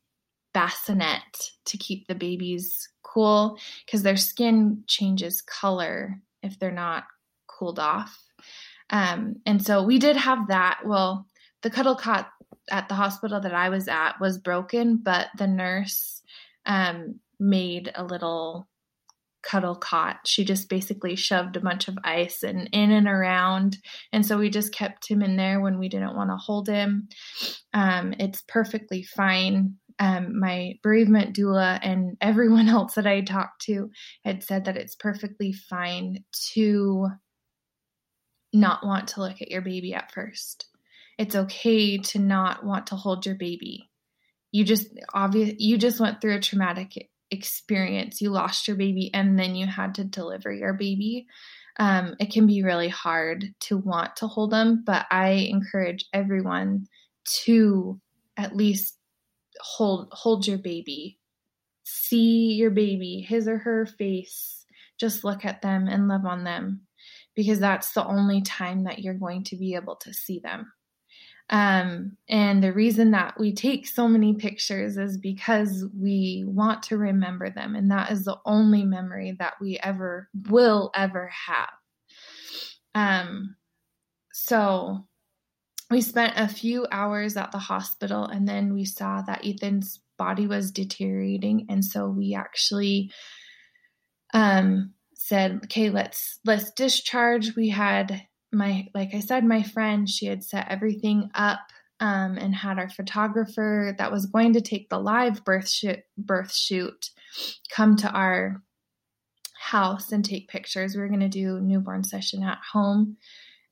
bassinet 0.53 1.53
to 1.67 1.77
keep 1.77 2.07
the 2.07 2.15
babies 2.15 2.89
cool 3.03 3.59
because 3.85 4.03
their 4.03 4.17
skin 4.17 4.83
changes 4.87 5.41
color 5.41 6.21
if 6.43 6.59
they're 6.59 6.71
not 6.71 7.05
cooled 7.47 7.79
off. 7.79 8.19
Um, 8.91 9.37
and 9.47 9.65
so 9.65 9.83
we 9.83 9.99
did 9.99 10.17
have 10.17 10.49
that. 10.49 10.81
Well, 10.85 11.27
the 11.63 11.71
cuddle 11.71 11.97
cot 11.97 12.29
at 12.71 12.89
the 12.89 12.95
hospital 12.95 13.41
that 13.41 13.55
I 13.55 13.69
was 13.69 13.89
at 13.89 14.21
was 14.21 14.39
broken, 14.39 14.97
but 14.97 15.29
the 15.39 15.47
nurse 15.47 16.23
um, 16.65 17.21
made 17.39 17.93
a 17.95 18.05
little 18.05 18.69
cuddle 19.47 19.77
cot. 19.77 20.21
She 20.27 20.45
just 20.45 20.69
basically 20.69 21.15
shoved 21.15 21.57
a 21.57 21.61
bunch 21.61 21.89
of 21.89 21.99
ice 22.03 22.43
and 22.43 22.69
in 22.73 22.91
and 22.91 23.07
around. 23.07 23.79
And 24.13 24.27
so 24.27 24.39
we 24.39 24.51
just 24.51 24.75
kept 24.75 25.09
him 25.09 25.23
in 25.23 25.37
there 25.37 25.61
when 25.61 25.79
we 25.79 25.89
didn't 25.89 26.17
want 26.17 26.31
to 26.31 26.37
hold 26.37 26.69
him. 26.69 27.09
Um, 27.73 28.13
it's 28.19 28.43
perfectly 28.49 29.03
fine. 29.03 29.77
Um, 29.99 30.39
my 30.39 30.75
bereavement 30.83 31.35
doula 31.37 31.79
and 31.81 32.17
everyone 32.21 32.69
else 32.69 32.95
that 32.95 33.07
I 33.07 33.21
talked 33.21 33.63
to 33.63 33.91
had 34.25 34.43
said 34.43 34.65
that 34.65 34.77
it's 34.77 34.97
perfectly 34.97 35.53
fine 35.53 36.25
to 36.55 37.09
not 38.53 38.85
want 38.85 39.09
to 39.09 39.21
look 39.21 39.41
at 39.41 39.51
your 39.51 39.63
baby 39.63 39.95
at 39.95 40.13
first. 40.13 40.67
It's 41.19 41.37
okay 41.37 41.99
to 41.99 42.19
not 42.19 42.65
want 42.65 42.89
to 42.89 42.97
hold 42.97 43.25
your 43.27 43.37
baby. 43.37 43.91
You 44.53 44.65
just 44.65 44.89
obvious 45.13 45.55
you 45.59 45.79
just 45.79 46.01
went 46.01 46.21
through 46.21 46.37
a 46.37 46.41
traumatic 46.41 47.09
experience. 47.31 48.21
You 48.21 48.31
lost 48.31 48.69
your 48.69 48.77
baby 48.77 49.11
and 49.13 49.39
then 49.39 49.55
you 49.55 49.67
had 49.67 49.95
to 49.97 50.05
deliver 50.05 50.53
your 50.53 50.73
baby. 50.73 51.27
Um, 51.79 52.15
it 52.19 52.33
can 52.33 52.47
be 52.47 52.63
really 52.63 52.89
hard 52.89 53.47
to 53.61 53.77
want 53.77 54.17
to 54.17 54.27
hold 54.27 54.51
them, 54.51 54.83
but 54.87 55.07
I 55.11 55.49
encourage 55.51 56.07
everyone 56.13 56.87
to 57.45 58.01
at 58.37 58.57
least 58.57 58.97
hold 59.61 60.09
hold 60.13 60.47
your 60.47 60.59
baby. 60.59 61.19
See 61.85 62.55
your 62.55 62.71
baby, 62.71 63.25
his 63.27 63.47
or 63.47 63.59
her 63.59 63.87
face. 63.87 64.65
Just 64.99 65.25
look 65.25 65.45
at 65.45 65.63
them 65.63 65.87
and 65.87 66.09
love 66.09 66.25
on 66.25 66.45
them 66.45 66.83
because 67.35 67.61
that's 67.61 67.93
the 67.93 68.07
only 68.07 68.41
time 68.41 68.85
that 68.85 69.01
you're 69.01 69.15
going 69.15 69.45
to 69.45 69.57
be 69.57 69.75
able 69.75 69.97
to 69.97 70.15
see 70.15 70.39
them. 70.39 70.73
Um, 71.49 72.17
and 72.29 72.63
the 72.63 72.73
reason 72.73 73.13
that 73.13 73.39
we 73.39 73.55
take 73.55 73.87
so 73.87 74.09
many 74.09 74.35
pictures 74.35 74.97
is 74.97 75.17
because 75.17 75.85
we 75.97 76.45
want 76.47 76.83
to 76.85 76.97
remember 76.97 77.51
them, 77.51 77.77
and 77.77 77.91
that 77.91 78.11
is 78.11 78.25
the 78.25 78.39
only 78.45 78.85
memory 78.85 79.37
that 79.39 79.55
we 79.61 79.79
ever 79.81 80.29
will 80.49 80.91
ever 80.95 81.31
have. 81.47 81.71
Um, 82.97 83.57
so 84.33 85.07
we 85.89 86.01
spent 86.01 86.35
a 86.37 86.49
few 86.49 86.87
hours 86.91 87.37
at 87.37 87.53
the 87.53 87.59
hospital, 87.59 88.25
and 88.25 88.49
then 88.49 88.75
we 88.75 88.85
saw 88.85 89.23
that 89.23 89.47
Ethan's 89.47 90.01
body 90.19 90.49
was 90.49 90.73
deteriorating, 90.73 91.67
and 91.69 91.85
so 91.85 92.09
we 92.09 92.35
actually 92.35 93.13
um, 94.35 94.95
said, 95.15 95.61
"Okay, 95.65 95.91
let's 95.91 96.41
let's 96.45 96.73
discharge." 96.73 97.55
We 97.55 97.69
had 97.69 98.27
my 98.53 98.87
like 98.95 99.15
I 99.15 99.21
said, 99.21 99.45
my 99.45 99.63
friend, 99.63 100.09
she 100.09 100.27
had 100.27 100.45
set 100.45 100.69
everything 100.69 101.31
up 101.35 101.61
um, 102.01 102.37
and 102.39 102.55
had 102.55 102.79
our 102.79 102.89
photographer 102.89 103.95
that 103.99 104.13
was 104.13 104.27
going 104.27 104.53
to 104.55 104.61
take 104.61 104.89
the 104.89 104.99
live 104.99 105.45
birth 105.45 105.69
shoot, 105.69 106.01
birth 106.17 106.55
shoot 106.55 107.11
come 107.71 107.97
to 107.97 108.11
our 108.11 108.63
house 109.59 110.13
and 110.13 110.25
take 110.25 110.49
pictures. 110.49 110.95
We 110.95 111.01
were 111.01 111.09
going 111.09 111.21
to 111.21 111.29
do 111.29 111.61
newborn 111.61 112.05
session 112.05 112.43
at 112.43 112.59
home, 112.73 113.17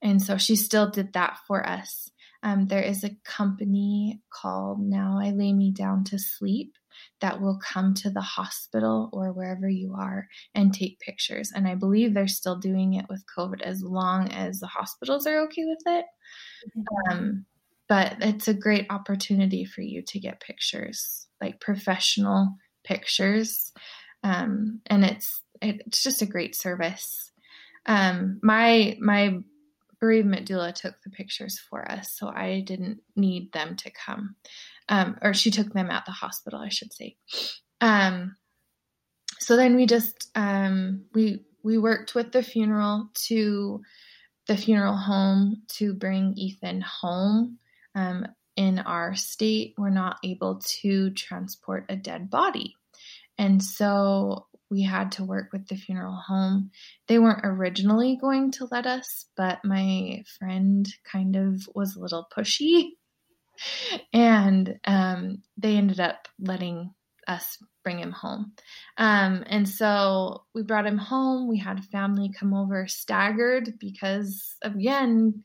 and 0.02 0.20
so 0.20 0.36
she 0.36 0.56
still 0.56 0.90
did 0.90 1.12
that 1.12 1.38
for 1.46 1.66
us. 1.66 2.10
Um, 2.42 2.66
there 2.66 2.82
is 2.82 3.04
a 3.04 3.16
company 3.24 4.20
called 4.30 4.80
Now 4.80 5.18
I 5.18 5.30
Lay 5.30 5.52
Me 5.54 5.70
Down 5.70 6.04
to 6.04 6.18
Sleep 6.18 6.74
that 7.20 7.40
will 7.40 7.58
come 7.58 7.94
to 7.94 8.10
the 8.10 8.20
hospital 8.20 9.10
or 9.12 9.32
wherever 9.32 9.68
you 9.68 9.94
are 9.98 10.28
and 10.54 10.72
take 10.72 11.00
pictures. 11.00 11.52
And 11.54 11.66
I 11.66 11.74
believe 11.74 12.14
they're 12.14 12.28
still 12.28 12.58
doing 12.58 12.94
it 12.94 13.06
with 13.08 13.24
COVID 13.36 13.62
as 13.62 13.82
long 13.82 14.28
as 14.30 14.60
the 14.60 14.66
hospitals 14.66 15.26
are 15.26 15.44
okay 15.44 15.64
with 15.64 15.82
it. 15.86 16.04
Mm-hmm. 16.76 17.12
Um, 17.12 17.46
but 17.88 18.16
it's 18.20 18.48
a 18.48 18.54
great 18.54 18.86
opportunity 18.90 19.64
for 19.64 19.82
you 19.82 20.02
to 20.08 20.18
get 20.18 20.40
pictures, 20.40 21.26
like 21.40 21.60
professional 21.60 22.56
pictures. 22.82 23.72
Um, 24.22 24.80
and 24.86 25.04
it's 25.04 25.42
it's 25.60 26.02
just 26.02 26.22
a 26.22 26.26
great 26.26 26.54
service. 26.54 27.32
Um, 27.86 28.40
my 28.42 28.96
my 29.00 29.38
bereavement 30.00 30.48
doula 30.48 30.74
took 30.74 30.94
the 31.02 31.10
pictures 31.10 31.58
for 31.58 31.90
us, 31.90 32.12
so 32.12 32.28
I 32.28 32.62
didn't 32.66 33.00
need 33.16 33.52
them 33.52 33.76
to 33.76 33.90
come 33.90 34.36
um, 34.88 35.16
or 35.22 35.34
she 35.34 35.50
took 35.50 35.72
them 35.72 35.90
at 35.90 36.04
the 36.06 36.12
hospital, 36.12 36.60
I 36.60 36.68
should 36.68 36.92
say. 36.92 37.16
Um, 37.80 38.36
so 39.38 39.56
then 39.56 39.76
we 39.76 39.86
just 39.86 40.30
um, 40.34 41.04
we 41.14 41.44
we 41.62 41.78
worked 41.78 42.14
with 42.14 42.32
the 42.32 42.42
funeral 42.42 43.10
to 43.26 43.82
the 44.46 44.56
funeral 44.56 44.96
home 44.96 45.62
to 45.68 45.94
bring 45.94 46.34
Ethan 46.36 46.82
home. 46.82 47.58
Um, 47.94 48.26
in 48.56 48.78
our 48.78 49.14
state, 49.16 49.74
we're 49.76 49.90
not 49.90 50.18
able 50.22 50.60
to 50.80 51.10
transport 51.10 51.86
a 51.88 51.96
dead 51.96 52.30
body, 52.30 52.76
and 53.38 53.62
so 53.62 54.46
we 54.70 54.82
had 54.82 55.12
to 55.12 55.24
work 55.24 55.52
with 55.52 55.68
the 55.68 55.76
funeral 55.76 56.16
home. 56.16 56.70
They 57.06 57.18
weren't 57.18 57.44
originally 57.44 58.16
going 58.20 58.52
to 58.52 58.68
let 58.70 58.86
us, 58.86 59.26
but 59.36 59.58
my 59.64 60.22
friend 60.38 60.88
kind 61.04 61.36
of 61.36 61.68
was 61.74 61.96
a 61.96 62.00
little 62.00 62.26
pushy 62.36 62.92
and 64.12 64.78
um, 64.84 65.42
they 65.56 65.76
ended 65.76 66.00
up 66.00 66.28
letting 66.38 66.94
us 67.26 67.58
bring 67.82 67.98
him 67.98 68.12
home. 68.12 68.52
Um, 68.98 69.44
and 69.46 69.68
so 69.68 70.44
we 70.54 70.62
brought 70.62 70.86
him 70.86 70.98
home. 70.98 71.48
We 71.48 71.58
had 71.58 71.84
family 71.84 72.30
come 72.38 72.54
over 72.54 72.86
staggered 72.86 73.74
because, 73.78 74.56
again, 74.62 75.42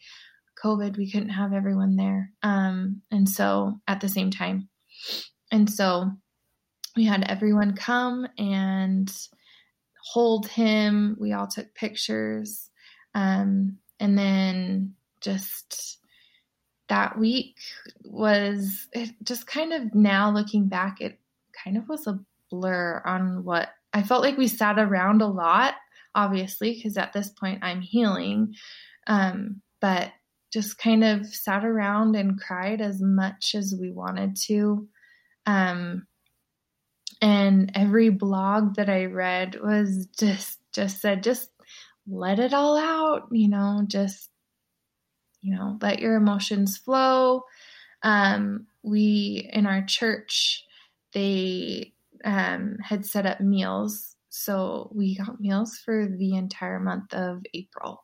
COVID, 0.64 0.98
we 0.98 1.12
couldn't 1.12 1.30
have 1.30 1.54
everyone 1.54 1.96
there. 1.96 2.32
Um, 2.44 3.02
and 3.12 3.28
so 3.30 3.80
at 3.88 4.02
the 4.02 4.10
same 4.10 4.32
time. 4.32 4.70
And 5.52 5.70
so 5.70 6.12
we 6.96 7.06
had 7.06 7.30
everyone 7.30 7.76
come 7.76 8.28
and 8.38 9.12
hold 10.12 10.48
him. 10.48 11.16
We 11.20 11.34
all 11.34 11.48
took 11.48 11.74
pictures. 11.76 12.70
Um, 13.16 13.78
and 14.00 14.18
then 14.18 14.96
just 15.22 15.99
that 16.90 17.18
week 17.18 17.56
was 18.04 18.88
it 18.92 19.12
just 19.24 19.48
kind 19.48 19.74
of 19.74 19.96
now 19.96 20.32
looking 20.32 20.68
back, 20.68 21.02
it 21.02 21.20
kind 21.64 21.78
of 21.78 21.88
was 21.88 22.08
a 22.08 22.20
blur 22.50 23.02
on 23.06 23.44
what 23.44 23.70
I 23.94 24.04
felt 24.04 24.24
like 24.24 24.38
we 24.38 24.48
sat 24.48 24.78
around 24.78 25.22
a 25.22 25.28
lot, 25.28 25.76
obviously, 26.14 26.74
because 26.74 26.98
at 26.98 27.14
this 27.14 27.30
point 27.30 27.64
I'm 27.64 27.82
healing. 27.82 28.56
Um, 29.08 29.62
but 29.80 30.12
just 30.52 30.78
kind 30.78 31.04
of 31.04 31.26
sat 31.28 31.64
around 31.64 32.16
and 32.16 32.40
cried 32.40 32.82
as 32.82 33.02
much 33.02 33.56
as 33.56 33.76
we 33.80 33.92
wanted 33.92 34.36
to. 34.48 34.88
Um, 35.46 36.08
and 37.22 37.72
every 37.76 38.10
blog 38.10 38.76
that 38.76 38.90
I 38.90 39.06
read 39.06 39.60
was 39.62 40.08
just 40.18 40.60
just 40.72 41.02
said 41.02 41.24
just 41.24 41.50
let 42.08 42.40
it 42.40 42.54
all 42.54 42.78
out, 42.78 43.28
you 43.32 43.48
know, 43.48 43.84
just 43.88 44.29
you 45.42 45.56
know, 45.56 45.78
let 45.82 46.00
your 46.00 46.16
emotions 46.16 46.78
flow. 46.78 47.44
Um, 48.04 48.68
we 48.84 49.50
in 49.52 49.66
our 49.66 49.84
church, 49.86 50.66
they 51.14 51.94
um, 52.24 52.78
had 52.84 53.06
set 53.06 53.26
up 53.26 53.42
meals, 53.42 54.16
so 54.30 54.92
we 54.94 55.18
got 55.18 55.40
meals 55.42 55.78
for 55.78 56.08
the 56.08 56.36
entire 56.36 56.80
month 56.80 57.14
of 57.14 57.44
April, 57.54 58.04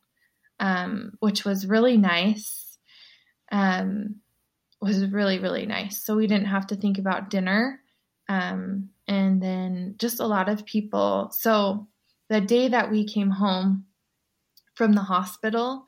um, 0.59 1.13
which 1.19 1.45
was 1.45 1.67
really 1.67 1.97
nice. 1.97 2.77
Um, 3.51 4.17
was 4.81 5.05
really 5.07 5.39
really 5.39 5.65
nice. 5.65 6.03
So 6.03 6.15
we 6.15 6.27
didn't 6.27 6.47
have 6.47 6.67
to 6.67 6.75
think 6.75 6.97
about 6.97 7.29
dinner. 7.29 7.79
Um, 8.27 8.89
and 9.07 9.41
then 9.41 9.95
just 9.97 10.19
a 10.19 10.25
lot 10.25 10.49
of 10.49 10.65
people. 10.65 11.29
So 11.31 11.87
the 12.29 12.41
day 12.41 12.69
that 12.69 12.91
we 12.91 13.05
came 13.05 13.29
home 13.29 13.85
from 14.73 14.93
the 14.93 15.01
hospital, 15.01 15.85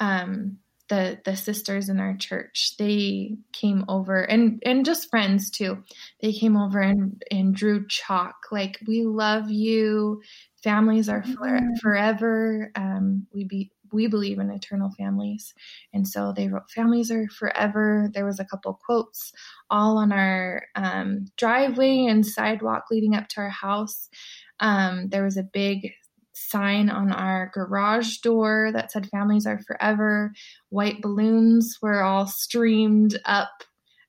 um, 0.00 0.58
the 0.88 1.18
the 1.24 1.36
sisters 1.36 1.88
in 1.88 1.98
our 1.98 2.14
church 2.14 2.76
they 2.78 3.36
came 3.52 3.84
over 3.88 4.20
and 4.20 4.62
and 4.64 4.84
just 4.84 5.08
friends 5.08 5.50
too. 5.50 5.82
They 6.20 6.32
came 6.32 6.56
over 6.56 6.80
and 6.80 7.22
and 7.30 7.54
drew 7.54 7.86
chalk 7.88 8.36
like 8.52 8.80
we 8.86 9.04
love 9.04 9.50
you. 9.50 10.22
Families 10.62 11.08
are 11.08 11.22
for, 11.22 11.58
forever. 11.80 12.70
Um, 12.74 13.26
we 13.32 13.44
be 13.44 13.70
we 13.94 14.08
believe 14.08 14.38
in 14.38 14.50
eternal 14.50 14.90
families. 14.98 15.54
And 15.94 16.06
so 16.06 16.32
they 16.36 16.48
wrote 16.48 16.70
families 16.70 17.10
are 17.10 17.28
forever. 17.28 18.10
There 18.12 18.26
was 18.26 18.40
a 18.40 18.44
couple 18.44 18.78
quotes 18.84 19.32
all 19.70 19.96
on 19.96 20.12
our 20.12 20.64
um, 20.74 21.26
driveway 21.36 22.06
and 22.06 22.26
sidewalk 22.26 22.86
leading 22.90 23.14
up 23.14 23.28
to 23.28 23.40
our 23.40 23.48
house. 23.48 24.08
Um, 24.60 25.08
there 25.08 25.24
was 25.24 25.36
a 25.36 25.42
big 25.42 25.92
sign 26.34 26.90
on 26.90 27.12
our 27.12 27.50
garage 27.54 28.18
door 28.18 28.70
that 28.72 28.90
said 28.92 29.08
families 29.08 29.46
are 29.46 29.60
forever. 29.60 30.32
White 30.68 31.00
balloons 31.00 31.78
were 31.80 32.02
all 32.02 32.26
streamed 32.26 33.18
up 33.24 33.62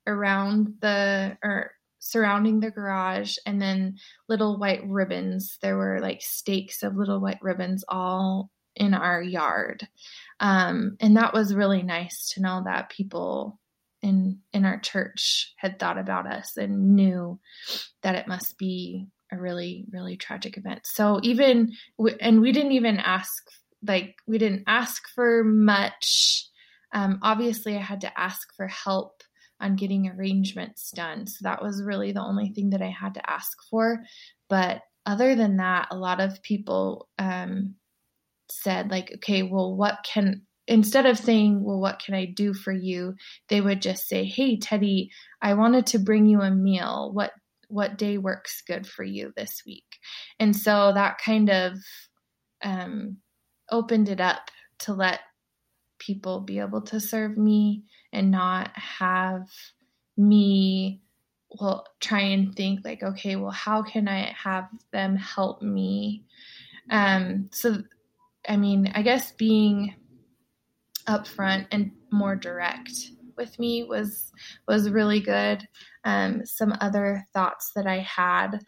around 0.07 0.75
the 0.81 1.37
or 1.43 1.71
surrounding 1.99 2.59
the 2.59 2.69
garage 2.69 3.37
and 3.45 3.61
then 3.61 3.97
little 4.29 4.59
white 4.59 4.87
ribbons. 4.87 5.57
There 5.61 5.77
were 5.77 5.99
like 5.99 6.21
stakes 6.21 6.83
of 6.83 6.95
little 6.95 7.19
white 7.19 7.41
ribbons 7.41 7.83
all 7.87 8.51
in 8.75 8.93
our 8.93 9.21
yard. 9.21 9.87
Um, 10.39 10.97
and 10.99 11.17
that 11.17 11.33
was 11.33 11.55
really 11.55 11.81
nice 11.81 12.33
to 12.33 12.41
know 12.41 12.61
that 12.65 12.89
people 12.89 13.59
in 14.01 14.39
in 14.53 14.65
our 14.65 14.79
church 14.79 15.53
had 15.57 15.79
thought 15.79 15.97
about 15.97 16.27
us 16.27 16.57
and 16.57 16.95
knew 16.95 17.39
that 18.03 18.15
it 18.15 18.27
must 18.27 18.57
be 18.57 19.07
a 19.31 19.37
really 19.37 19.85
really 19.91 20.17
tragic 20.17 20.57
event. 20.57 20.81
So 20.83 21.19
even 21.23 21.73
and 22.19 22.41
we 22.41 22.51
didn't 22.51 22.73
even 22.73 22.97
ask 22.97 23.43
like 23.85 24.15
we 24.27 24.37
didn't 24.37 24.63
ask 24.67 25.03
for 25.13 25.43
much. 25.43 26.47
Um, 26.93 27.19
obviously 27.21 27.75
i 27.75 27.81
had 27.81 28.01
to 28.01 28.19
ask 28.19 28.55
for 28.55 28.67
help 28.67 29.21
on 29.59 29.75
getting 29.75 30.07
arrangements 30.07 30.91
done. 30.91 31.27
So 31.27 31.39
that 31.41 31.61
was 31.61 31.83
really 31.83 32.11
the 32.11 32.23
only 32.23 32.49
thing 32.49 32.71
that 32.71 32.81
i 32.81 32.89
had 32.89 33.15
to 33.15 33.29
ask 33.29 33.57
for. 33.69 34.03
But 34.49 34.81
other 35.05 35.35
than 35.35 35.57
that 35.57 35.87
a 35.91 35.97
lot 35.97 36.19
of 36.19 36.41
people 36.41 37.07
um, 37.19 37.75
said 38.49 38.91
like 38.91 39.11
okay 39.15 39.43
well 39.43 39.75
what 39.75 39.99
can 40.03 40.43
instead 40.67 41.05
of 41.05 41.17
saying 41.17 41.63
well 41.63 41.79
what 41.79 41.99
can 41.99 42.15
i 42.15 42.25
do 42.25 42.53
for 42.53 42.71
you? 42.71 43.15
they 43.49 43.61
would 43.61 43.81
just 43.81 44.07
say 44.07 44.23
hey 44.23 44.57
teddy 44.57 45.09
i 45.41 45.53
wanted 45.53 45.87
to 45.87 45.99
bring 45.99 46.25
you 46.25 46.41
a 46.41 46.51
meal. 46.51 47.11
What 47.13 47.31
what 47.75 47.97
day 47.97 48.17
works 48.17 48.63
good 48.65 48.87
for 48.87 49.03
you 49.03 49.33
this 49.35 49.63
week. 49.65 49.97
And 50.39 50.55
so 50.55 50.93
that 50.93 51.17
kind 51.17 51.49
of 51.49 51.73
um, 52.63 53.17
opened 53.69 54.07
it 54.07 54.21
up 54.21 54.49
to 54.79 54.93
let 54.93 55.19
people 55.99 56.39
be 56.39 56.59
able 56.59 56.81
to 56.81 57.01
serve 57.01 57.37
me 57.37 57.83
and 58.13 58.31
not 58.31 58.71
have 58.77 59.49
me 60.15 61.01
well 61.59 61.85
try 61.99 62.21
and 62.21 62.55
think 62.55 62.79
like 62.85 63.03
okay 63.03 63.35
well 63.35 63.51
how 63.51 63.81
can 63.81 64.07
i 64.07 64.33
have 64.41 64.67
them 64.91 65.15
help 65.15 65.61
me? 65.61 66.23
Um 66.89 67.49
so 67.51 67.83
i 68.47 68.55
mean 68.55 68.91
i 68.95 69.01
guess 69.01 69.31
being 69.33 69.95
upfront 71.07 71.67
and 71.71 71.91
more 72.11 72.35
direct 72.35 72.91
with 73.37 73.57
me 73.59 73.83
was 73.83 74.31
was 74.67 74.89
really 74.89 75.19
good. 75.19 75.67
Um, 76.03 76.45
some 76.45 76.75
other 76.81 77.25
thoughts 77.33 77.71
that 77.75 77.87
I 77.87 77.99
had 77.99 78.59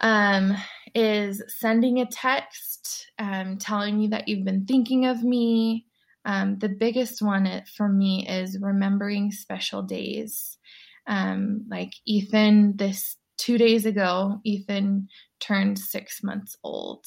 um, 0.00 0.56
is 0.94 1.42
sending 1.48 2.00
a 2.00 2.06
text 2.06 3.10
um, 3.18 3.58
telling 3.58 3.98
me 3.98 4.08
that 4.08 4.28
you've 4.28 4.44
been 4.44 4.66
thinking 4.66 5.06
of 5.06 5.22
me. 5.22 5.86
Um, 6.24 6.58
the 6.58 6.68
biggest 6.68 7.22
one 7.22 7.62
for 7.76 7.88
me 7.88 8.26
is 8.28 8.58
remembering 8.60 9.30
special 9.30 9.82
days. 9.82 10.58
Um, 11.06 11.64
like 11.70 11.92
Ethan, 12.04 12.76
this 12.76 13.16
two 13.38 13.58
days 13.58 13.86
ago, 13.86 14.40
Ethan 14.44 15.08
turned 15.38 15.78
six 15.78 16.22
months 16.22 16.56
old. 16.64 17.06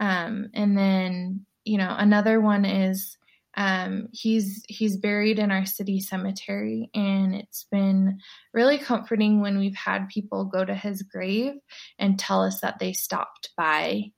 Um, 0.00 0.48
and 0.54 0.76
then, 0.76 1.46
you 1.64 1.78
know, 1.78 1.94
another 1.96 2.40
one 2.40 2.64
is 2.64 3.16
um, 3.56 4.08
he's 4.12 4.64
he's 4.68 4.96
buried 4.96 5.38
in 5.38 5.50
our 5.50 5.66
city 5.66 6.00
cemetery, 6.00 6.90
and 6.94 7.34
it's 7.34 7.66
been 7.70 8.18
really 8.54 8.78
comforting 8.78 9.40
when 9.40 9.58
we've 9.58 9.76
had 9.76 10.08
people 10.08 10.44
go 10.44 10.64
to 10.64 10.74
his 10.74 11.02
grave 11.02 11.54
and 11.98 12.18
tell 12.18 12.42
us 12.42 12.60
that 12.60 12.78
they 12.78 12.92
stopped 12.92 13.50
by. 13.56 14.12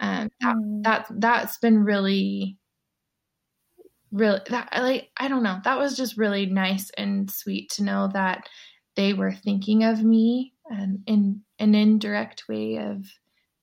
Um, 0.00 0.28
that, 0.40 0.56
mm. 0.56 0.82
that 0.82 1.06
that's 1.10 1.58
been 1.58 1.84
really 1.84 2.58
really 4.12 4.40
that 4.48 4.68
like 4.76 5.10
I 5.16 5.28
don't 5.28 5.42
know 5.42 5.60
that 5.64 5.78
was 5.78 5.96
just 5.96 6.16
really 6.16 6.46
nice 6.46 6.90
and 6.96 7.30
sweet 7.30 7.70
to 7.72 7.84
know 7.84 8.08
that 8.12 8.48
they 8.96 9.12
were 9.12 9.32
thinking 9.32 9.84
of 9.84 10.02
me 10.02 10.52
and 10.70 11.00
in 11.06 11.42
an 11.58 11.74
indirect 11.74 12.44
way 12.48 12.76
of 12.76 13.06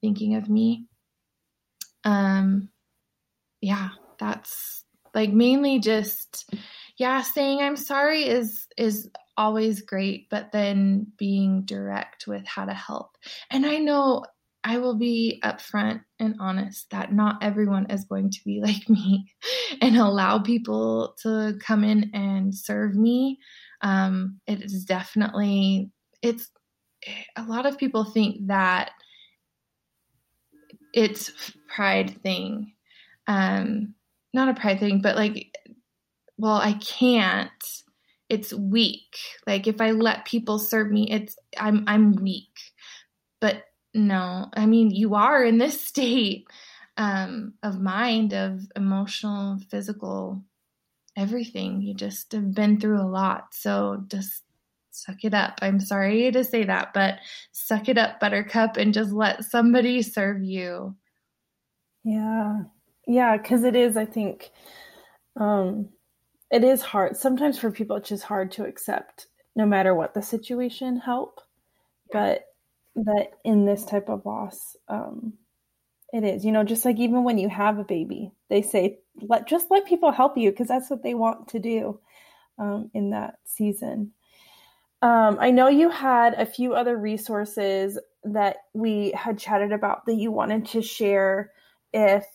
thinking 0.02 0.36
of 0.36 0.50
me. 0.50 0.88
Um, 2.04 2.70
yeah, 3.62 3.90
that's 4.20 4.81
like 5.14 5.32
mainly 5.32 5.80
just 5.80 6.50
yeah 6.98 7.22
saying 7.22 7.60
i'm 7.60 7.76
sorry 7.76 8.28
is 8.28 8.68
is 8.78 9.10
always 9.38 9.82
great 9.82 10.30
but 10.30 10.52
then 10.52 11.08
being 11.18 11.64
direct 11.64 12.28
with 12.28 12.46
how 12.46 12.66
to 12.66 12.74
help. 12.74 13.18
And 13.50 13.66
i 13.66 13.78
know 13.78 14.24
i 14.64 14.78
will 14.78 14.96
be 14.96 15.42
upfront 15.44 16.02
and 16.20 16.36
honest 16.40 16.90
that 16.92 17.12
not 17.12 17.42
everyone 17.42 17.90
is 17.90 18.06
going 18.06 18.30
to 18.30 18.40
be 18.46 18.62
like 18.64 18.90
me 18.90 19.26
and 19.82 19.98
allow 19.98 20.40
people 20.40 21.16
to 21.24 21.58
come 21.60 21.84
in 21.84 22.12
and 22.14 22.54
serve 22.54 22.96
me. 22.96 23.40
Um, 23.82 24.40
it 24.46 24.62
is 24.62 24.86
definitely 24.86 25.92
it's 26.22 26.52
a 27.36 27.44
lot 27.44 27.66
of 27.66 27.80
people 27.80 28.04
think 28.04 28.48
that 28.48 28.92
it's 30.94 31.32
pride 31.68 32.22
thing. 32.22 32.74
Um, 33.28 33.96
not 34.34 34.50
a 34.50 34.60
pride 34.60 34.80
thing, 34.80 35.02
but 35.02 35.16
like, 35.16 35.56
well, 36.38 36.56
I 36.56 36.74
can't. 36.74 37.52
It's 38.30 38.54
weak. 38.54 39.18
Like 39.46 39.68
if 39.68 39.82
I 39.82 39.92
let 39.92 40.26
people 40.26 40.58
serve 40.58 40.90
me, 40.90 41.12
it's 41.12 41.36
I'm 41.58 41.84
I'm 41.88 42.14
weak. 42.14 42.58
But 43.42 43.64
no, 43.94 44.50
I 44.54 44.66
mean 44.66 44.92
you 44.92 45.16
are 45.16 45.44
in 45.44 45.58
this 45.58 45.82
state 45.86 46.46
um, 46.98 47.54
of 47.64 47.80
mind, 47.80 48.34
of 48.34 48.62
emotional, 48.76 49.60
physical, 49.70 50.44
everything. 51.18 51.82
You 51.82 51.94
just 51.94 52.32
have 52.32 52.54
been 52.54 52.80
through 52.80 53.02
a 53.02 53.08
lot. 53.08 53.54
So 53.54 54.04
just 54.08 54.44
suck 54.92 55.24
it 55.24 55.34
up. 55.34 55.60
I'm 55.62 55.80
sorry 55.80 56.32
to 56.32 56.44
say 56.44 56.66
that, 56.66 56.94
but 56.94 57.16
suck 57.52 57.90
it 57.90 57.98
up, 57.98 58.20
Buttercup, 58.20 58.78
and 58.78 58.94
just 58.94 59.12
let 59.12 59.44
somebody 59.44 60.02
serve 60.02 60.44
you. 60.44 60.96
Yeah. 62.04 62.64
Yeah, 63.08 63.38
because 63.38 63.64
it 63.64 63.76
is, 63.76 63.98
I 63.98 64.06
think, 64.06 64.52
um, 65.38 65.90
it 66.52 66.64
is 66.64 66.82
hard. 66.82 67.18
Sometimes 67.18 67.58
for 67.60 67.72
people, 67.72 67.98
it's 67.98 68.10
just 68.10 68.24
hard 68.24 68.52
to 68.54 68.66
accept, 68.66 69.28
no 69.56 69.66
matter 69.66 69.96
what 69.96 70.14
the 70.14 70.22
situation, 70.22 70.98
help. 70.98 71.42
But 72.12 72.46
that 72.96 73.30
in 73.46 73.66
this 73.66 73.86
type 73.86 74.10
of 74.10 74.26
loss, 74.26 74.78
um, 74.90 75.34
it 76.14 76.24
is. 76.24 76.46
You 76.46 76.52
know, 76.52 76.64
just 76.64 76.86
like 76.86 77.00
even 77.00 77.24
when 77.24 77.38
you 77.38 77.50
have 77.50 77.80
a 77.80 77.84
baby, 77.86 78.32
they 78.50 78.62
say, 78.62 79.00
let 79.22 79.48
just 79.48 79.72
let 79.72 79.86
people 79.88 80.12
help 80.12 80.38
you 80.38 80.52
because 80.52 80.68
that's 80.70 80.90
what 80.90 81.04
they 81.04 81.14
want 81.16 81.50
to 81.50 81.60
do 81.60 82.00
um, 82.60 82.92
in 82.94 83.12
that 83.12 83.36
season. 83.46 84.14
Um, 85.02 85.38
I 85.40 85.52
know 85.52 85.68
you 85.68 85.90
had 85.90 86.36
a 86.36 86.46
few 86.46 86.74
other 86.76 86.98
resources 86.98 87.98
that 88.24 88.58
we 88.74 89.12
had 89.12 89.40
chatted 89.40 89.72
about 89.72 90.06
that 90.06 90.16
you 90.16 90.32
wanted 90.32 90.68
to 90.68 90.82
share 90.82 91.52
if 91.94 92.26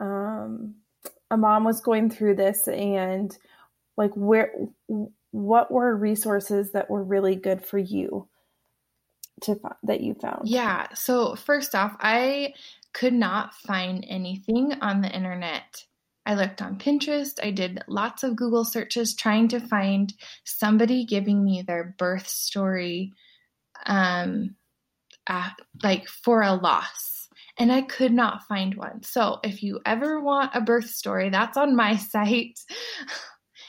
um, 0.00 0.74
a 1.30 1.36
mom 1.36 1.64
was 1.64 1.80
going 1.80 2.10
through 2.10 2.36
this 2.36 2.68
and 2.68 3.36
like 3.96 4.12
where 4.14 4.52
what 5.30 5.70
were 5.70 5.96
resources 5.96 6.72
that 6.72 6.90
were 6.90 7.02
really 7.02 7.36
good 7.36 7.64
for 7.64 7.78
you 7.78 8.28
to 9.42 9.58
that 9.82 10.00
you 10.00 10.14
found? 10.14 10.48
Yeah 10.48 10.86
so 10.94 11.34
first 11.34 11.74
off 11.74 11.96
i 12.00 12.54
could 12.92 13.12
not 13.12 13.54
find 13.54 14.04
anything 14.08 14.74
on 14.80 15.00
the 15.00 15.10
internet. 15.10 15.84
I 16.26 16.34
looked 16.34 16.62
on 16.62 16.78
pinterest 16.78 17.38
i 17.42 17.50
did 17.50 17.82
lots 17.86 18.22
of 18.22 18.36
google 18.36 18.64
searches 18.64 19.14
trying 19.14 19.48
to 19.48 19.60
find 19.60 20.12
somebody 20.44 21.04
giving 21.04 21.44
me 21.44 21.60
their 21.62 21.94
birth 21.98 22.28
story 22.28 23.12
um 23.86 24.54
uh, 25.26 25.50
like 25.82 26.06
for 26.08 26.42
a 26.42 26.54
loss 26.54 27.13
and 27.58 27.72
I 27.72 27.82
could 27.82 28.12
not 28.12 28.42
find 28.44 28.74
one. 28.74 29.02
So 29.02 29.38
if 29.44 29.62
you 29.62 29.80
ever 29.86 30.20
want 30.20 30.50
a 30.54 30.60
birth 30.60 30.90
story, 30.90 31.30
that's 31.30 31.56
on 31.56 31.76
my 31.76 31.96
site. 31.96 32.58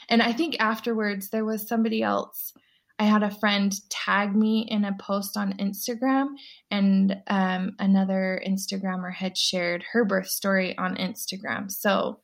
And 0.08 0.22
I 0.22 0.32
think 0.32 0.56
afterwards 0.60 1.30
there 1.30 1.44
was 1.44 1.68
somebody 1.68 2.02
else. 2.02 2.52
I 2.98 3.04
had 3.04 3.22
a 3.22 3.30
friend 3.30 3.74
tag 3.90 4.34
me 4.34 4.66
in 4.70 4.84
a 4.84 4.96
post 4.98 5.36
on 5.36 5.58
Instagram, 5.58 6.28
and 6.70 7.14
um, 7.26 7.72
another 7.78 8.40
Instagrammer 8.46 9.12
had 9.12 9.36
shared 9.36 9.84
her 9.92 10.06
birth 10.06 10.28
story 10.28 10.76
on 10.78 10.96
Instagram. 10.96 11.70
So 11.70 12.20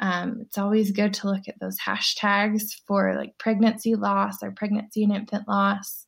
um, 0.00 0.38
it's 0.40 0.58
always 0.58 0.90
good 0.90 1.14
to 1.14 1.28
look 1.28 1.46
at 1.46 1.60
those 1.60 1.78
hashtags 1.78 2.74
for 2.88 3.14
like 3.14 3.38
pregnancy 3.38 3.94
loss 3.94 4.42
or 4.42 4.50
pregnancy 4.50 5.04
and 5.04 5.14
infant 5.14 5.46
loss. 5.46 6.04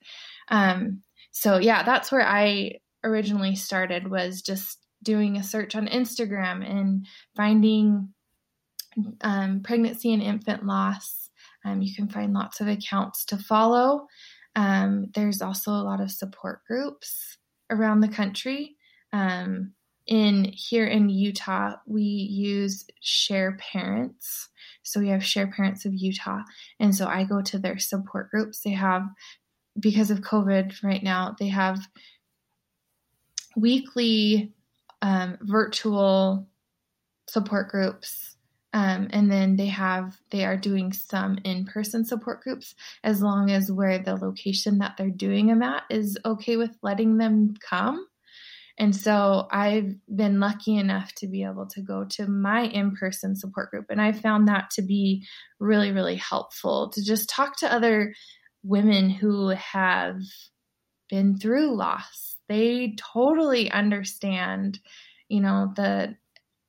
Um, 0.48 1.02
so 1.30 1.58
yeah, 1.58 1.84
that's 1.84 2.10
where 2.10 2.26
I 2.26 2.78
originally 3.04 3.54
started 3.54 4.10
was 4.10 4.42
just 4.42 4.78
doing 5.02 5.36
a 5.36 5.42
search 5.42 5.74
on 5.74 5.86
Instagram 5.86 6.68
and 6.68 7.06
finding 7.36 8.08
um, 9.20 9.60
pregnancy 9.62 10.12
and 10.12 10.22
infant 10.22 10.64
loss. 10.66 11.30
Um, 11.64 11.82
you 11.82 11.94
can 11.94 12.08
find 12.08 12.32
lots 12.32 12.60
of 12.60 12.68
accounts 12.68 13.24
to 13.26 13.36
follow. 13.36 14.06
Um, 14.56 15.10
there's 15.14 15.42
also 15.42 15.70
a 15.70 15.84
lot 15.84 16.00
of 16.00 16.10
support 16.10 16.64
groups 16.66 17.38
around 17.70 18.00
the 18.00 18.08
country. 18.08 18.76
Um, 19.12 19.72
in 20.06 20.50
here 20.54 20.86
in 20.86 21.10
Utah, 21.10 21.74
we 21.86 22.02
use 22.02 22.86
Share 23.00 23.58
Parents. 23.58 24.48
So 24.82 25.00
we 25.00 25.08
have 25.08 25.24
Share 25.24 25.48
Parents 25.48 25.84
of 25.84 25.92
Utah, 25.94 26.40
and 26.80 26.94
so 26.94 27.06
I 27.06 27.24
go 27.24 27.42
to 27.42 27.58
their 27.58 27.78
support 27.78 28.30
groups. 28.30 28.60
They 28.60 28.70
have 28.70 29.02
because 29.78 30.10
of 30.10 30.20
COVID 30.20 30.82
right 30.82 31.02
now, 31.02 31.36
they 31.38 31.48
have 31.48 31.78
weekly 33.56 34.52
um, 35.02 35.38
virtual 35.40 36.48
support 37.28 37.68
groups. 37.68 38.36
Um, 38.74 39.08
and 39.12 39.30
then 39.30 39.56
they 39.56 39.66
have 39.66 40.18
they 40.30 40.44
are 40.44 40.56
doing 40.56 40.92
some 40.92 41.38
in-person 41.42 42.04
support 42.04 42.42
groups 42.42 42.74
as 43.02 43.22
long 43.22 43.50
as 43.50 43.72
where 43.72 43.98
the 43.98 44.14
location 44.14 44.78
that 44.78 44.96
they're 44.98 45.08
doing 45.08 45.46
them 45.46 45.62
at 45.62 45.84
is 45.88 46.18
okay 46.24 46.56
with 46.56 46.76
letting 46.82 47.16
them 47.16 47.54
come. 47.66 48.06
And 48.76 48.94
so 48.94 49.48
i've 49.50 49.94
been 50.14 50.38
lucky 50.38 50.76
enough 50.76 51.12
to 51.16 51.26
be 51.26 51.42
able 51.42 51.66
to 51.68 51.80
go 51.80 52.04
to 52.10 52.28
my 52.28 52.62
in-person 52.66 53.34
support 53.34 53.70
group 53.72 53.86
and 53.88 54.00
i 54.00 54.12
found 54.12 54.46
that 54.46 54.70
to 54.72 54.82
be 54.82 55.26
really 55.58 55.90
really 55.90 56.14
helpful 56.14 56.90
to 56.90 57.04
just 57.04 57.28
talk 57.28 57.56
to 57.56 57.72
other 57.72 58.14
women 58.62 59.10
who 59.10 59.48
have 59.48 60.20
been 61.08 61.36
through 61.36 61.74
loss 61.74 62.27
they 62.48 62.94
totally 62.96 63.70
understand, 63.70 64.80
you 65.28 65.40
know, 65.40 65.72
that 65.76 66.16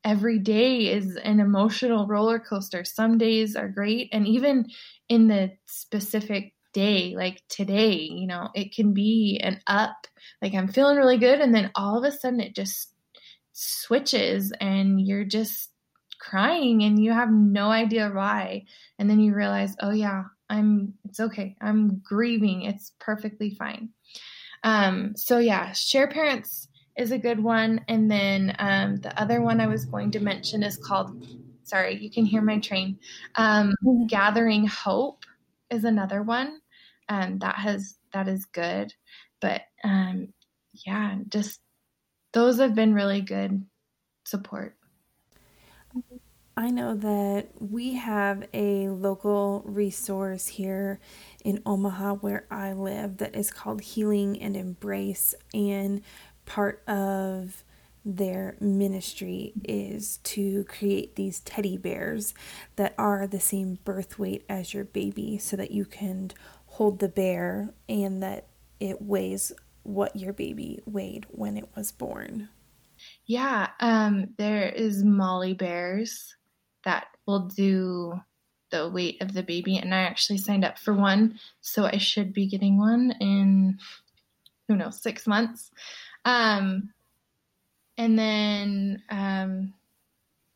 every 0.03 0.39
day 0.39 0.93
is 0.93 1.15
an 1.17 1.39
emotional 1.39 2.07
roller 2.07 2.39
coaster. 2.39 2.83
Some 2.83 3.17
days 3.17 3.55
are 3.55 3.67
great. 3.67 4.09
And 4.13 4.27
even 4.27 4.65
in 5.07 5.27
the 5.27 5.51
specific 5.65 6.53
day, 6.73 7.15
like 7.15 7.41
today, 7.49 7.95
you 7.95 8.27
know, 8.27 8.49
it 8.53 8.73
can 8.73 8.93
be 8.93 9.39
an 9.43 9.59
up, 9.67 10.07
like 10.41 10.53
I'm 10.53 10.67
feeling 10.67 10.97
really 10.97 11.17
good. 11.17 11.39
And 11.39 11.53
then 11.53 11.71
all 11.75 11.97
of 11.97 12.03
a 12.03 12.15
sudden 12.15 12.39
it 12.39 12.55
just 12.55 12.93
switches 13.51 14.53
and 14.61 15.01
you're 15.01 15.25
just 15.25 15.69
crying 16.19 16.83
and 16.83 17.01
you 17.01 17.11
have 17.11 17.31
no 17.31 17.71
idea 17.71 18.11
why. 18.13 18.65
And 18.97 19.09
then 19.09 19.19
you 19.19 19.33
realize, 19.33 19.75
oh, 19.81 19.91
yeah, 19.91 20.23
I'm, 20.49 20.93
it's 21.05 21.19
okay. 21.19 21.55
I'm 21.61 22.01
grieving. 22.03 22.63
It's 22.63 22.93
perfectly 22.99 23.51
fine. 23.51 23.89
Um, 24.63 25.15
so 25.15 25.39
yeah, 25.39 25.71
share 25.71 26.07
parents 26.07 26.67
is 26.97 27.11
a 27.11 27.17
good 27.17 27.41
one. 27.41 27.83
And 27.87 28.11
then 28.11 28.55
um, 28.59 28.97
the 28.97 29.17
other 29.19 29.41
one 29.41 29.61
I 29.61 29.67
was 29.67 29.85
going 29.85 30.11
to 30.11 30.19
mention 30.19 30.63
is 30.63 30.77
called, 30.77 31.25
sorry, 31.63 31.95
you 31.95 32.11
can 32.11 32.25
hear 32.25 32.41
my 32.41 32.59
train. 32.59 32.99
Um, 33.35 33.73
mm-hmm. 33.83 34.07
Gathering 34.07 34.67
Hope 34.67 35.23
is 35.69 35.85
another 35.85 36.23
one. 36.23 36.59
Um, 37.07 37.39
that 37.39 37.55
has, 37.55 37.95
that 38.13 38.27
is 38.27 38.45
good. 38.45 38.93
But 39.39 39.61
um, 39.83 40.33
yeah, 40.85 41.17
just 41.29 41.61
those 42.33 42.59
have 42.59 42.75
been 42.75 42.93
really 42.93 43.21
good 43.21 43.65
support. 44.25 44.75
I 46.59 46.71
know 46.71 46.93
that 46.93 47.51
we 47.57 47.93
have 47.93 48.45
a 48.53 48.89
local 48.89 49.63
resource 49.65 50.45
here 50.47 50.99
in 51.45 51.61
Omaha 51.65 52.15
where 52.15 52.47
I 52.51 52.73
live 52.73 53.19
that 53.19 53.33
is 53.33 53.49
called 53.49 53.79
Healing 53.79 54.41
and 54.41 54.57
Embrace. 54.57 55.33
And 55.53 56.01
part 56.45 56.83
of 56.85 57.63
their 58.03 58.57
ministry 58.59 59.53
is 59.63 60.17
to 60.17 60.65
create 60.65 61.15
these 61.15 61.39
teddy 61.39 61.77
bears 61.77 62.33
that 62.75 62.93
are 62.97 63.25
the 63.25 63.39
same 63.39 63.79
birth 63.85 64.19
weight 64.19 64.43
as 64.49 64.73
your 64.73 64.83
baby 64.83 65.37
so 65.37 65.55
that 65.55 65.71
you 65.71 65.85
can 65.85 66.31
hold 66.65 66.99
the 66.99 67.07
bear 67.07 67.73
and 67.87 68.21
that 68.21 68.47
it 68.81 69.01
weighs 69.01 69.53
what 69.83 70.13
your 70.13 70.33
baby 70.33 70.81
weighed 70.85 71.25
when 71.29 71.55
it 71.55 71.69
was 71.73 71.93
born. 71.93 72.49
Yeah, 73.25 73.69
um, 73.79 74.33
there 74.37 74.67
is 74.67 75.05
Molly 75.05 75.53
Bears 75.53 76.35
that 76.85 77.07
will 77.25 77.47
do 77.47 78.19
the 78.71 78.89
weight 78.89 79.21
of 79.21 79.33
the 79.33 79.43
baby, 79.43 79.77
and 79.77 79.93
I 79.93 79.99
actually 79.99 80.37
signed 80.37 80.65
up 80.65 80.77
for 80.77 80.93
one, 80.93 81.39
so 81.61 81.85
I 81.85 81.97
should 81.97 82.33
be 82.33 82.47
getting 82.47 82.77
one 82.77 83.13
in 83.19 83.79
who 84.67 84.75
knows 84.75 85.01
six 85.01 85.25
months. 85.25 85.71
Um, 86.25 86.91
and 87.97 88.17
then 88.17 89.01
um, 89.09 89.73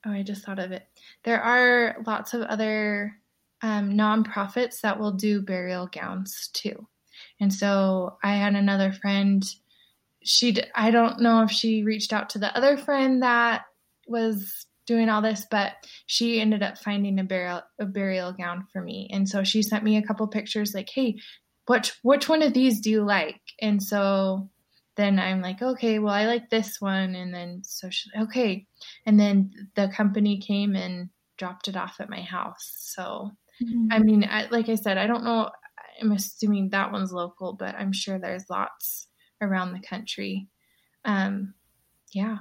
oh, 0.06 0.12
I 0.12 0.24
just 0.24 0.46
thought 0.46 0.60
of 0.60 0.72
it. 0.72 0.88
There 1.24 1.42
are 1.42 1.98
lots 2.06 2.34
of 2.34 2.42
other 2.42 3.16
um, 3.62 3.94
nonprofits 3.94 4.82
that 4.82 5.00
will 5.00 5.14
do 5.14 5.42
burial 5.42 5.88
gowns 5.88 6.50
too, 6.54 6.88
and 7.40 7.54
so 7.54 8.18
I 8.24 8.36
had 8.36 8.56
another 8.56 8.92
friend. 8.92 9.44
She 10.24 10.56
I 10.76 10.92
don't 10.92 11.20
know 11.20 11.44
if 11.44 11.52
she 11.52 11.84
reached 11.84 12.14
out 12.14 12.30
to 12.32 12.40
the 12.40 12.56
other 12.56 12.78
friend 12.78 13.24
that 13.24 13.66
was 14.08 14.66
doing 14.86 15.10
all 15.10 15.22
this, 15.22 15.46
but 15.50 15.74
she 16.06 16.40
ended 16.40 16.64
up 16.64 16.78
finding 16.78 17.20
a 17.20 17.24
burial 17.24 17.62
a 17.80 17.86
burial 17.86 18.34
gown 18.34 18.68
for 18.72 18.82
me. 18.82 19.10
And 19.12 19.28
so 19.28 19.44
she 19.44 19.62
sent 19.62 19.84
me 19.84 19.98
a 19.98 20.04
couple 20.04 20.28
pictures 20.28 20.74
like, 20.74 20.90
"Hey, 20.90 21.20
which 21.68 21.94
which 22.02 22.30
one 22.30 22.42
of 22.42 22.54
these 22.54 22.82
do 22.82 22.90
you 22.90 23.04
like?" 23.04 23.42
And 23.62 23.82
so 23.82 24.50
then 24.96 25.20
I'm 25.20 25.42
like, 25.42 25.62
"Okay, 25.62 26.00
well, 26.00 26.14
I 26.14 26.26
like 26.26 26.50
this 26.50 26.80
one." 26.80 27.16
And 27.16 27.34
then 27.34 27.62
so 27.64 27.90
she 27.90 28.10
okay. 28.18 28.68
And 29.06 29.20
then 29.20 29.52
the 29.76 29.90
company 29.90 30.40
came 30.40 30.76
and 30.76 31.10
dropped 31.38 31.68
it 31.68 31.76
off 31.76 31.96
at 32.00 32.10
my 32.10 32.22
house. 32.22 32.74
So 32.78 33.32
mm-hmm. 33.64 33.88
I 33.92 34.00
mean, 34.00 34.24
I, 34.30 34.48
like 34.52 34.70
I 34.70 34.76
said, 34.76 34.98
I 34.98 35.08
don't 35.08 35.24
know 35.24 35.50
I'm 36.02 36.12
assuming 36.12 36.70
that 36.70 36.92
one's 36.92 37.12
local, 37.12 37.54
but 37.54 37.76
I'm 37.76 37.94
sure 37.94 38.20
there's 38.20 38.50
lots 38.50 39.08
around 39.42 39.74
the 39.74 39.80
country. 39.80 40.48
Um 41.06 41.54
yeah. 42.12 42.38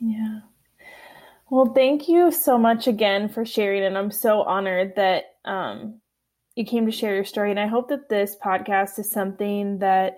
Yeah. 0.00 0.40
Well, 1.54 1.72
thank 1.72 2.08
you 2.08 2.32
so 2.32 2.58
much 2.58 2.88
again 2.88 3.28
for 3.28 3.46
sharing, 3.46 3.84
and 3.84 3.96
I'm 3.96 4.10
so 4.10 4.42
honored 4.42 4.96
that 4.96 5.36
um, 5.44 6.00
you 6.56 6.64
came 6.64 6.84
to 6.84 6.90
share 6.90 7.14
your 7.14 7.24
story. 7.24 7.52
And 7.52 7.60
I 7.60 7.68
hope 7.68 7.90
that 7.90 8.08
this 8.08 8.36
podcast 8.44 8.98
is 8.98 9.08
something 9.08 9.78
that 9.78 10.16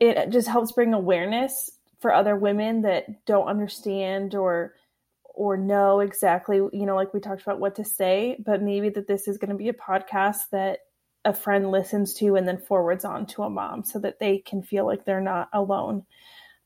it 0.00 0.30
just 0.30 0.48
helps 0.48 0.72
bring 0.72 0.94
awareness 0.94 1.70
for 2.00 2.12
other 2.12 2.34
women 2.34 2.82
that 2.82 3.24
don't 3.24 3.46
understand 3.46 4.34
or 4.34 4.74
or 5.22 5.56
know 5.56 6.00
exactly, 6.00 6.56
you 6.56 6.86
know, 6.86 6.96
like 6.96 7.14
we 7.14 7.20
talked 7.20 7.42
about 7.42 7.60
what 7.60 7.76
to 7.76 7.84
say, 7.84 8.36
but 8.44 8.60
maybe 8.60 8.88
that 8.88 9.06
this 9.06 9.28
is 9.28 9.38
going 9.38 9.50
to 9.50 9.56
be 9.56 9.68
a 9.68 9.74
podcast 9.74 10.50
that 10.50 10.80
a 11.24 11.32
friend 11.32 11.70
listens 11.70 12.14
to 12.14 12.34
and 12.34 12.48
then 12.48 12.58
forwards 12.58 13.04
on 13.04 13.26
to 13.26 13.44
a 13.44 13.48
mom 13.50 13.84
so 13.84 14.00
that 14.00 14.18
they 14.18 14.38
can 14.38 14.60
feel 14.60 14.86
like 14.86 15.04
they're 15.04 15.20
not 15.20 15.48
alone. 15.52 16.04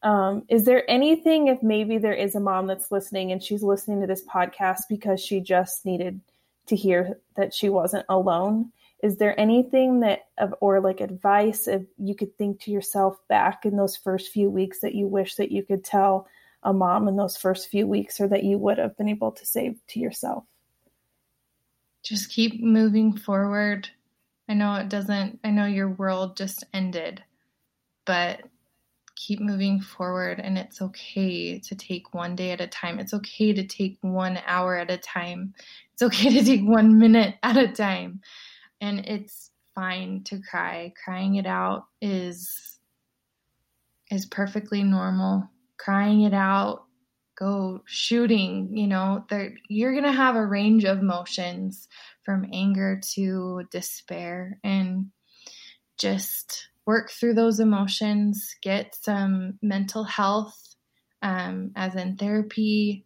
Um, 0.03 0.45
is 0.49 0.65
there 0.65 0.91
anything, 0.91 1.49
if 1.49 1.63
maybe 1.63 1.99
there 1.99 2.15
is 2.15 2.35
a 2.35 2.41
mom 2.41 2.67
that's 2.67 2.91
listening 2.91 3.33
and 3.33 3.43
she's 3.43 3.63
listening 3.63 4.01
to 4.01 4.07
this 4.07 4.25
podcast 4.25 4.83
because 4.89 5.21
she 5.21 5.41
just 5.41 5.85
needed 5.85 6.21
to 6.67 6.77
hear 6.77 7.19
that 7.37 7.53
she 7.53 7.69
wasn't 7.69 8.07
alone? 8.09 8.73
Is 9.03 9.17
there 9.17 9.39
anything 9.39 10.01
that, 10.01 10.29
or 10.61 10.81
like 10.81 11.01
advice, 11.01 11.69
if 11.69 11.83
you 11.99 12.15
could 12.15 12.37
think 12.37 12.61
to 12.63 12.71
yourself 12.71 13.17
back 13.29 13.65
in 13.65 13.77
those 13.77 13.97
first 13.97 14.33
few 14.33 14.51
weeks 14.51 14.81
that 14.81 14.95
you 14.95 15.07
wish 15.07 15.35
that 15.37 15.51
you 15.51 15.63
could 15.63 15.85
tell 15.85 16.27
a 16.63 16.73
mom 16.73 17.09
in 17.09 17.17
those 17.17 17.37
first 17.37 17.69
few 17.71 17.87
weeks 17.87 18.21
or 18.21 18.29
that 18.29 18.45
you 18.45 18.59
would 18.59 18.79
have 18.79 18.97
been 18.97 19.09
able 19.09 19.33
to 19.33 19.47
say 19.47 19.75
to 19.89 20.01
yourself? 20.01 20.45
Just 22.03 22.31
keep 22.31 22.63
moving 22.63 23.17
forward. 23.17 23.89
I 24.49 24.55
know 24.55 24.75
it 24.75 24.89
doesn't, 24.89 25.41
I 25.45 25.51
know 25.51 25.67
your 25.67 25.89
world 25.89 26.37
just 26.37 26.65
ended, 26.73 27.23
but 28.05 28.43
keep 29.21 29.41
moving 29.41 29.81
forward 29.81 30.41
and 30.41 30.57
it's 30.57 30.81
okay 30.81 31.59
to 31.59 31.75
take 31.75 32.15
one 32.15 32.35
day 32.35 32.53
at 32.53 32.61
a 32.61 32.67
time. 32.67 32.99
It's 32.99 33.13
okay 33.13 33.53
to 33.53 33.67
take 33.67 33.99
one 34.01 34.39
hour 34.47 34.77
at 34.77 34.91
a 34.91 34.97
time. 34.97 35.55
It's 35.93 36.03
okay 36.03 36.39
to 36.39 36.45
take 36.45 36.63
one 36.63 36.99
minute 36.99 37.35
at 37.43 37.57
a 37.57 37.69
time. 37.69 38.21
And 38.81 39.01
it's 39.01 39.51
fine 39.75 40.23
to 40.25 40.41
cry. 40.41 40.95
Crying 41.05 41.35
it 41.35 41.47
out 41.47 41.87
is 42.01 42.79
is 44.11 44.27
perfectly 44.27 44.83
normal. 44.83 45.49
Crying 45.77 46.23
it 46.23 46.35
out, 46.35 46.85
go 47.39 47.83
shooting, 47.85 48.77
you 48.77 48.87
know, 48.87 49.25
that 49.29 49.51
you're 49.69 49.93
going 49.93 50.05
to 50.05 50.13
have 50.13 50.35
a 50.35 50.45
range 50.45 50.85
of 50.85 50.99
emotions 50.99 51.89
from 52.25 52.49
anger 52.53 53.01
to 53.15 53.65
despair 53.71 54.59
and 54.65 55.11
just 55.99 56.69
work 56.87 57.11
through 57.11 57.35
those 57.35 57.61
emotions, 57.61 58.55
get 58.63 58.95
some 58.95 59.59
mental 59.63 60.05
health, 60.05 60.57
um, 61.23 61.73
as 61.77 61.95
in 61.95 62.17
therapy. 62.17 63.05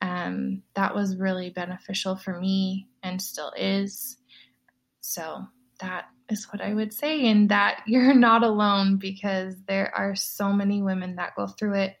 Um, 0.00 0.62
that 0.74 0.94
was 0.94 1.16
really 1.16 1.50
beneficial 1.50 2.16
for 2.16 2.38
me 2.38 2.88
and 3.02 3.22
still 3.22 3.52
is. 3.56 4.16
So 5.00 5.46
that 5.80 6.06
is 6.28 6.46
what 6.52 6.60
I 6.60 6.74
would 6.74 6.92
say, 6.92 7.28
and 7.28 7.48
that 7.50 7.82
you're 7.86 8.14
not 8.14 8.42
alone 8.42 8.96
because 8.96 9.54
there 9.68 9.92
are 9.94 10.14
so 10.14 10.52
many 10.52 10.82
women 10.82 11.16
that 11.16 11.36
go 11.36 11.46
through 11.46 11.74
it. 11.74 11.96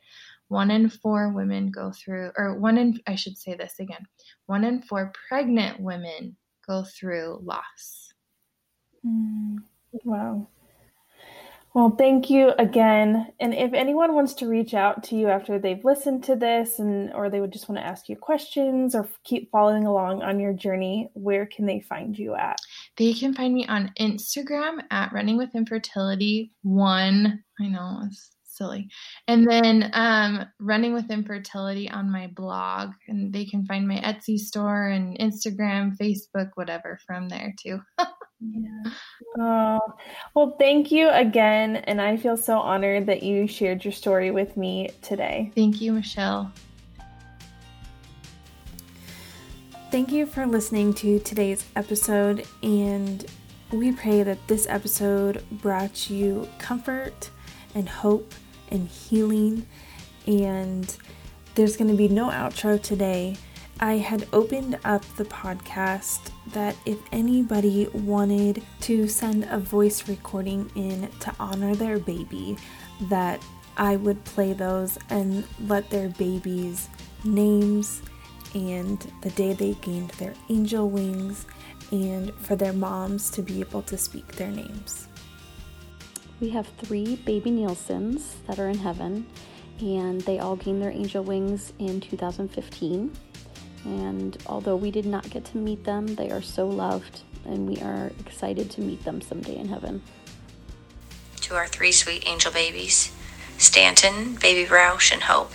One 0.48 0.70
in 0.70 0.90
four 0.90 1.32
women 1.32 1.70
go 1.70 1.92
through, 1.92 2.32
or 2.36 2.58
one 2.58 2.76
in, 2.76 3.00
I 3.06 3.14
should 3.14 3.38
say 3.38 3.54
this 3.54 3.78
again, 3.78 4.04
one 4.46 4.64
in 4.64 4.82
four 4.82 5.12
pregnant 5.28 5.80
women 5.80 6.36
go 6.66 6.84
through 6.84 7.40
loss. 7.42 8.12
Mm, 9.06 9.58
wow. 10.04 10.46
Well, 11.74 11.94
thank 11.96 12.28
you 12.28 12.52
again. 12.58 13.28
And 13.40 13.54
if 13.54 13.72
anyone 13.72 14.14
wants 14.14 14.34
to 14.34 14.46
reach 14.46 14.74
out 14.74 15.02
to 15.04 15.16
you 15.16 15.28
after 15.28 15.58
they've 15.58 15.82
listened 15.82 16.22
to 16.24 16.36
this 16.36 16.78
and 16.78 17.10
or 17.14 17.30
they 17.30 17.40
would 17.40 17.52
just 17.52 17.66
want 17.66 17.78
to 17.80 17.86
ask 17.86 18.10
you 18.10 18.16
questions 18.16 18.94
or 18.94 19.08
keep 19.24 19.50
following 19.50 19.86
along 19.86 20.22
on 20.22 20.38
your 20.38 20.52
journey, 20.52 21.10
where 21.14 21.46
can 21.46 21.64
they 21.64 21.80
find 21.80 22.18
you 22.18 22.34
at? 22.34 22.58
They 22.98 23.14
can 23.14 23.32
find 23.32 23.54
me 23.54 23.66
on 23.66 23.90
Instagram 23.98 24.82
at 24.90 25.14
Running 25.14 25.38
with 25.38 25.54
Infertility 25.54 26.52
1. 26.60 27.42
I 27.58 27.68
know 27.68 28.02
it's 28.04 28.36
silly. 28.44 28.90
And 29.26 29.48
then 29.48 29.90
um, 29.94 30.44
Running 30.60 30.92
with 30.92 31.10
Infertility 31.10 31.88
on 31.88 32.12
my 32.12 32.26
blog 32.26 32.90
and 33.08 33.32
they 33.32 33.46
can 33.46 33.64
find 33.64 33.88
my 33.88 33.96
Etsy 33.96 34.38
store 34.38 34.88
and 34.88 35.18
Instagram, 35.18 35.96
Facebook, 35.96 36.50
whatever 36.54 36.98
from 37.06 37.30
there 37.30 37.54
too. 37.58 37.80
Yeah. 38.42 38.92
Oh, 39.38 39.80
well, 40.34 40.56
thank 40.58 40.90
you 40.90 41.08
again. 41.10 41.76
And 41.76 42.00
I 42.00 42.16
feel 42.16 42.36
so 42.36 42.58
honored 42.58 43.06
that 43.06 43.22
you 43.22 43.46
shared 43.46 43.84
your 43.84 43.92
story 43.92 44.30
with 44.30 44.56
me 44.56 44.90
today. 45.00 45.52
Thank 45.54 45.80
you, 45.80 45.92
Michelle. 45.92 46.52
Thank 49.90 50.10
you 50.10 50.26
for 50.26 50.46
listening 50.46 50.92
to 50.94 51.18
today's 51.20 51.64
episode. 51.76 52.46
And 52.62 53.24
we 53.70 53.92
pray 53.92 54.22
that 54.22 54.48
this 54.48 54.66
episode 54.68 55.44
brought 55.50 56.10
you 56.10 56.48
comfort 56.58 57.30
and 57.74 57.88
hope 57.88 58.34
and 58.70 58.88
healing. 58.88 59.66
And 60.26 60.94
there's 61.54 61.76
going 61.76 61.90
to 61.90 61.96
be 61.96 62.08
no 62.08 62.30
outro 62.30 62.82
today. 62.82 63.36
I 63.82 63.96
had 63.96 64.28
opened 64.32 64.78
up 64.84 65.04
the 65.16 65.24
podcast 65.24 66.30
that 66.52 66.76
if 66.86 67.00
anybody 67.10 67.88
wanted 67.92 68.62
to 68.82 69.08
send 69.08 69.42
a 69.50 69.58
voice 69.58 70.08
recording 70.08 70.70
in 70.76 71.10
to 71.18 71.34
honor 71.40 71.74
their 71.74 71.98
baby, 71.98 72.56
that 73.08 73.44
I 73.76 73.96
would 73.96 74.24
play 74.24 74.52
those 74.52 74.98
and 75.10 75.42
let 75.66 75.90
their 75.90 76.10
babies' 76.10 76.88
names 77.24 78.02
and 78.54 79.04
the 79.22 79.30
day 79.30 79.52
they 79.52 79.72
gained 79.80 80.10
their 80.10 80.34
angel 80.48 80.88
wings 80.88 81.44
and 81.90 82.32
for 82.34 82.54
their 82.54 82.72
moms 82.72 83.30
to 83.32 83.42
be 83.42 83.58
able 83.58 83.82
to 83.82 83.98
speak 83.98 84.28
their 84.36 84.52
names. 84.52 85.08
We 86.38 86.50
have 86.50 86.68
three 86.78 87.16
baby 87.16 87.50
Nielsen's 87.50 88.36
that 88.46 88.60
are 88.60 88.68
in 88.68 88.78
heaven, 88.78 89.26
and 89.80 90.20
they 90.20 90.38
all 90.38 90.54
gained 90.54 90.80
their 90.80 90.92
angel 90.92 91.24
wings 91.24 91.72
in 91.80 92.00
2015. 92.00 93.10
And 93.84 94.36
although 94.46 94.76
we 94.76 94.90
did 94.90 95.06
not 95.06 95.28
get 95.30 95.44
to 95.46 95.56
meet 95.56 95.84
them, 95.84 96.14
they 96.14 96.30
are 96.30 96.42
so 96.42 96.68
loved, 96.68 97.22
and 97.44 97.68
we 97.68 97.80
are 97.80 98.12
excited 98.20 98.70
to 98.72 98.80
meet 98.80 99.04
them 99.04 99.20
someday 99.20 99.56
in 99.56 99.68
heaven. 99.68 100.02
To 101.42 101.54
our 101.54 101.66
three 101.66 101.92
sweet 101.92 102.26
angel 102.26 102.52
babies, 102.52 103.12
Stanton, 103.58 104.36
Baby 104.36 104.68
Roush, 104.68 105.12
and 105.12 105.22
Hope. 105.22 105.52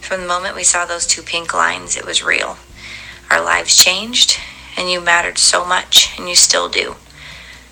From 0.00 0.22
the 0.22 0.26
moment 0.26 0.56
we 0.56 0.64
saw 0.64 0.86
those 0.86 1.06
two 1.06 1.22
pink 1.22 1.52
lines, 1.52 1.96
it 1.96 2.06
was 2.06 2.22
real. 2.22 2.56
Our 3.30 3.44
lives 3.44 3.76
changed, 3.76 4.38
and 4.76 4.90
you 4.90 5.00
mattered 5.00 5.38
so 5.38 5.64
much, 5.64 6.18
and 6.18 6.28
you 6.28 6.34
still 6.34 6.68
do. 6.68 6.96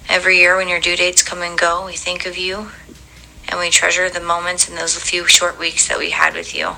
Every 0.09 0.39
year 0.39 0.57
when 0.57 0.69
your 0.69 0.81
due 0.81 0.97
dates 0.97 1.23
come 1.23 1.41
and 1.41 1.59
go, 1.59 1.87
we 1.87 1.95
think 1.95 2.27
of 2.27 2.37
you, 2.37 2.69
and 3.49 3.59
we 3.59 3.71
treasure 3.71 4.11
the 4.11 4.21
moments 4.21 4.69
in 4.69 4.77
those 4.77 4.97
few 4.99 5.27
short 5.27 5.59
weeks 5.59 5.89
that 5.89 5.99
we 5.99 6.11
had 6.11 6.35
with 6.35 6.55
you 6.55 6.77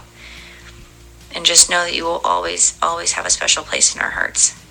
and 1.34 1.44
just 1.44 1.68
know 1.68 1.84
that 1.84 1.94
you 1.94 2.04
will 2.04 2.20
always, 2.24 2.78
always 2.80 3.12
have 3.12 3.26
a 3.26 3.30
special 3.30 3.64
place 3.64 3.94
in 3.94 4.00
our 4.00 4.10
hearts. 4.10 4.63